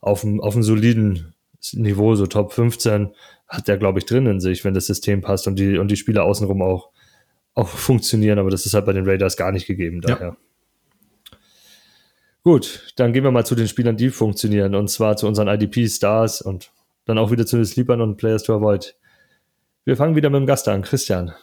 [0.00, 1.34] auf einem, auf einem soliden
[1.72, 3.10] Niveau, so Top 15,
[3.48, 5.96] hat der, glaube ich, drin in sich, wenn das System passt und die, und die
[5.96, 6.90] Spieler außenrum auch,
[7.54, 8.38] auch funktionieren.
[8.38, 10.00] Aber das ist halt bei den Raiders gar nicht gegeben.
[10.06, 10.36] Ja.
[12.42, 14.74] Gut, dann gehen wir mal zu den Spielern, die funktionieren.
[14.74, 16.72] Und zwar zu unseren IDP-Stars und
[17.04, 18.96] dann auch wieder zu den Sleepern und Players to Avoid.
[19.84, 20.82] Wir fangen wieder mit dem Gast an.
[20.82, 21.34] Christian.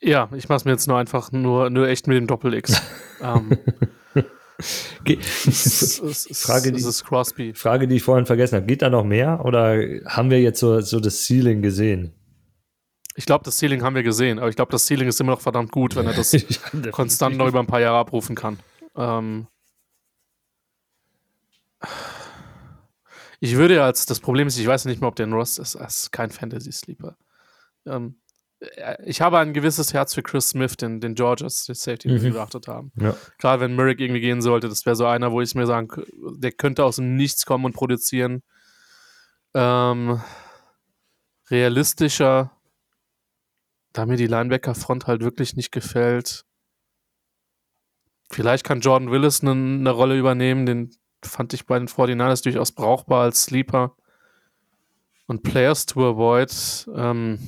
[0.00, 2.80] ja, ich mache es mir jetzt nur einfach nur, nur echt mit dem Doppel-X.
[3.22, 3.58] ähm,
[6.32, 7.54] Frage, die-.
[7.54, 8.66] Frage, die ich vorhin vergessen habe.
[8.66, 9.76] Geht da noch mehr oder
[10.06, 12.12] haben wir jetzt so, so das Ceiling gesehen?
[13.14, 15.40] Ich glaube, das Ceiling haben wir gesehen, aber ich glaube, das Ceiling ist immer noch
[15.40, 16.32] verdammt gut, wenn er das
[16.92, 18.58] konstant noch über ein paar Jahre abrufen kann.
[18.96, 19.46] Ähm
[23.40, 25.58] ich würde ja als, das Problem ist, ich weiß nicht mehr, ob der in Rost
[25.58, 27.16] ist, er ist kein Fantasy-Sleeper.
[27.86, 28.16] Ähm
[28.60, 32.22] äh, ich habe ein gewisses Herz für Chris Smith, den, den Georges, den Safety, den
[32.22, 32.34] wir Mhm.
[32.34, 32.92] geachtet haben.
[32.96, 33.16] Ja.
[33.38, 35.88] Gerade wenn Merrick irgendwie gehen sollte, das wäre so einer, wo ich mir sagen,
[36.38, 38.42] der könnte aus dem Nichts kommen und produzieren.
[39.54, 40.22] Ähm,
[41.50, 42.52] realistischer,
[43.92, 46.44] da mir die Linebacker-Front halt wirklich nicht gefällt.
[48.30, 50.90] Vielleicht kann Jordan Willis eine, eine Rolle übernehmen, den
[51.24, 53.96] fand ich bei den 49ers durchaus brauchbar als Sleeper.
[55.26, 57.38] Und Players to avoid, ähm,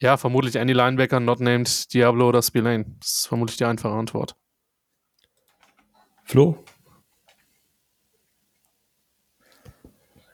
[0.00, 2.84] ja, vermutlich Andy Linebacker, not named Diablo oder Spillane.
[3.00, 4.36] Das ist vermutlich die einfache Antwort.
[6.24, 6.64] Flo?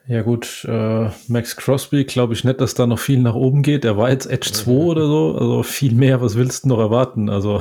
[0.08, 3.84] Ja gut, äh, Max Crosby glaube ich nicht, dass da noch viel nach oben geht.
[3.84, 7.28] Er war jetzt Edge 2 oder so, also viel mehr, was willst du noch erwarten?
[7.28, 7.60] Also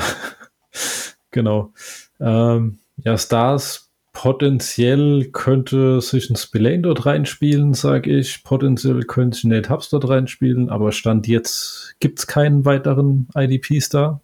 [1.31, 1.73] genau.
[2.21, 8.45] Ähm, ja, Stars potenziell könnte sich ein Spillane dort reinspielen, sage ich.
[8.45, 14.21] Potenziell könnte sich Nate Hubs dort reinspielen, aber Stand jetzt gibt es keinen weiteren IDP-Star,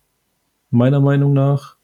[0.69, 1.75] meiner Meinung nach.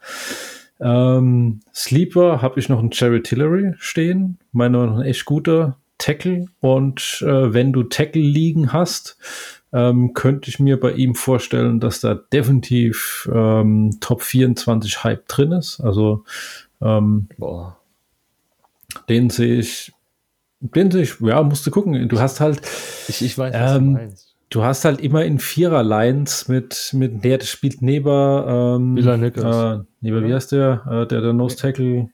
[0.79, 5.78] Ähm, Sleeper habe ich noch einen Jerry Tillery stehen, meiner Meinung nach ein echt guter
[5.99, 9.17] Tackle und äh, wenn du Tackle liegen hast,
[9.71, 15.51] ähm, könnte ich mir bei ihm vorstellen, dass da definitiv ähm, Top 24 Hype drin
[15.51, 15.79] ist.
[15.81, 16.23] Also
[16.81, 17.27] ähm,
[19.07, 19.93] den sehe ich,
[20.61, 22.07] den sehe ich, ja, musst du gucken.
[22.09, 22.61] Du hast halt,
[23.07, 24.35] Ich, ich weiß, was Ähm, du meinst.
[24.49, 30.33] du hast halt immer in Vierer-Lines mit, mit der spielt neben, ähm, äh, neben, wie
[30.33, 32.09] heißt der, äh, der, der Nose Tackle,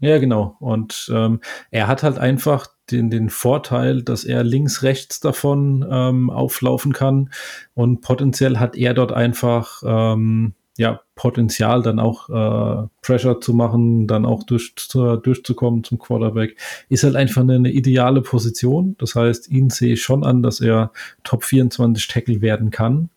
[0.00, 0.56] ja, genau.
[0.60, 1.40] Und ähm,
[1.70, 7.30] er hat halt einfach den, den Vorteil, dass er links, rechts davon ähm, auflaufen kann.
[7.74, 14.06] Und potenziell hat er dort einfach ähm, ja, Potenzial, dann auch äh, Pressure zu machen,
[14.06, 16.56] dann auch durch, zu, durchzukommen zum Quarterback.
[16.88, 18.94] Ist halt einfach eine, eine ideale Position.
[18.98, 20.92] Das heißt, ihn sehe ich schon an, dass er
[21.24, 23.08] Top 24 Tackle werden kann.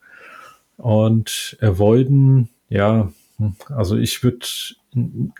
[0.78, 4.46] Und Avoiden, ja, hm, also ich würde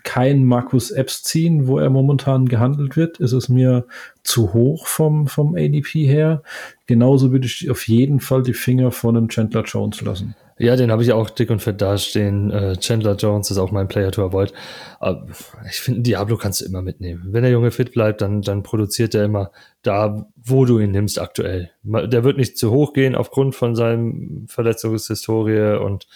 [0.04, 3.18] keinen Markus Epps ziehen, wo er momentan gehandelt wird.
[3.18, 3.86] Ist es mir
[4.22, 6.42] zu hoch vom, vom ADP her.
[6.86, 10.34] Genauso würde ich auf jeden Fall die Finger von einem Chandler Jones lassen.
[10.58, 12.50] Ja, den habe ich auch dick und fett dastehen.
[12.50, 14.52] Äh, Chandler Jones ist auch mein Player to avoid.
[14.98, 15.26] Aber
[15.66, 17.28] ich finde, Diablo kannst du immer mitnehmen.
[17.30, 21.18] Wenn der Junge fit bleibt, dann, dann produziert er immer da, wo du ihn nimmst
[21.18, 21.70] aktuell.
[21.82, 26.06] Der wird nicht zu hoch gehen aufgrund von seinem Verletzungshistorie und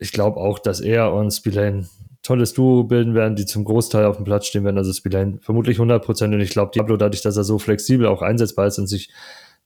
[0.00, 1.86] ich glaube auch, dass er und Spillane
[2.22, 4.78] tolles Duo bilden werden, die zum Großteil auf dem Platz stehen werden.
[4.78, 8.66] Also Spillane vermutlich 100% und ich glaube, Diablo dadurch, dass er so flexibel auch einsetzbar
[8.66, 9.10] ist und sich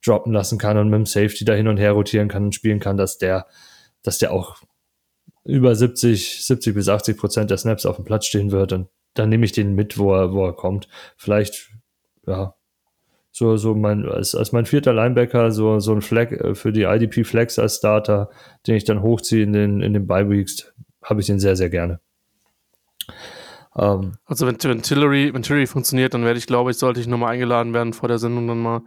[0.05, 2.81] droppen lassen kann und mit dem Safety da hin und her rotieren kann und spielen
[2.81, 3.47] kann, dass der,
[4.03, 4.57] dass der auch
[5.45, 9.29] über 70, 70 bis 80 Prozent der Snaps auf dem Platz stehen wird und dann
[9.29, 10.89] nehme ich den mit, wo er, wo er kommt.
[11.17, 11.71] Vielleicht,
[12.27, 12.55] ja,
[13.37, 16.83] so, so mein, als, als mein vierter Linebacker, so, so ein Flag äh, für die
[16.85, 18.31] IDP Flex als Starter,
[18.69, 21.69] den ich dann hochziehe in den, in den Bye Weeks, habe ich den sehr, sehr
[21.69, 21.99] gerne.
[23.77, 27.09] Ähm, Also wenn, wenn Tillery, wenn Tillery funktioniert, dann werde ich, glaube ich, sollte ich
[27.09, 28.83] nochmal eingeladen werden vor der Sendung dann mal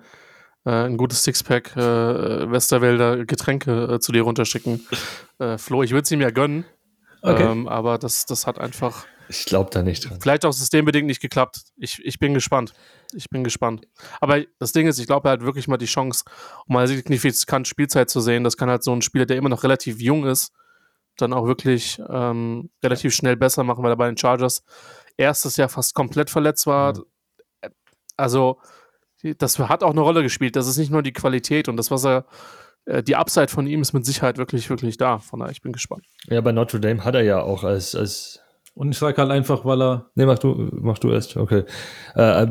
[0.66, 4.82] äh, ein gutes Sixpack äh, Westerwälder Getränke äh, zu dir runterschicken.
[5.40, 6.66] Äh, Flo, ich würde es ihm ja gönnen,
[7.22, 7.44] Okay.
[7.44, 10.20] ähm, aber das, das hat einfach ich glaube da nicht dran.
[10.20, 11.62] vielleicht auch systembedingt nicht geklappt.
[11.76, 12.74] Ich, ich bin gespannt.
[13.14, 13.88] Ich bin gespannt.
[14.22, 16.24] Aber das Ding ist, ich glaube, er hat wirklich mal die Chance,
[16.68, 18.44] um mal signifikant Spielzeit zu sehen.
[18.44, 20.52] Das kann halt so ein Spieler, der immer noch relativ jung ist,
[21.18, 24.64] dann auch wirklich ähm, relativ schnell besser machen, weil er bei den Chargers
[25.18, 26.94] erstes Jahr fast komplett verletzt war.
[28.16, 28.60] Also,
[29.24, 30.56] die- das hat auch eine Rolle gespielt.
[30.56, 32.26] Das ist nicht nur die Qualität und das, was er,
[32.86, 35.20] äh, die Upside von ihm ist mit Sicherheit wirklich, wirklich da.
[35.20, 36.04] Von daher, ich bin gespannt.
[36.28, 38.40] Ja, bei Notre Dame hat er ja auch als, als
[38.76, 41.64] Und ich sage halt einfach, weil er, Nee, mach du, mach du erst, okay.
[42.16, 42.48] Äh,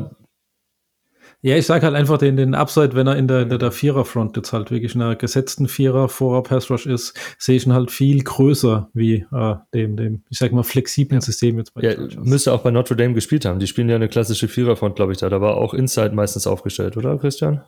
[1.41, 3.71] ja, ich sage halt einfach den, den Upside, wenn er in der, in der, der
[3.71, 7.73] Vierer-Front jetzt halt wirklich in einer gesetzten Vierer vorer Pass Rush ist, sehe ich ihn
[7.73, 11.95] halt viel größer wie äh, dem, dem, ich sag mal, flexiblen System jetzt bei ja,
[12.23, 13.59] müsste auch bei Notre Dame gespielt haben.
[13.59, 15.29] Die spielen ja eine klassische Viererfront, glaube ich, da.
[15.29, 17.61] Da war auch Inside meistens aufgestellt, oder, Christian?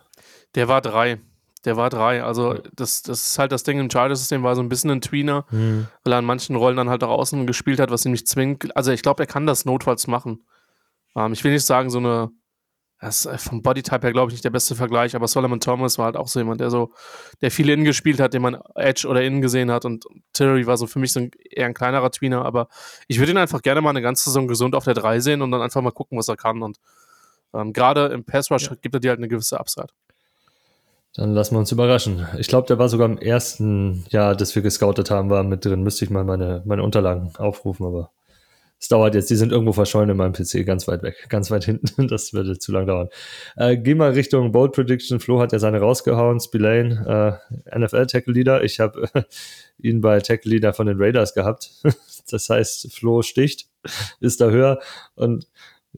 [0.55, 1.19] Der war drei.
[1.65, 2.23] Der war drei.
[2.23, 5.45] Also, das, das ist halt das Ding im Chargers-System, war so ein bisschen ein Tweener,
[5.51, 8.75] weil er an manchen Rollen dann halt auch außen gespielt hat, was ihm nicht zwingend.
[8.75, 10.43] Also, ich glaube, er kann das notfalls machen.
[11.15, 12.31] Ähm, ich will nicht sagen, so eine.
[12.99, 15.97] Das ist äh, vom Bodytype her, glaube ich, nicht der beste Vergleich, aber Solomon Thomas
[15.97, 16.91] war halt auch so jemand, der so,
[17.41, 19.85] der viele innen gespielt hat, den man Edge oder innen gesehen hat.
[19.85, 22.67] Und Tillery war so für mich so ein, eher ein kleinerer Tweener, aber
[23.07, 25.51] ich würde ihn einfach gerne mal eine ganze Saison gesund auf der 3 sehen und
[25.51, 26.61] dann einfach mal gucken, was er kann.
[26.61, 26.77] Und
[27.53, 29.87] ähm, gerade im Pass Rush gibt er dir halt eine gewisse Upside.
[31.15, 32.27] Dann lassen wir uns überraschen.
[32.37, 35.83] Ich glaube, der war sogar im ersten Jahr, das wir gescoutet haben, war mit drin.
[35.83, 38.11] Müsste ich mal meine, meine Unterlagen aufrufen, aber
[38.79, 39.29] es dauert jetzt.
[39.29, 42.07] Die sind irgendwo verschollen in meinem PC, ganz weit weg, ganz weit hinten.
[42.09, 43.09] Das würde zu lang dauern.
[43.57, 45.19] Äh, geh mal Richtung Bold Prediction.
[45.19, 46.39] Flo hat ja seine rausgehauen.
[46.39, 47.39] Spillane,
[47.75, 48.63] äh, NFL Tackle Leader.
[48.63, 49.23] Ich habe äh,
[49.79, 51.71] ihn bei Tackle Leader von den Raiders gehabt.
[52.31, 53.67] das heißt, Flo sticht,
[54.21, 54.79] ist da höher
[55.15, 55.47] und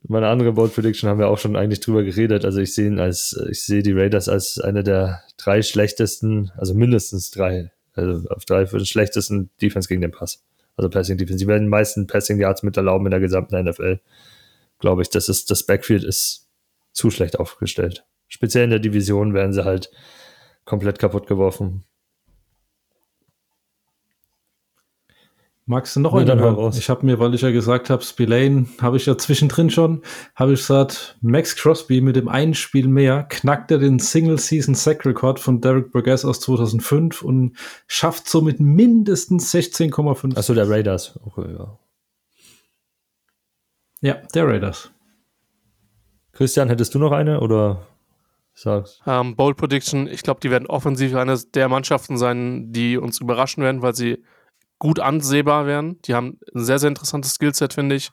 [0.08, 2.46] meine andere Bold Prediction haben wir auch schon eigentlich drüber geredet.
[2.46, 6.74] Also ich sehe ihn als, ich sehe die Raiders als eine der drei schlechtesten, also
[6.74, 10.44] mindestens drei, also auf drei für den schlechtesten Defense gegen den Pass.
[10.76, 11.40] Also Passing Defense.
[11.40, 14.00] Sie werden die meisten Passing Yards mit erlauben in der gesamten NFL.
[14.80, 16.50] Glaube ich, das ist, das Backfield ist
[16.94, 18.06] zu schlecht aufgestellt.
[18.28, 19.92] Speziell in der Division werden sie halt
[20.66, 21.84] komplett kaputt geworfen.
[25.72, 26.56] Magst du noch Ja, einen hören?
[26.56, 26.78] raus.
[26.78, 30.02] Ich habe mir, weil ich ja gesagt habe, Spillane habe ich ja zwischendrin schon,
[30.36, 35.62] habe ich gesagt, Max Crosby mit dem einen Spiel mehr knackt er den Single-Season-Sack-Rekord von
[35.62, 37.56] Derek Burgess aus 2005 und
[37.88, 40.36] schafft somit mindestens 16,5.
[40.38, 41.18] Achso, der Raiders.
[41.24, 41.80] Okay, ja.
[44.02, 44.92] ja, der Raiders.
[46.34, 47.88] Christian, hättest du noch eine oder
[48.54, 49.02] sagst?
[49.08, 53.64] Ähm, Bold Prediction, ich glaube, die werden offensiv eine der Mannschaften sein, die uns überraschen
[53.64, 54.22] werden, weil sie
[54.82, 56.02] gut ansehbar werden.
[56.02, 58.10] Die haben ein sehr, sehr interessantes Skillset, finde ich,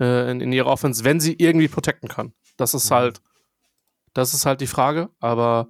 [0.00, 2.32] äh, in, in ihrer Offense, wenn sie irgendwie protecten kann.
[2.56, 3.20] Das ist halt
[4.14, 5.08] Das ist halt die Frage.
[5.20, 5.68] Aber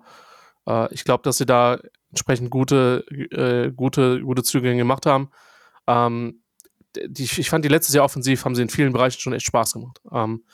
[0.67, 5.31] äh, ich glaube, dass sie da entsprechend gute, äh, gute, gute Züge gemacht haben.
[5.87, 6.43] Ähm,
[6.97, 9.75] die, ich fand die letztes Jahr offensiv haben sie in vielen Bereichen schon echt Spaß
[9.75, 10.01] gemacht.
[10.11, 10.45] Ähm,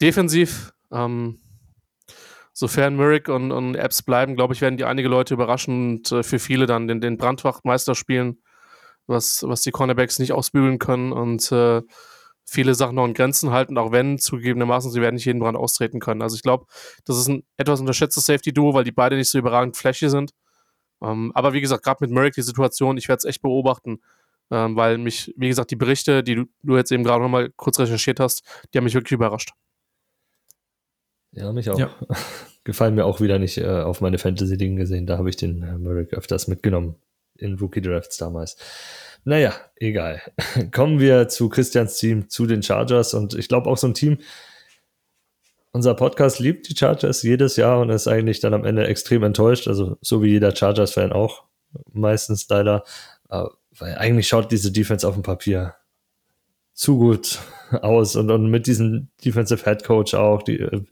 [0.00, 1.40] defensiv, ähm,
[2.52, 6.22] sofern Murray und, und Apps bleiben, glaube ich, werden die einige Leute überraschen und äh,
[6.22, 8.38] für viele dann den, den Brandwachtmeister spielen,
[9.06, 11.82] was, was die Cornerbacks nicht ausbügeln können und äh,
[12.44, 16.00] viele Sachen noch in Grenzen halten, auch wenn zugegebenermaßen sie werden nicht jeden Brand austreten
[16.00, 16.22] können.
[16.22, 16.66] Also ich glaube,
[17.04, 20.32] das ist ein etwas unterschätztes Safety-Duo, weil die beide nicht so überragend fläche sind.
[21.02, 24.00] Ähm, aber wie gesagt, gerade mit Murray die Situation, ich werde es echt beobachten,
[24.50, 27.78] ähm, weil mich, wie gesagt, die Berichte, die du, du jetzt eben gerade nochmal kurz
[27.78, 29.52] recherchiert hast, die haben mich wirklich überrascht.
[31.32, 31.78] Ja, mich auch.
[31.78, 31.90] Ja.
[32.64, 35.06] Gefallen mir auch wieder nicht äh, auf meine Fantasy-Dinge gesehen.
[35.06, 36.96] Da habe ich den äh, Merrick öfters mitgenommen
[37.38, 38.56] in Rookie-Drafts damals.
[39.24, 40.20] Naja, egal.
[40.72, 43.14] Kommen wir zu Christians Team, zu den Chargers.
[43.14, 44.18] Und ich glaube auch so ein Team,
[45.72, 49.66] unser Podcast liebt die Chargers jedes Jahr und ist eigentlich dann am Ende extrem enttäuscht.
[49.66, 51.44] Also so wie jeder Chargers-Fan auch.
[51.92, 52.84] Meistens leider.
[53.28, 55.74] Weil eigentlich schaut diese Defense auf dem Papier
[56.74, 57.38] zu gut
[57.82, 60.82] aus und, und mit diesem Defensive Head Coach auch, die, äh,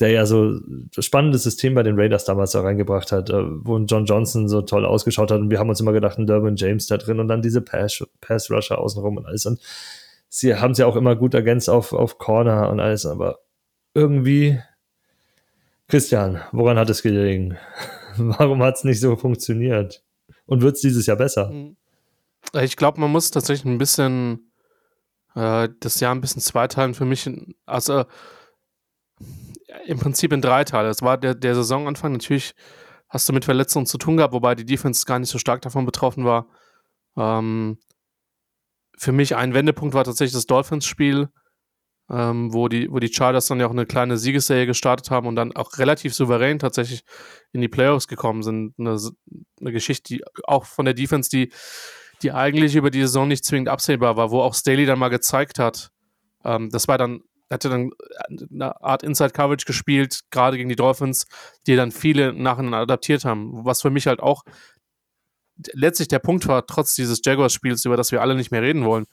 [0.00, 0.60] der ja so
[0.94, 4.62] das spannende System bei den Raiders damals da reingebracht hat, äh, wo John Johnson so
[4.62, 7.28] toll ausgeschaut hat und wir haben uns immer gedacht, ein Durbin James da drin und
[7.28, 9.60] dann diese Pass, Pass Rusher außenrum und alles und
[10.28, 13.38] sie haben es ja auch immer gut ergänzt auf, auf Corner und alles, aber
[13.94, 14.60] irgendwie
[15.88, 17.56] Christian, woran hat es gelegen?
[18.16, 20.02] Warum hat es nicht so funktioniert?
[20.46, 21.48] Und wird es dieses Jahr besser?
[21.48, 21.76] Hm.
[22.62, 24.50] Ich glaube, man muss tatsächlich ein bisschen
[25.34, 27.30] äh, das Jahr ein bisschen zweiteilen für mich.
[27.66, 28.04] Also
[29.86, 30.88] im Prinzip in drei Teile.
[30.88, 32.12] Es war der, der Saisonanfang.
[32.12, 32.54] Natürlich
[33.08, 35.86] hast du mit Verletzungen zu tun gehabt, wobei die Defense gar nicht so stark davon
[35.86, 36.48] betroffen war.
[37.16, 37.78] Ähm,
[38.96, 41.28] für mich ein Wendepunkt war tatsächlich das Dolphins-Spiel,
[42.10, 45.36] ähm, wo, die, wo die Chargers dann ja auch eine kleine Siegesserie gestartet haben und
[45.36, 47.04] dann auch relativ souverän tatsächlich
[47.52, 48.74] in die Playoffs gekommen sind.
[48.78, 48.98] Eine,
[49.60, 51.52] eine Geschichte, die auch von der Defense, die
[52.24, 55.58] die eigentlich über die Saison nicht zwingend absehbar war, wo auch Staley dann mal gezeigt
[55.58, 55.90] hat,
[56.44, 57.20] ähm, das war dann,
[57.50, 57.90] hatte dann
[58.52, 61.26] eine Art Inside Coverage gespielt, gerade gegen die Dolphins,
[61.66, 63.64] die dann viele nachher adaptiert haben.
[63.64, 64.42] Was für mich halt auch
[65.72, 69.06] letztlich der Punkt war, trotz dieses Jaguars-Spiels, über das wir alle nicht mehr reden wollen,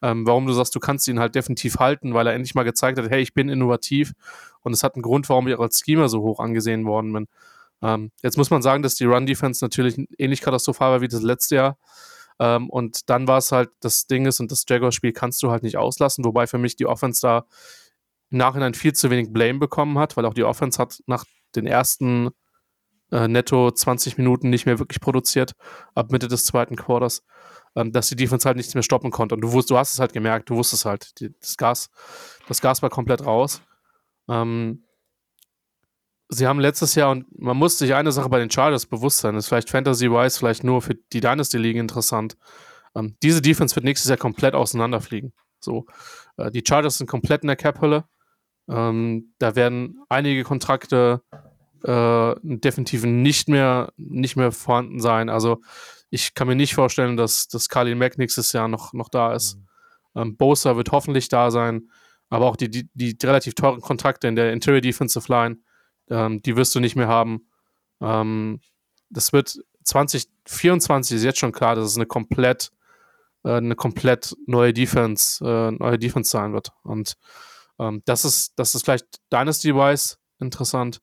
[0.00, 2.98] ähm, warum du sagst, du kannst ihn halt definitiv halten, weil er endlich mal gezeigt
[2.98, 4.12] hat, hey, ich bin innovativ
[4.60, 7.28] und es hat einen Grund, warum ich auch als Schema so hoch angesehen worden bin.
[7.82, 11.56] Ähm, jetzt muss man sagen, dass die Run-Defense natürlich ähnlich katastrophal war wie das letzte
[11.56, 11.78] Jahr.
[12.42, 15.62] Ähm, und dann war es halt das Ding ist, und das Jaguars-Spiel kannst du halt
[15.62, 17.46] nicht auslassen, wobei für mich die Offense da
[18.30, 21.24] im Nachhinein viel zu wenig Blame bekommen hat, weil auch die Offense hat nach
[21.54, 22.30] den ersten
[23.12, 25.52] äh, netto 20 Minuten nicht mehr wirklich produziert,
[25.94, 27.22] ab Mitte des zweiten Quarters,
[27.76, 29.36] ähm, dass die Defense halt nichts mehr stoppen konnte.
[29.36, 31.90] Und du, wusst, du hast es halt gemerkt, du wusstest halt, die, das, Gas,
[32.48, 33.62] das Gas war komplett raus.
[34.28, 34.82] Ähm,
[36.32, 39.36] sie haben letztes Jahr, und man muss sich eine Sache bei den Chargers bewusst sein,
[39.36, 42.36] ist vielleicht Fantasy-wise vielleicht nur für die Dynasty-Ligen interessant.
[42.94, 45.32] Ähm, diese Defense wird nächstes Jahr komplett auseinanderfliegen.
[45.60, 45.86] So,
[46.36, 48.04] äh, die Chargers sind komplett in der Cap-Hölle.
[48.68, 51.22] Ähm, da werden einige Kontrakte
[51.84, 55.28] äh, definitiv nicht mehr, nicht mehr vorhanden sein.
[55.28, 55.60] Also
[56.10, 59.56] ich kann mir nicht vorstellen, dass, dass Carlin Mack nächstes Jahr noch, noch da ist.
[59.56, 59.66] Mhm.
[60.14, 61.88] Ähm, Bosa wird hoffentlich da sein,
[62.28, 65.56] aber auch die, die, die relativ teuren Kontrakte in der Interior Defensive Line
[66.12, 67.48] ähm, die wirst du nicht mehr haben.
[68.00, 68.60] Ähm,
[69.08, 72.70] das wird 2024 ist jetzt schon klar, dass es eine komplett,
[73.44, 76.72] äh, eine komplett neue Defense, äh, neue Defense sein wird.
[76.84, 77.14] Und
[77.78, 81.00] ähm, das ist, das ist vielleicht Dynasty-wise interessant.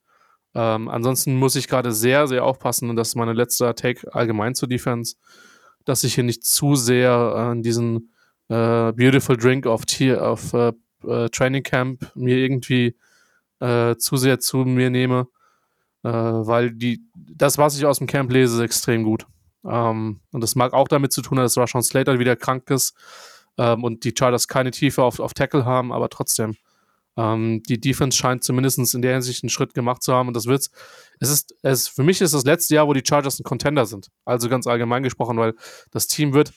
[0.55, 4.55] Ähm, ansonsten muss ich gerade sehr, sehr aufpassen, und das ist meine letzte Take allgemein
[4.55, 5.15] zur Defense,
[5.85, 8.13] dass ich hier nicht zu sehr äh, in diesen
[8.47, 10.73] äh, Beautiful Drink auf, Tier, auf äh,
[11.07, 12.95] äh, Training Camp mir irgendwie
[13.59, 15.27] äh, zu sehr zu mir nehme,
[16.03, 19.25] äh, weil die, das, was ich aus dem Camp lese, ist extrem gut.
[19.65, 22.95] Ähm, und das mag auch damit zu tun haben, dass Rashawn Slater wieder krank ist
[23.57, 26.55] ähm, und die Chargers keine Tiefe auf, auf Tackle haben, aber trotzdem.
[27.17, 30.45] Ähm, die Defense scheint zumindest in der Hinsicht einen Schritt gemacht zu haben und das
[30.45, 30.71] wird's.
[31.19, 34.07] Es ist, es, für mich ist das letzte Jahr, wo die Chargers ein Contender sind.
[34.23, 35.53] Also ganz allgemein gesprochen, weil
[35.91, 36.53] das Team wird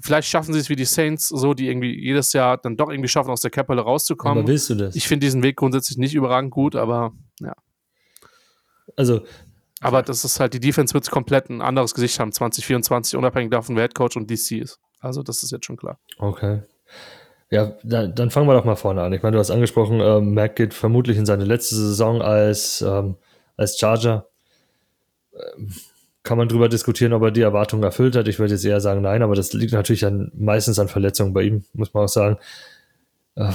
[0.00, 3.08] vielleicht schaffen sie es wie die Saints, so die irgendwie jedes Jahr dann doch irgendwie
[3.08, 4.38] schaffen, aus der Kapelle rauszukommen.
[4.38, 4.94] Aber willst du das?
[4.94, 7.54] Ich finde diesen Weg grundsätzlich nicht überragend gut, aber ja.
[8.96, 9.22] Also.
[9.80, 13.76] Aber das ist halt, die Defense wird komplett ein anderes Gesicht haben, 2024, unabhängig davon,
[13.76, 14.80] wer Head Coach und DC ist.
[15.00, 16.00] Also, das ist jetzt schon klar.
[16.18, 16.62] Okay.
[17.50, 19.12] Ja, dann, dann fangen wir doch mal vorne an.
[19.12, 23.16] Ich meine, du hast angesprochen, ähm, Mac geht vermutlich in seine letzte Saison als, ähm,
[23.56, 24.28] als Charger.
[25.32, 25.72] Ähm,
[26.28, 28.28] kann man drüber diskutieren, ob er die Erwartungen erfüllt hat.
[28.28, 31.40] Ich würde jetzt eher sagen, nein, aber das liegt natürlich an, meistens an Verletzungen bei
[31.40, 32.36] ihm, muss man auch sagen.
[33.34, 33.50] Äh,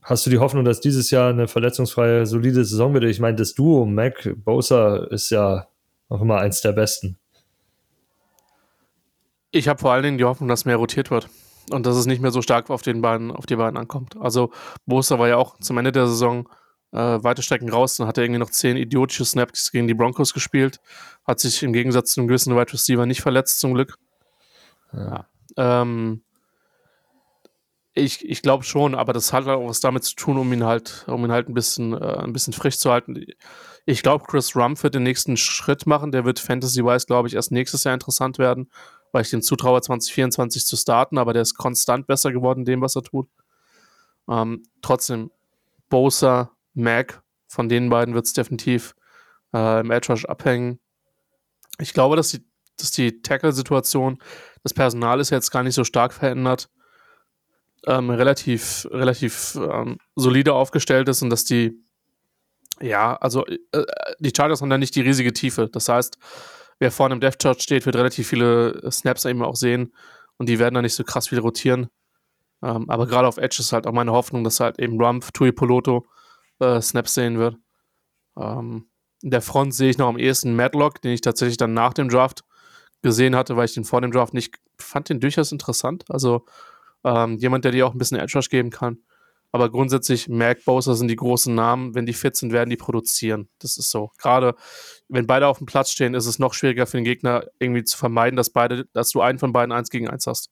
[0.00, 3.04] hast du die Hoffnung, dass dieses Jahr eine verletzungsfreie, solide Saison wird?
[3.04, 5.66] Ich meine, das Duo Mac Bosa ist ja
[6.08, 7.18] auch immer eins der besten.
[9.50, 11.28] Ich habe vor allen Dingen die Hoffnung, dass mehr rotiert wird
[11.70, 14.16] und dass es nicht mehr so stark auf, den beiden, auf die beiden ankommt.
[14.18, 14.50] Also
[14.86, 16.48] Bosa war ja auch zum Ende der Saison
[16.94, 20.32] äh, weite Strecken raus, dann hat er irgendwie noch zehn idiotische Snaps gegen die Broncos
[20.32, 20.80] gespielt,
[21.26, 23.98] hat sich im Gegensatz zu einem gewissen Wide Receiver nicht verletzt, zum Glück.
[24.92, 25.26] Ja.
[25.56, 26.22] Ähm,
[27.94, 30.64] ich, ich glaube schon, aber das hat halt auch was damit zu tun, um ihn
[30.64, 33.24] halt, um ihn halt ein bisschen, äh, ein bisschen frisch zu halten.
[33.86, 36.12] Ich glaube, Chris Rumpf wird den nächsten Schritt machen.
[36.12, 38.70] Der wird Fantasy-wise, glaube ich, erst nächstes Jahr interessant werden,
[39.12, 42.80] weil ich den zutraue, 2024 zu starten, aber der ist konstant besser geworden in dem,
[42.80, 43.28] was er tut.
[44.28, 45.30] Ähm, trotzdem,
[45.88, 48.94] Bosa, Mac, von den beiden wird es definitiv
[49.54, 50.80] äh, im Edge Rush abhängen.
[51.78, 52.44] Ich glaube, dass die,
[52.76, 54.18] dass die Tackle-Situation,
[54.62, 56.68] das Personal ist jetzt gar nicht so stark verändert
[57.86, 61.82] ähm, relativ, relativ ähm, solide aufgestellt ist und dass die,
[62.80, 63.84] ja, also äh,
[64.18, 65.68] die Chargers haben da nicht die riesige Tiefe.
[65.68, 66.18] Das heißt,
[66.78, 69.94] wer vorne im Death Chart steht, wird relativ viele Snaps eben auch sehen
[70.38, 71.88] und die werden da nicht so krass viel rotieren.
[72.62, 75.52] Ähm, aber gerade auf Edge ist halt auch meine Hoffnung, dass halt eben Rumpf, Tui
[75.52, 76.06] Poloto
[76.60, 77.56] äh, Snaps sehen wird.
[78.36, 78.88] Ähm,
[79.22, 82.08] in der Front sehe ich noch am ehesten Madlock, den ich tatsächlich dann nach dem
[82.08, 82.44] Draft
[83.02, 86.04] gesehen hatte, weil ich den vor dem Draft nicht fand, den durchaus interessant.
[86.08, 86.44] Also
[87.04, 88.98] ähm, jemand, der dir auch ein bisschen Edge Rush geben kann.
[89.52, 91.94] Aber grundsätzlich, Mac, Bowser sind die großen Namen.
[91.94, 93.48] Wenn die fit sind, werden die produzieren.
[93.60, 94.10] Das ist so.
[94.18, 94.56] Gerade
[95.08, 97.96] wenn beide auf dem Platz stehen, ist es noch schwieriger für den Gegner irgendwie zu
[97.96, 100.50] vermeiden, dass beide, dass du einen von beiden eins gegen eins hast.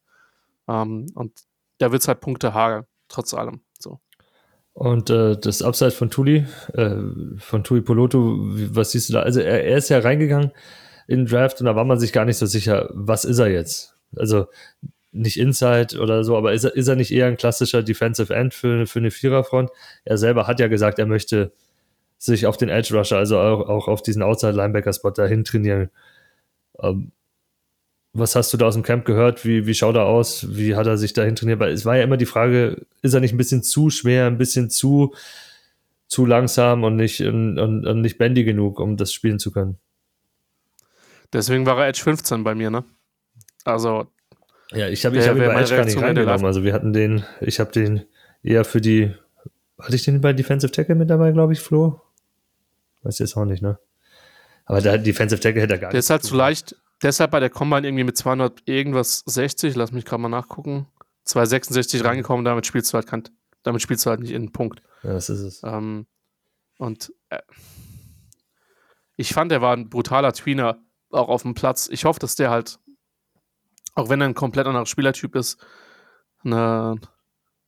[0.69, 1.33] Ähm, und
[1.79, 3.63] da wird es halt Punkte hageln, trotz allem.
[4.75, 6.97] Und äh, das Upside von Tuli, äh,
[7.39, 9.23] von Tuli Poloto, was siehst du da?
[9.23, 10.53] Also er, er, ist ja reingegangen
[11.07, 13.49] in den Draft und da war man sich gar nicht so sicher, was ist er
[13.49, 13.97] jetzt?
[14.17, 14.47] Also
[15.13, 18.55] nicht Inside oder so, aber ist er, ist er nicht eher ein klassischer Defensive End
[18.55, 19.71] für, für eine Viererfront?
[20.05, 21.53] Er selber hat ja gesagt, er möchte
[22.17, 25.91] sich auf den Edge Rusher, also auch, auch auf diesen Outside Linebacker Spot dahin trainieren.
[26.81, 27.13] Ähm,
[28.13, 29.45] was hast du da aus dem Camp gehört?
[29.45, 30.57] Wie, wie schaut er aus?
[30.57, 31.61] Wie hat er sich dahin trainiert?
[31.61, 34.39] Weil es war ja immer die Frage, ist er nicht ein bisschen zu schwer, ein
[34.39, 35.15] bisschen zu,
[36.09, 39.79] zu langsam und nicht, und, und, und nicht bendy genug, um das spielen zu können?
[41.33, 42.85] Deswegen war er Edge 15 bei mir, ne?
[43.65, 44.09] Also
[44.73, 46.45] ja, ich habe ich hab ihn bei Edge gar nicht reingenommen.
[46.45, 48.03] Also wir hatten den, ich habe den
[48.43, 49.15] eher für die,
[49.79, 52.01] hatte ich den bei Defensive Tackle mit dabei, glaube ich, Flo?
[53.03, 53.79] Weiß jetzt auch nicht, ne?
[54.65, 56.09] Aber der Defensive Tackle hätte er gar der nicht.
[56.09, 59.93] Der ist halt zu leicht, deshalb bei der Combine irgendwie mit 200 irgendwas 60, lass
[59.93, 60.87] mich gerade mal nachgucken,
[61.25, 63.25] 266 reingekommen, damit spielst du halt, kann,
[63.63, 64.83] damit spielst du halt nicht in den Punkt.
[65.03, 65.63] Ja, das ist es.
[65.65, 66.07] Ähm,
[66.79, 67.39] und äh,
[69.17, 70.79] ich fand, er war ein brutaler Tweener
[71.11, 71.89] auch auf dem Platz.
[71.93, 72.79] Ich hoffe, dass der halt
[73.95, 75.65] auch wenn er ein komplett anderer Spielertyp ist,
[76.45, 76.97] eine,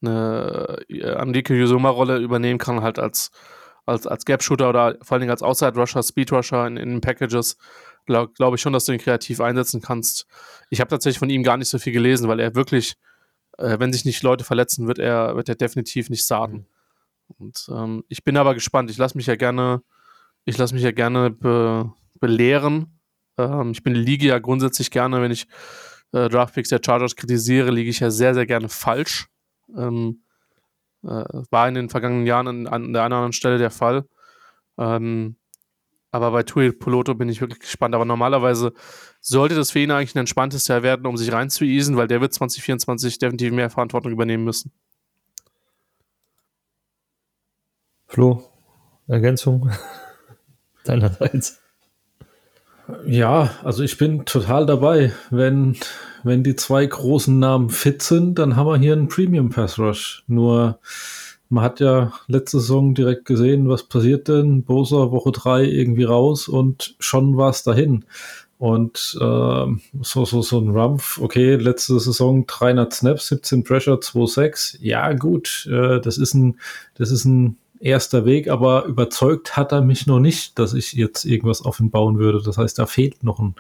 [0.02, 3.30] eine äh, Andike Yusuma-Rolle übernehmen kann, halt als,
[3.86, 7.56] als, als Gap-Shooter oder vor allen Dingen als Outside-Rusher, Speed-Rusher in, in Packages,
[8.06, 10.26] glaube glaub ich schon, dass du ihn kreativ einsetzen kannst.
[10.70, 12.94] Ich habe tatsächlich von ihm gar nicht so viel gelesen, weil er wirklich,
[13.58, 16.66] äh, wenn sich nicht Leute verletzen, wird er, wird er definitiv nicht starten.
[17.38, 18.90] Und ähm, ich bin aber gespannt.
[18.90, 19.82] Ich lasse mich ja gerne,
[20.44, 23.00] ich lasse mich ja gerne be, belehren.
[23.38, 25.46] Ähm, ich bin Liga ja grundsätzlich gerne, wenn ich
[26.12, 29.28] äh, Draftpicks der Chargers kritisiere, liege ich ja sehr, sehr gerne falsch.
[29.76, 30.22] Ähm,
[31.02, 34.06] äh, war in den vergangenen Jahren an, an der einen oder anderen Stelle der Fall.
[34.78, 35.36] Ähm,
[36.14, 37.92] aber bei Tui Poloto bin ich wirklich gespannt.
[37.92, 38.72] Aber normalerweise
[39.20, 42.32] sollte das für ihn eigentlich ein entspanntes Jahr werden, um sich reinzueasen, weil der wird
[42.32, 44.70] 2024 definitiv mehr Verantwortung übernehmen müssen.
[48.06, 48.44] Flo,
[49.08, 49.72] Ergänzung
[50.84, 51.60] deinerseits.
[53.04, 55.12] Ja, also ich bin total dabei.
[55.30, 55.76] Wenn,
[56.22, 60.22] wenn die zwei großen Namen fit sind, dann haben wir hier einen Premium Pass Rush.
[60.28, 60.78] Nur
[61.48, 64.64] man hat ja letzte Saison direkt gesehen, was passiert denn.
[64.64, 68.04] Bosa Woche 3 irgendwie raus und schon war es dahin.
[68.58, 69.66] Und äh,
[70.00, 74.78] so, so, so ein Rumpf, okay, letzte Saison 300 Snaps, 17 Pressure, 2,6.
[74.80, 76.58] Ja, gut, äh, das ist ein,
[76.94, 81.24] das ist ein erster Weg, aber überzeugt hat er mich noch nicht, dass ich jetzt
[81.24, 82.42] irgendwas auf ihn bauen würde.
[82.42, 83.54] Das heißt, da fehlt noch ein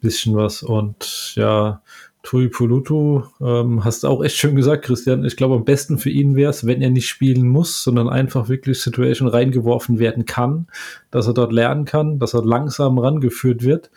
[0.00, 0.62] bisschen was.
[0.62, 1.82] Und ja,
[2.24, 5.26] Tui Pulutu, ähm, hast auch echt schön gesagt, Christian.
[5.26, 8.48] Ich glaube, am besten für ihn wäre es, wenn er nicht spielen muss, sondern einfach
[8.48, 10.66] wirklich Situation reingeworfen werden kann,
[11.10, 13.90] dass er dort lernen kann, dass er langsam rangeführt wird.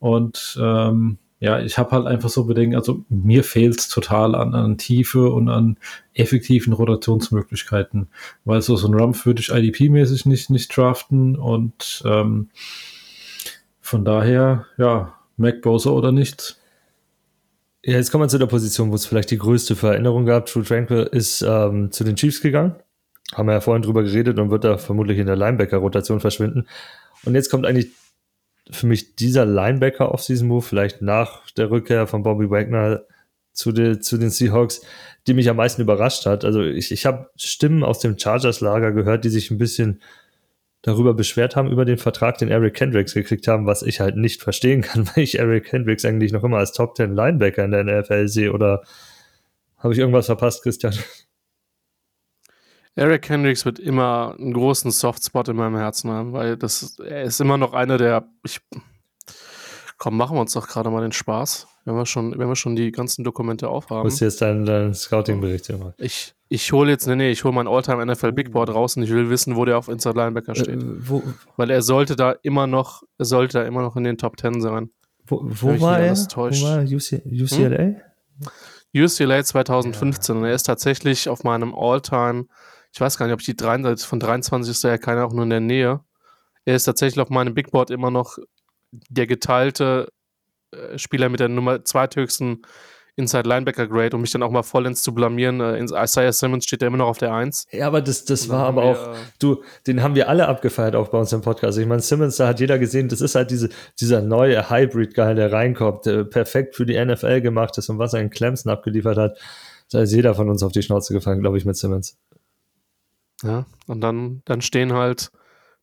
[0.00, 4.54] Und ähm, ja, ich habe halt einfach so Bedenken, also mir fehlt es total an,
[4.54, 5.76] an Tiefe und an
[6.14, 8.08] effektiven Rotationsmöglichkeiten,
[8.46, 12.48] weil so, so ein Rumpf würde ich IDP-mäßig nicht, nicht draften und ähm,
[13.82, 16.58] von daher, ja, Mac Bowser oder nichts.
[17.86, 20.46] Ja, jetzt kommen wir zu der Position, wo es vielleicht die größte Veränderung gab.
[20.46, 22.74] True Tranquil ist ähm, zu den Chiefs gegangen.
[23.32, 26.66] Haben wir ja vorhin drüber geredet und wird da vermutlich in der Linebacker-Rotation verschwinden.
[27.24, 27.92] Und jetzt kommt eigentlich
[28.72, 33.04] für mich dieser Linebacker auf diesen Move, vielleicht nach der Rückkehr von Bobby Wagner
[33.52, 34.82] zu, de, zu den Seahawks,
[35.28, 36.44] die mich am meisten überrascht hat.
[36.44, 40.02] Also ich, ich habe Stimmen aus dem Chargers-Lager gehört, die sich ein bisschen
[40.86, 44.42] darüber beschwert haben, über den Vertrag, den Eric Kendricks gekriegt haben, was ich halt nicht
[44.42, 47.84] verstehen kann, weil ich Eric Kendricks eigentlich noch immer als Top 10 Linebacker in der
[47.84, 48.52] NFL sehe.
[48.52, 48.82] Oder
[49.78, 50.94] habe ich irgendwas verpasst, Christian?
[52.94, 57.40] Eric Hendricks wird immer einen großen Softspot in meinem Herzen haben, weil das, er ist
[57.40, 58.26] immer noch einer der.
[58.42, 58.60] Ich,
[59.98, 62.76] komm, machen wir uns doch gerade mal den Spaß, wenn wir schon, wenn wir schon
[62.76, 64.02] die ganzen Dokumente aufhaben.
[64.02, 65.94] Du musst jetzt deinen, deinen Scouting-Bericht machen.
[65.96, 69.04] Ich, ich hole jetzt, nee, nee, ich hole mein Alltime NFL Big Board raus und
[69.04, 70.82] ich will wissen, wo der auf Inside Linebacker äh, steht.
[70.82, 71.22] Äh, wo,
[71.56, 74.60] weil er sollte da immer noch, er sollte da immer noch in den Top 10
[74.60, 74.90] sein.
[75.26, 76.14] Wo, wo war er?
[76.14, 77.78] Wo war UC, UCLA?
[77.78, 77.96] Hm?
[78.94, 80.40] UCLA 2015 ja.
[80.40, 82.46] und er ist tatsächlich auf meinem Alltime
[82.96, 85.42] ich weiß gar nicht, ob ich die 23, von 23 ist, er keiner auch nur
[85.42, 86.00] in der Nähe.
[86.64, 88.38] Er ist tatsächlich auf meinem Big Board immer noch
[88.90, 90.08] der geteilte
[90.96, 92.62] Spieler mit der Nummer zweithöchsten
[93.18, 95.60] Inside Linebacker Grade, um mich dann auch mal vollends zu blamieren.
[95.60, 97.66] Äh, Isaiah Simmons steht ja immer noch auf der 1.
[97.72, 101.08] Ja, aber das, das war aber auch, äh, du, den haben wir alle abgefeiert auch
[101.08, 101.78] bei uns im Podcast.
[101.78, 105.50] Ich meine, Simmons, da hat jeder gesehen, das ist halt diese, dieser neue Hybrid-Guy, der
[105.50, 109.38] reinkommt, der perfekt für die NFL gemacht ist und was er in Clemson abgeliefert hat.
[109.90, 112.18] Da ist jeder von uns auf die Schnauze gefallen, glaube ich, mit Simmons.
[113.42, 115.30] Ja, und dann, dann stehen halt,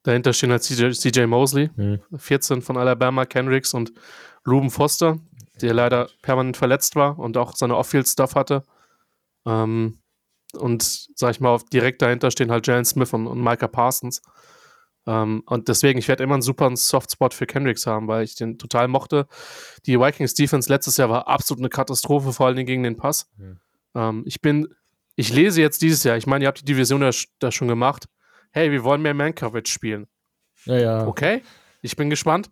[0.04, 2.00] dahinter stehen halt CJ, CJ Mosley, mhm.
[2.16, 3.92] 14 von Alabama, Kendricks und
[4.48, 5.20] Ruben Foster,
[5.62, 8.64] der leider permanent verletzt war und auch seine Off-Field-Stuff hatte.
[9.46, 10.00] Ähm,
[10.54, 10.84] und
[11.16, 14.22] sag ich mal, direkt dahinter stehen halt Jalen Smith und, und Micah Parsons.
[15.06, 18.58] Ähm, und deswegen, ich werde immer einen super Softspot für Kendricks haben, weil ich den
[18.58, 19.28] total mochte.
[19.86, 23.30] Die Vikings Defense letztes Jahr war absolut eine Katastrophe, vor allen Dingen gegen den Pass.
[23.38, 23.60] Mhm.
[23.96, 24.74] Ähm, ich bin
[25.16, 28.06] ich lese jetzt dieses Jahr, ich meine, ihr habt die Division da, da schon gemacht.
[28.52, 30.08] Hey, wir wollen mehr Man-Coverage spielen.
[30.66, 31.08] Ja, ja.
[31.08, 31.44] Okay,
[31.82, 32.50] ich bin gespannt.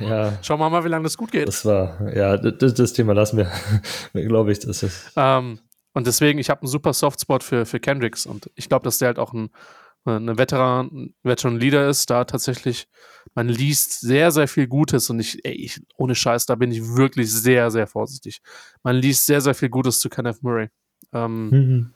[0.00, 0.38] Ja.
[0.42, 1.48] Schauen wir mal, wie lange das gut geht.
[1.48, 3.50] Das war, ja, das, das Thema lassen wir,
[4.26, 4.60] glaube ich.
[4.60, 5.12] Das ist.
[5.16, 5.58] Ähm,
[5.92, 9.08] und deswegen, ich habe einen super Softspot für, für Kendricks und ich glaube, dass der
[9.08, 9.50] halt auch ein,
[10.04, 12.88] ein Veteran, Veteran Leader ist, da tatsächlich,
[13.34, 16.96] man liest sehr, sehr viel Gutes und ich, ey, ich, ohne Scheiß, da bin ich
[16.96, 18.40] wirklich sehr, sehr vorsichtig.
[18.82, 20.68] Man liest sehr, sehr viel Gutes zu Kenneth Murray.
[21.12, 21.94] Ähm, mhm.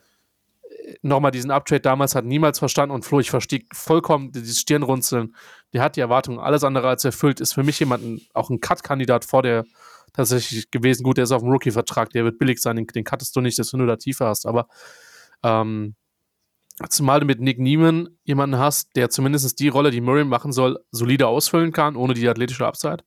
[1.02, 5.34] Nochmal diesen Uptrade damals hat niemals verstanden und Flo, ich verstehe vollkommen dieses Stirnrunzeln.
[5.72, 7.40] Der hat die Erwartungen alles andere als erfüllt.
[7.40, 9.64] Ist für mich jemand, auch ein Cut-Kandidat vor der
[10.12, 11.02] tatsächlich gewesen.
[11.02, 13.58] Gut, der ist auf dem Rookie-Vertrag, der wird billig sein, den, den cuttest du nicht,
[13.58, 14.46] dass du nur da tiefer hast.
[14.46, 14.68] Aber
[15.42, 15.94] ähm,
[16.88, 20.78] zumal du mit Nick Neiman jemanden hast, der zumindest die Rolle, die Murray machen soll,
[20.90, 23.04] solide ausfüllen kann, ohne die athletische Upside.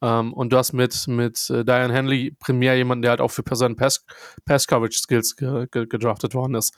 [0.00, 3.42] Ähm, und du hast mit, mit äh, Diane Henley primär jemanden, der halt auch für
[3.52, 6.74] seine Pass-Coverage-Skills ge ge gedraftet worden ist.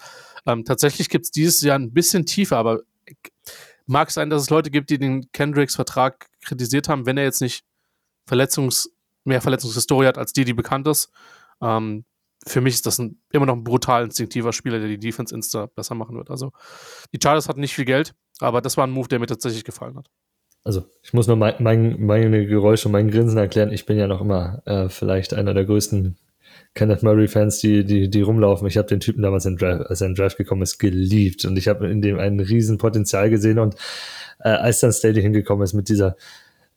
[0.47, 2.81] Ähm, tatsächlich gibt es dieses Jahr ein bisschen tiefer, aber
[3.87, 7.65] mag sein, dass es Leute gibt, die den Kendricks-Vertrag kritisiert haben, wenn er jetzt nicht
[8.29, 8.89] Verletzungs-,
[9.25, 11.11] mehr Verletzungshistorie hat als die, die bekannt ist.
[11.61, 12.05] Ähm,
[12.47, 15.67] für mich ist das ein, immer noch ein brutal instinktiver Spieler, der die Defense Insta
[15.67, 16.31] besser machen wird.
[16.31, 16.53] Also
[17.13, 19.99] die Chargers hatten nicht viel Geld, aber das war ein Move, der mir tatsächlich gefallen
[19.99, 20.09] hat
[20.65, 23.73] also ich muss nur mein, mein, meine Geräusche und mein Grinsen erklären.
[23.73, 26.17] Ich bin ja noch immer äh, vielleicht einer der größten
[26.75, 28.69] Kenneth Murray-Fans, die, die, die rumlaufen.
[28.69, 31.45] Ich habe den Typen damals, in Draft, als er in Draft gekommen ist, geliebt.
[31.45, 33.59] Und ich habe in dem ein Riesenpotenzial gesehen.
[33.59, 33.75] Und
[34.41, 36.17] äh, als dann Staley hingekommen ist mit dieser,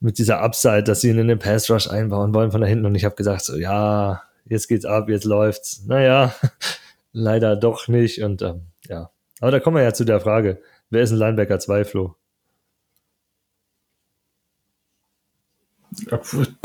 [0.00, 2.86] mit dieser Upside, dass sie ihn in den Pass Rush einbauen wollen von da hinten.
[2.86, 5.84] Und ich habe gesagt, so, ja, jetzt geht's ab, jetzt läuft's.
[5.86, 6.34] Naja,
[7.12, 8.22] leider doch nicht.
[8.22, 11.58] Und ähm, ja, aber da kommen wir ja zu der Frage, wer ist ein Linebacker
[11.58, 12.16] 2, Flo?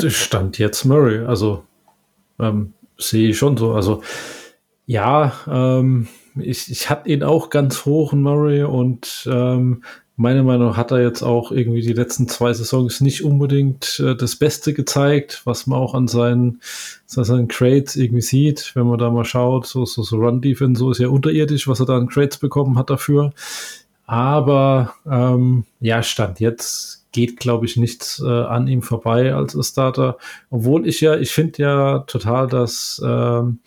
[0.06, 1.64] Stand jetzt Murray, also
[2.38, 3.72] ähm, sehe ich schon so.
[3.72, 4.02] Also
[4.86, 9.82] ja, ähm, ich, ich hatte ihn auch ganz hoch, Murray, und ähm,
[10.16, 14.14] meiner Meinung nach hat er jetzt auch irgendwie die letzten zwei Saisons nicht unbedingt äh,
[14.14, 16.60] das Beste gezeigt, was man auch an seinen,
[17.16, 20.90] an seinen Crates irgendwie sieht, wenn man da mal schaut, so, so, so Run-Defense, so
[20.90, 23.32] ist ja unterirdisch, was er da an Crates bekommen hat dafür.
[24.06, 30.16] Aber ähm, ja, Stand jetzt geht, glaube ich, nichts äh, an ihm vorbei als Starter.
[30.50, 33.60] Obwohl ich ja, ich finde ja total, dass ähm,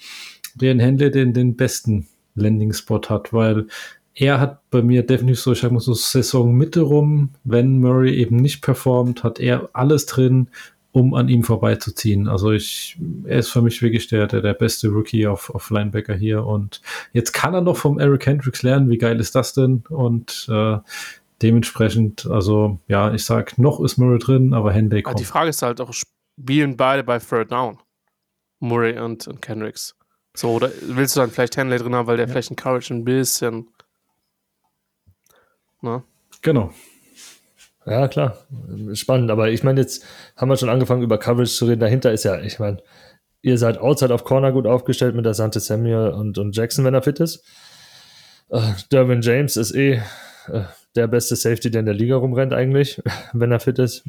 [0.55, 3.67] Dan Henley den, den besten Landing-Spot hat, weil
[4.15, 8.15] er hat bei mir definitiv so, ich sag mal so Saison Mitte rum, wenn Murray
[8.15, 10.49] eben nicht performt, hat er alles drin,
[10.91, 12.27] um an ihm vorbeizuziehen.
[12.27, 16.13] Also ich, er ist für mich wirklich der, der, der beste Rookie auf, auf Linebacker
[16.13, 16.81] hier und
[17.13, 19.83] jetzt kann er noch vom Eric Hendricks lernen, wie geil ist das denn?
[19.89, 20.77] Und äh,
[21.43, 25.19] Dementsprechend, also ja, ich sag, noch ist Murray drin, aber Henday kommt.
[25.19, 27.77] Die Frage ist halt auch, spielen beide bei Third Down?
[28.59, 29.95] Murray und, und Kendricks.
[30.35, 32.31] So, oder willst du dann vielleicht Henley drin haben, weil der ja.
[32.31, 33.67] vielleicht ein Courage ein bisschen
[35.83, 36.01] Ne?
[36.41, 36.71] Genau.
[37.85, 38.37] Ja, klar.
[38.93, 39.29] Spannend.
[39.29, 40.05] Aber ich meine, jetzt
[40.37, 41.81] haben wir schon angefangen, über Coverage zu reden.
[41.81, 42.81] Dahinter ist ja, ich meine,
[43.41, 46.93] ihr seid outside of Corner gut aufgestellt mit der Sante Samuel und, und Jackson, wenn
[46.93, 47.43] er fit ist.
[48.49, 48.61] Uh,
[48.91, 50.01] Derwin James ist eh
[50.49, 50.63] uh,
[50.95, 53.01] der beste Safety, der in der Liga rumrennt, eigentlich,
[53.33, 54.03] wenn er fit ist.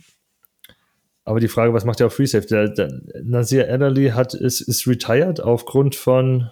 [1.24, 2.48] Aber die Frage, was macht er auf Free Safety?
[2.54, 6.50] Der, der Nasir Adderley hat, ist, ist retired aufgrund von,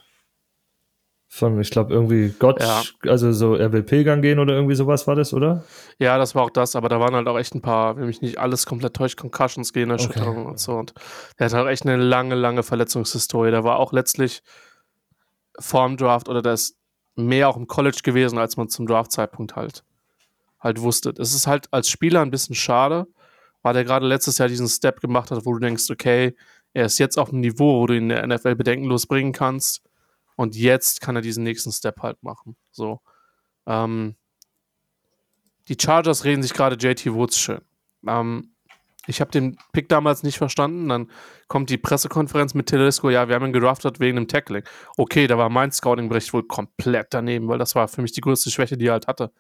[1.29, 2.83] von ich glaube, irgendwie Gott, Ja.
[3.07, 5.65] also so er will pilgern gehen oder irgendwie sowas war das, oder?
[5.99, 8.23] Ja, das war auch das, aber da waren halt auch echt ein paar, wenn mich
[8.23, 10.51] nicht alles komplett täuscht, Concussions, Gehirnerschütterungen Okay.
[10.53, 10.73] und so.
[10.73, 10.95] Und
[11.39, 13.51] der hat halt echt eine lange, lange Verletzungshistorie.
[13.51, 14.43] Der war auch letztlich
[15.59, 16.77] vorm Draft oder der ist
[17.15, 19.85] mehr auch im College gewesen, als man zum Draft-Zeitpunkt halt,
[20.63, 21.13] halt wusste.
[21.19, 23.07] Es ist halt als Spieler ein bisschen schade,
[23.63, 26.35] weil der gerade letztes Jahr diesen Step gemacht hat, wo du denkst, okay,
[26.73, 29.83] er ist jetzt auf einem Niveau, wo du ihn in der NFL bedenkenlos bringen kannst.
[30.37, 32.57] Und jetzt kann er diesen nächsten Step halt machen.
[32.71, 33.01] So.
[33.67, 34.17] Ähm,
[35.69, 37.61] die Chargers reden sich gerade JT Woods schön.
[38.07, 38.53] Ähm,
[39.07, 40.89] ich habe den Pick damals nicht verstanden.
[40.89, 41.11] Dann
[41.49, 43.11] kommt die Pressekonferenz mit Tedesco.
[43.11, 44.65] Ja, wir haben ihn gedraftet wegen dem Tackling.
[44.97, 48.51] Okay, da war mein Scouting-Bericht wohl komplett daneben, weil das war für mich die größte
[48.51, 49.33] Schwäche, die er halt hatte.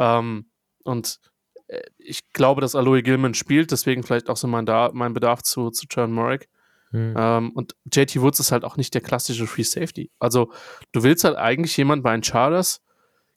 [0.00, 0.46] Ähm,
[0.82, 1.20] und
[1.68, 5.42] äh, ich glaube, dass Aloe Gilman spielt, deswegen vielleicht auch so mein, da mein Bedarf
[5.42, 6.40] zu, zu John Murray.
[6.90, 7.14] Hm.
[7.16, 10.10] Ähm, und JT Woods ist halt auch nicht der klassische Free Safety.
[10.18, 10.52] Also,
[10.92, 12.82] du willst halt eigentlich jemand bei den Chargers,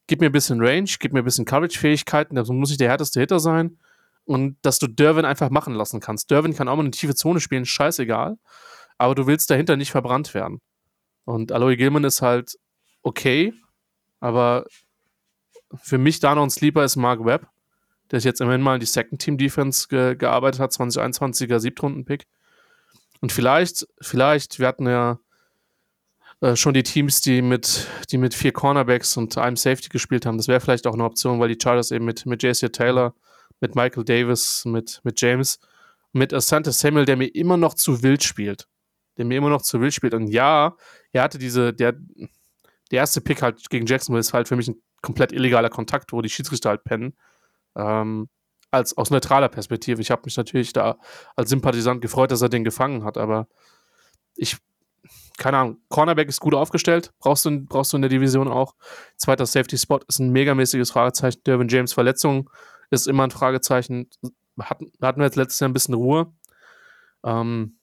[0.08, 3.20] gib mir ein bisschen Range, gib mir ein bisschen Coverage-Fähigkeiten, da muss ich der härteste
[3.20, 3.78] Hitter sein.
[4.26, 6.32] Und dass du Derwin einfach machen lassen kannst.
[6.32, 8.38] Derwin kann auch mal eine tiefe Zone spielen, scheißegal.
[8.98, 10.62] Aber du willst dahinter nicht verbrannt werden.
[11.26, 12.58] Und Aloy Gilman ist halt
[13.02, 13.54] okay,
[14.22, 14.66] aber
[15.82, 17.48] für mich da noch ein Sleeper ist Mark Webb,
[18.12, 22.26] der jetzt immerhin mal in die Second Team Defense ge gearbeitet hat, 2021er Siebtrunden-Pick.
[23.22, 25.20] Und vielleicht, vielleicht, wir hatten ja
[26.42, 30.38] äh, schon die Teams, die mit, die mit vier Cornerbacks und einem Safety gespielt haben.
[30.38, 33.16] Das wäre vielleicht auch eine Option, weil die Chargers eben mit, mit JC Taylor,
[33.62, 35.60] mit Michael Davis, mit, mit James,
[36.12, 38.68] mit Asante Samuel, der mir immer noch zu wild spielt.
[39.18, 40.14] Der mir immer noch zu wild spielt.
[40.14, 40.76] Und ja,
[41.14, 41.94] er hatte diese, der,
[42.92, 46.22] der erste Pick halt gegen Jacksonville ist halt für mich ein komplett illegaler Kontakt, wo
[46.24, 47.14] die Schiedsrichter halt pennen.
[47.76, 48.30] Ähm,
[48.72, 50.02] als aus neutraler Perspektive.
[50.02, 50.98] Ich habe mich natürlich da
[51.36, 53.48] als Sympathisant gefreut, dass er den gefangen hat, aber
[54.36, 54.58] ich,
[55.38, 58.74] keine Ahnung, Cornerback ist gut aufgestellt, brauchst du, brauchst du in der Division auch.
[59.16, 61.42] Zweiter Safety-Spot ist ein megamäßiges Fragezeichen.
[61.46, 62.50] Derwin James Verletzung
[62.90, 64.10] ist immer ein Fragezeichen.
[64.60, 66.34] Hatten, hatten wir jetzt letztes Jahr ein bisschen Ruhe.
[67.24, 67.78] Ähm,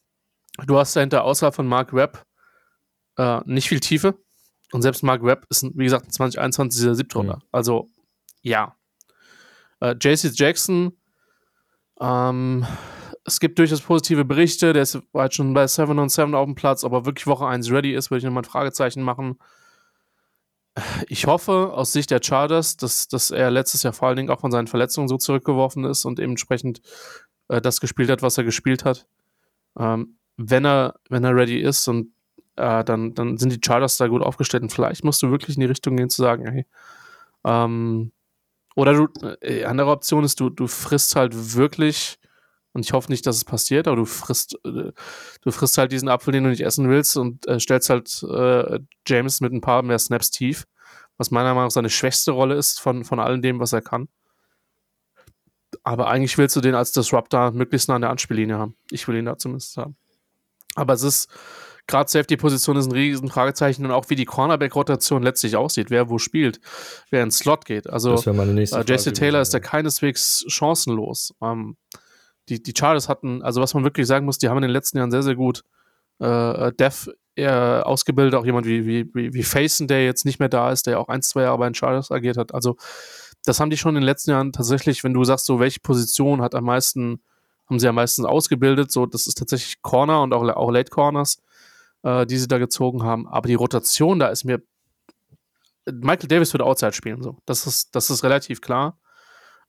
[0.67, 2.25] du hast dahinter außerhalb von Mark Webb
[3.17, 4.19] äh, nicht viel Tiefe.
[4.73, 7.37] Und selbst Mark Webb ist, wie gesagt, ein 2021 dieser Siebtrunder.
[7.37, 7.43] Mhm.
[7.53, 7.91] Also,
[8.43, 8.77] ja.
[9.81, 10.93] Äh, JC Jackson,
[12.01, 12.67] ähm,
[13.25, 14.73] es gibt durchaus positive Berichte.
[14.73, 16.85] Der ist, jetzt schon bei 7 und 7 auf dem Platz.
[16.85, 19.39] Ob er wirklich Woche 1 ready ist, würde ich nochmal ein Fragezeichen machen.
[21.09, 24.41] Ich hoffe aus Sicht der Chargers, dass, dass er letztes Jahr vor allen Dingen auch
[24.41, 26.81] von seinen Verletzungen so zurückgeworfen ist und dementsprechend
[27.49, 29.07] äh, das gespielt hat, was er gespielt hat.
[29.79, 32.13] Ähm, wenn, er, wenn er ready ist und
[32.57, 35.61] äh, dann, dann sind die Chargers da gut aufgestellt und vielleicht musst du wirklich in
[35.61, 36.67] die Richtung gehen zu sagen, hey,
[37.45, 38.13] ähm,
[38.77, 39.09] oder du,
[39.41, 42.19] äh, andere Option ist, du, du frisst halt wirklich,
[42.73, 44.93] und ich hoffe nicht, dass es passiert, aber du frisst, äh,
[45.43, 48.81] du frisst halt diesen Apfel, den du nicht essen willst und äh, stellst halt äh,
[49.07, 50.67] James mit ein paar mehr Snaps tief,
[51.19, 54.09] was meiner Meinung nach seine schwächste Rolle ist von, von all dem, was er kann.
[55.83, 58.77] Aber eigentlich willst du den als Disruptor möglichst nah an der Anspiellinie haben.
[58.91, 59.97] Ich will ihn da zumindest haben.
[60.75, 61.29] Aber es ist,
[61.91, 66.19] gerade Safety-Position ist ein riesen Fragezeichen und auch wie die Cornerback-Rotation letztlich aussieht, wer wo
[66.19, 66.61] spielt,
[67.11, 67.91] wer ins Slot geht.
[67.91, 68.15] Also
[68.73, 68.81] äh.
[68.81, 71.35] JC Taylor ist da keineswegs chancenlos.
[71.43, 71.77] Ähm,
[72.49, 74.99] die, die Chargers hatten, also was man wirklich sagen muss, die haben in den letzten
[74.99, 75.65] Jahren sehr, sehr gut
[76.21, 80.49] äh, Dev äh, ausgebildet, auch jemand wie, wie, wie, wie Faison, der jetzt nicht mehr
[80.49, 82.55] da ist, der auch ein, zwei Jahre bei den Chargers agiert hat.
[82.55, 82.77] Also
[83.45, 86.43] das haben die schon in den letzten Jahren tatsächlich, wenn du sagst, so welche Position
[86.43, 87.23] hat am meisten,
[87.69, 91.41] haben sie am meisten ausgebildet, so das ist tatsächlich Corner und auch, auch Late Corners,
[92.03, 93.29] äh, die sie da gezogen haben.
[93.29, 94.63] Aber die Rotation, da ist mir
[95.91, 97.39] Michael Davis wird Outside spielen, so.
[97.47, 98.99] Das ist, das ist relativ klar.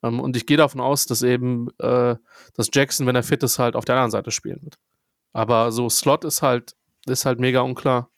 [0.03, 2.16] Ähm, und ich gehe davon aus, dass eben, äh,
[2.56, 4.78] dass Jackson, wenn er fit ist, halt auf der anderen Seite spielen wird.
[5.34, 6.76] Aber so Slot ist halt,
[7.06, 8.10] ist halt mega unklar.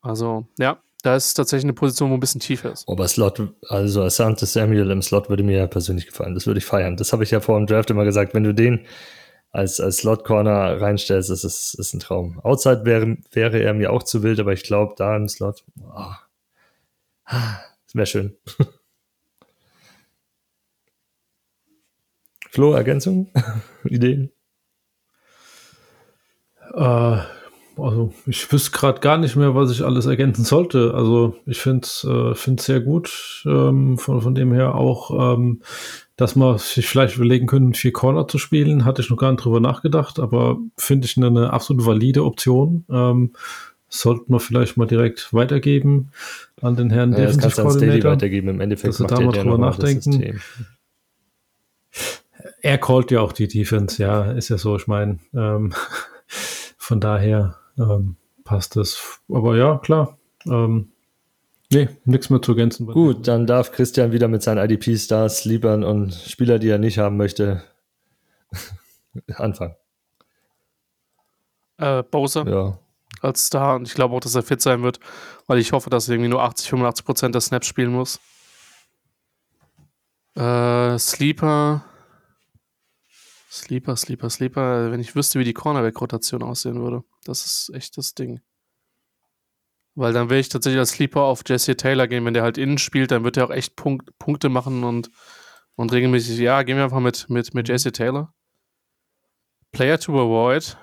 [0.00, 2.88] Also, ja, da ist tatsächlich eine Position, wo ein bisschen tiefer ist.
[2.88, 6.34] Aber Slot, also Asante Samuel im Slot würde mir ja persönlich gefallen.
[6.34, 6.96] Das würde ich feiern.
[6.96, 8.34] Das habe ich ja vor dem Draft immer gesagt.
[8.34, 8.86] Wenn du den
[9.54, 12.40] als, als Slot-Corner reinstellst, das ist, ist ein Traum.
[12.40, 15.64] Outside wäre, wäre er mir auch zu wild, aber ich glaube, da im Slot,
[17.24, 18.36] das wäre schön.
[22.50, 23.30] Flo, Ergänzung?
[23.84, 24.32] Ideen?
[26.74, 27.18] Äh,
[27.76, 30.94] also ich wüsste gerade gar nicht mehr, was ich alles ergänzen sollte.
[30.94, 35.62] Also ich finde es äh, find's sehr gut, ähm, von, von dem her auch, ähm,
[36.16, 38.84] dass man sich vielleicht überlegen können, vier Corner zu spielen.
[38.84, 42.84] Hatte ich noch gar nicht drüber nachgedacht, aber finde ich eine, eine absolut valide Option.
[42.90, 43.32] Ähm,
[43.88, 46.10] sollten wir vielleicht mal direkt weitergeben
[46.60, 48.12] an den Herrn Ja, das kannst du an Staley Coordinator.
[48.12, 48.48] weitergeben.
[48.48, 50.40] Im Endeffekt Dass macht da mal drüber nachdenken.
[52.60, 55.72] Er callt ja auch die Defense, ja, ist ja so, ich meine, ähm,
[56.78, 59.20] von daher ähm, passt es.
[59.28, 60.18] Aber ja, klar.
[60.46, 60.92] Ähm,
[61.72, 62.86] nee, nichts mehr zu ergänzen.
[62.86, 67.16] Gut, dann darf Christian wieder mit seinen IDP-Stars, Sleepern und Spieler, die er nicht haben
[67.16, 67.62] möchte,
[69.36, 69.74] anfangen.
[71.78, 72.78] Äh, Bowser Ja.
[73.20, 75.00] als Star und ich glaube auch, dass er fit sein wird,
[75.46, 78.20] weil ich hoffe, dass er irgendwie nur 80, 85 Prozent der Snaps spielen muss.
[80.36, 81.84] Äh, Sleeper.
[83.50, 84.90] Sleeper, Sleeper, Sleeper.
[84.90, 87.04] Wenn ich wüsste, wie die Cornerback-Rotation aussehen würde.
[87.24, 88.40] Das ist echt das Ding.
[89.94, 92.24] Weil dann will ich tatsächlich als Sleeper auf Jesse Taylor gehen.
[92.24, 95.10] Wenn der halt innen spielt, dann wird er auch echt Punkt, Punkte machen und,
[95.76, 96.38] und regelmäßig.
[96.38, 98.34] Ja, gehen wir einfach mit, mit, mit Jesse Taylor.
[99.70, 100.76] Player to avoid.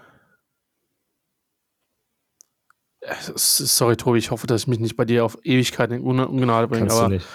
[3.01, 6.19] Äh, Sorry, Tobi, ich hoffe, dass ich mich nicht bei dir auf Ewigkeiten in Un
[6.19, 7.27] Ungnade bringe, Kannst du aber nicht.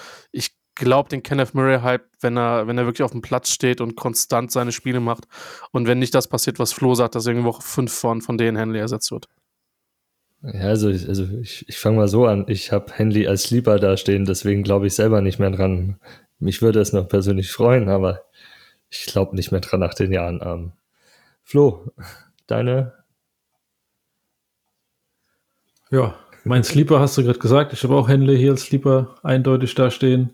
[0.77, 4.51] Glaube den Kenneth Murray-Hype, wenn er, wenn er wirklich auf dem Platz steht und konstant
[4.51, 5.25] seine Spiele macht
[5.71, 8.57] und wenn nicht das passiert, was Flo sagt, dass irgendwie Woche 5 von, von denen
[8.57, 9.27] Henley ersetzt wird.
[10.41, 12.45] Ja, also, ich- also ich, ich fange mal so an.
[12.47, 15.99] Ich habe Henley als Sleeper dastehen, deswegen glaube ich selber nicht mehr dran.
[16.39, 18.23] Mich würde es noch persönlich freuen, aber
[18.89, 20.39] ich glaube nicht mehr dran nach den Jahren.
[20.43, 20.71] Ähm,
[21.43, 21.91] Flo,
[22.47, 22.93] deine?
[25.89, 26.15] Ja,
[26.47, 27.73] mein Sleeper hast du gerade gesagt.
[27.73, 30.31] Ich habe auch Henley hier als Sleeper eindeutig dastehen.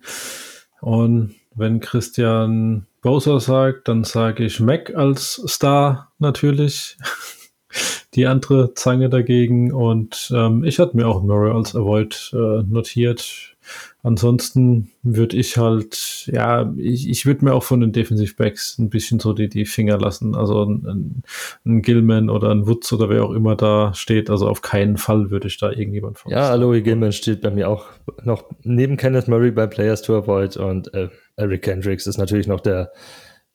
[0.81, 6.97] Und wenn Christian Bowser sagt, dann sage ich Mac als Star natürlich.
[8.13, 9.73] Die andere Zange dagegen.
[9.73, 13.52] Und ähm, ich hatte mir auch Murray als Avoid äh, notiert.
[14.01, 18.89] Ansonsten würde ich halt, ja, ich, ich würde mir auch von den Defensive Backs ein
[18.89, 20.35] bisschen so die, die Finger lassen.
[20.35, 21.23] Also ein,
[21.65, 24.29] ein, Gilman oder ein Woods oder wer auch immer da steht.
[24.29, 26.31] Also auf keinen Fall würde ich da irgendjemand von.
[26.31, 27.85] Ja, Aloe Gilman steht bei mir auch
[28.23, 32.59] noch neben Kenneth Murray bei Players to Avoid und äh, Eric Kendricks ist natürlich noch
[32.59, 32.91] der,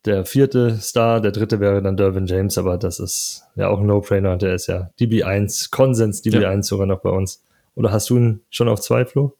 [0.05, 1.21] der vierte Star.
[1.21, 4.37] Der dritte wäre dann Dervin James, aber das ist ja auch ein No-Brainer.
[4.37, 7.45] Der ist ja DB1, Konsens DB1 sogar noch bei uns.
[7.75, 9.37] Oder hast du ihn schon auf zwei, Flo?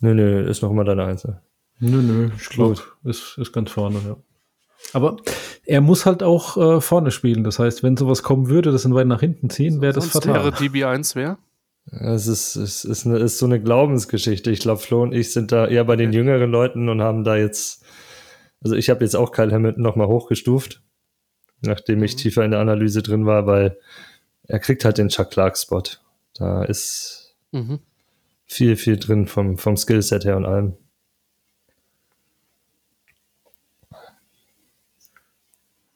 [0.00, 1.24] Nö, nö, ist noch immer deine Eins.
[1.24, 1.40] ne?
[1.78, 4.16] Nö, nö, ich glaube, ist, ist ganz vorne, ja.
[4.92, 5.16] Aber
[5.64, 7.44] er muss halt auch äh, vorne spielen.
[7.44, 10.34] Das heißt, wenn sowas kommen würde, das in weit nach hinten ziehen, wäre das fatal.
[10.34, 11.38] wäre DB1 wer?
[11.90, 14.50] Es ist, es ist, eine, ist so eine Glaubensgeschichte.
[14.50, 17.36] Ich glaube, Flo und ich sind da eher bei den jüngeren Leuten und haben da
[17.36, 17.84] jetzt,
[18.60, 20.82] also ich habe jetzt auch Kyle Hamilton nochmal hochgestuft,
[21.62, 23.78] nachdem ich tiefer in der Analyse drin war, weil
[24.44, 25.82] er kriegt halt den Chuck Clark-Spot.
[26.34, 27.80] Da ist Mhm.
[28.46, 30.74] Viel, viel drin vom, vom Skillset her und allem.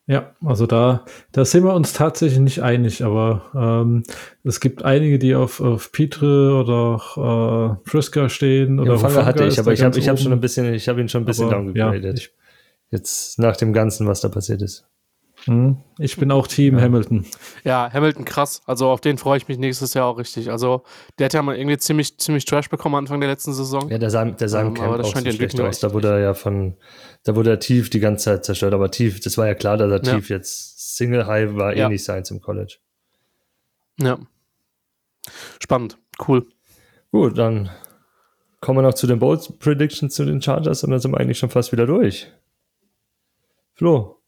[0.07, 4.03] Ja, also da, da sind wir uns tatsächlich nicht einig, aber ähm,
[4.43, 8.81] es gibt einige, die auf, auf Petre oder auch äh, Frisker stehen.
[8.81, 10.41] Oder Empfänger hatte ich, aber ich habe ich hab schon ein oben.
[10.41, 12.23] bisschen, ich habe ihn schon ein bisschen Aber, downgegradet.
[12.23, 12.29] ja,
[12.91, 14.90] Jetzt nach dem Ganzen, was da passiert ist.
[15.45, 17.25] Hm, Ich bin auch Team Hamilton.
[17.65, 18.61] Ja, Hamilton krass.
[18.67, 20.51] Also auf den freue ich mich nächstes Jahr auch richtig.
[20.51, 20.83] Also
[21.19, 23.89] der hat ja mal irgendwie ziemlich, ziemlich Trash bekommen Anfang der letzten Saison.
[23.89, 25.81] Ja, der sah, der sah im Ähm, Camp auch so schlecht aus.
[25.81, 26.77] Da wurde er ja von,
[27.25, 28.75] da wurde er tief die ganze Zeit zerstört.
[28.75, 30.15] Aber tief, das war ja klar, dass er Ja.
[30.17, 31.87] tief jetzt Single High war Ja.
[31.87, 32.77] eh nicht seins im College.
[33.99, 34.19] Ja.
[35.63, 35.99] Spannend.
[36.27, 36.47] Cool.
[37.13, 37.71] Gut, dann
[38.61, 41.39] kommen wir noch zu den Bold Predictions zu den Chargers und dann sind wir eigentlich
[41.39, 42.31] schon fast wieder durch.
[43.75, 44.20] Flo,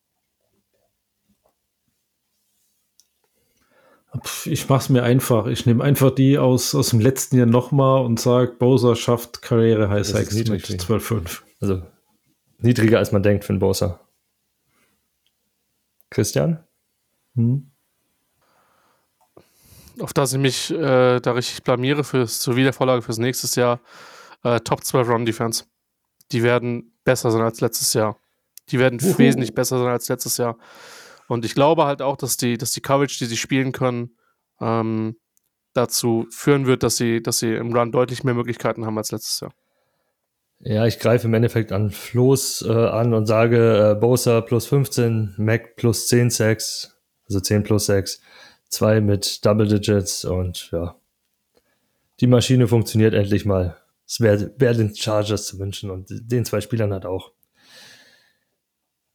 [4.45, 5.47] Ich mache es mir einfach.
[5.47, 9.89] Ich nehme einfach die aus, aus dem letzten Jahr nochmal und sage, Bowser schafft Karriere
[9.89, 10.65] High Sacks mit niedrig.
[10.65, 11.41] 12,5.
[11.61, 11.83] also
[12.59, 14.01] niedriger als man denkt für einen Bowser.
[16.11, 16.63] Christian?
[17.37, 17.71] Hm?
[20.01, 23.81] Auf das ich mich äh, da richtig blamiere fürs, zur Wiedervorlage fürs nächstes Jahr.
[24.43, 25.65] Äh, Top 12 Run Defense.
[26.33, 28.17] Die werden besser sein als letztes Jahr.
[28.69, 29.19] Die werden Wuhu.
[29.19, 30.57] wesentlich besser sein als letztes Jahr.
[31.29, 34.17] Und ich glaube halt auch, dass die, dass die Coverage, die sie spielen können,
[34.61, 35.17] ähm,
[35.75, 39.41] dazu führen wird, dass sie, dass sie im Run deutlich mehr Möglichkeiten haben als letztes
[39.41, 39.53] Jahr.
[40.61, 45.35] Ja, ich greife im Endeffekt an Floß äh, an und sage äh, Bosa plus 15,
[45.37, 46.97] Mac plus 10 Sacks,
[47.27, 48.21] also 10 plus 6,
[48.69, 50.95] zwei mit Double Digits und ja,
[52.21, 53.77] die Maschine funktioniert endlich mal.
[54.07, 57.33] Es wäre wär den Chargers zu wünschen und den zwei Spielern hat auch.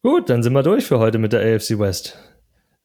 [0.04, 2.18] Gut, dann sind wir durch für heute mit der AFC West.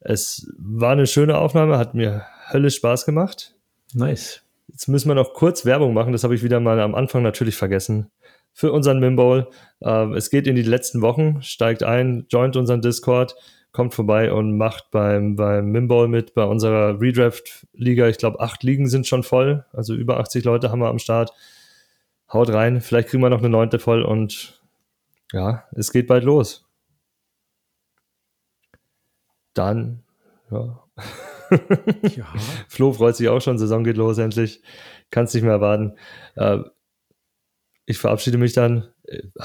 [0.00, 3.54] Es war eine schöne Aufnahme, hat mir höllisch Spaß gemacht.
[3.94, 4.42] Nice.
[4.68, 7.56] Jetzt müssen wir noch kurz Werbung machen, das habe ich wieder mal am Anfang natürlich
[7.56, 8.10] vergessen.
[8.54, 9.48] Für unseren Mimbowl.
[9.80, 13.34] Äh, es geht in die letzten Wochen, steigt ein, joint unseren Discord,
[13.72, 18.08] kommt vorbei und macht beim, beim Mimbowl mit bei unserer Redraft-Liga.
[18.08, 21.32] Ich glaube, acht Ligen sind schon voll, also über 80 Leute haben wir am Start.
[22.32, 24.62] Haut rein, vielleicht kriegen wir noch eine neunte voll und
[25.32, 26.61] ja, es geht bald los.
[29.54, 30.02] Dann,
[30.50, 30.82] ja.
[32.16, 32.26] Ja.
[32.68, 34.62] Flo freut sich auch schon, Saison geht los endlich.
[35.10, 35.96] Kann es nicht mehr erwarten.
[36.36, 36.58] Äh,
[37.84, 38.88] ich verabschiede mich dann.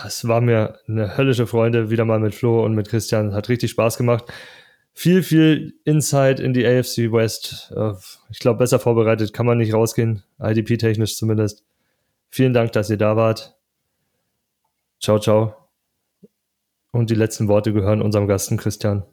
[0.05, 3.33] Es war mir eine höllische Freude, wieder mal mit Flo und mit Christian.
[3.33, 4.25] Hat richtig Spaß gemacht.
[4.93, 7.73] Viel, viel Insight in die AFC West.
[7.75, 7.93] Äh,
[8.29, 11.65] ich glaube, besser vorbereitet kann man nicht rausgehen, IDP-technisch zumindest.
[12.29, 13.55] Vielen Dank, dass ihr da wart.
[14.99, 15.55] Ciao, ciao.
[16.91, 19.03] Und die letzten Worte gehören unserem Gasten Christian.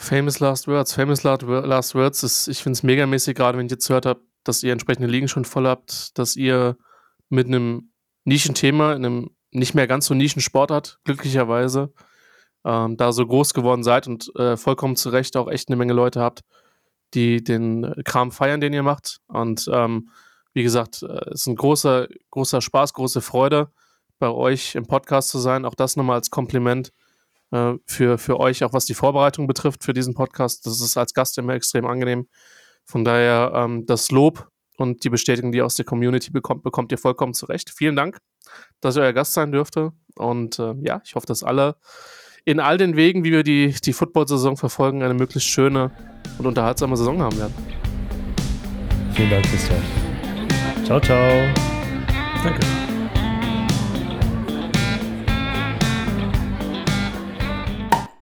[0.00, 0.94] Famous Last Words.
[0.94, 4.62] Famous Last Words ist, ich finde es megamäßig, gerade wenn ich jetzt gehört habe, dass
[4.62, 6.76] ihr entsprechende Ligen schon voll habt, dass ihr
[7.28, 7.90] mit einem
[8.24, 11.92] Nischenthema, in einem nicht mehr ganz so Nischensportart, glücklicherweise,
[12.64, 15.94] ähm, da so groß geworden seid und äh, vollkommen zu Recht auch echt eine Menge
[15.94, 16.42] Leute habt,
[17.14, 19.18] die den Kram feiern, den ihr macht.
[19.26, 20.10] Und ähm,
[20.54, 23.72] wie gesagt, äh, es ist ein großer, großer Spaß, große Freude,
[24.20, 25.64] bei euch im Podcast zu sein.
[25.64, 26.92] Auch das nochmal als Kompliment
[27.50, 30.66] äh, für, für euch, auch was die Vorbereitung betrifft für diesen Podcast.
[30.66, 32.28] Das ist als Gast immer extrem angenehm.
[32.84, 36.92] Von daher ähm, das Lob und die Bestätigung, die ihr aus der Community bekommt, bekommt
[36.92, 37.70] ihr vollkommen zurecht.
[37.70, 38.18] Vielen Dank,
[38.80, 39.92] dass ihr euer Gast sein dürfte.
[40.16, 41.76] Und äh, ja, ich hoffe, dass alle
[42.44, 45.90] in all den Wegen, wie wir die, die Football-Saison verfolgen, eine möglichst schöne
[46.38, 47.54] und unterhaltsame Saison haben werden.
[49.12, 49.82] Vielen Dank, Christian.
[50.84, 51.28] Ciao, ciao.
[52.42, 52.87] Danke.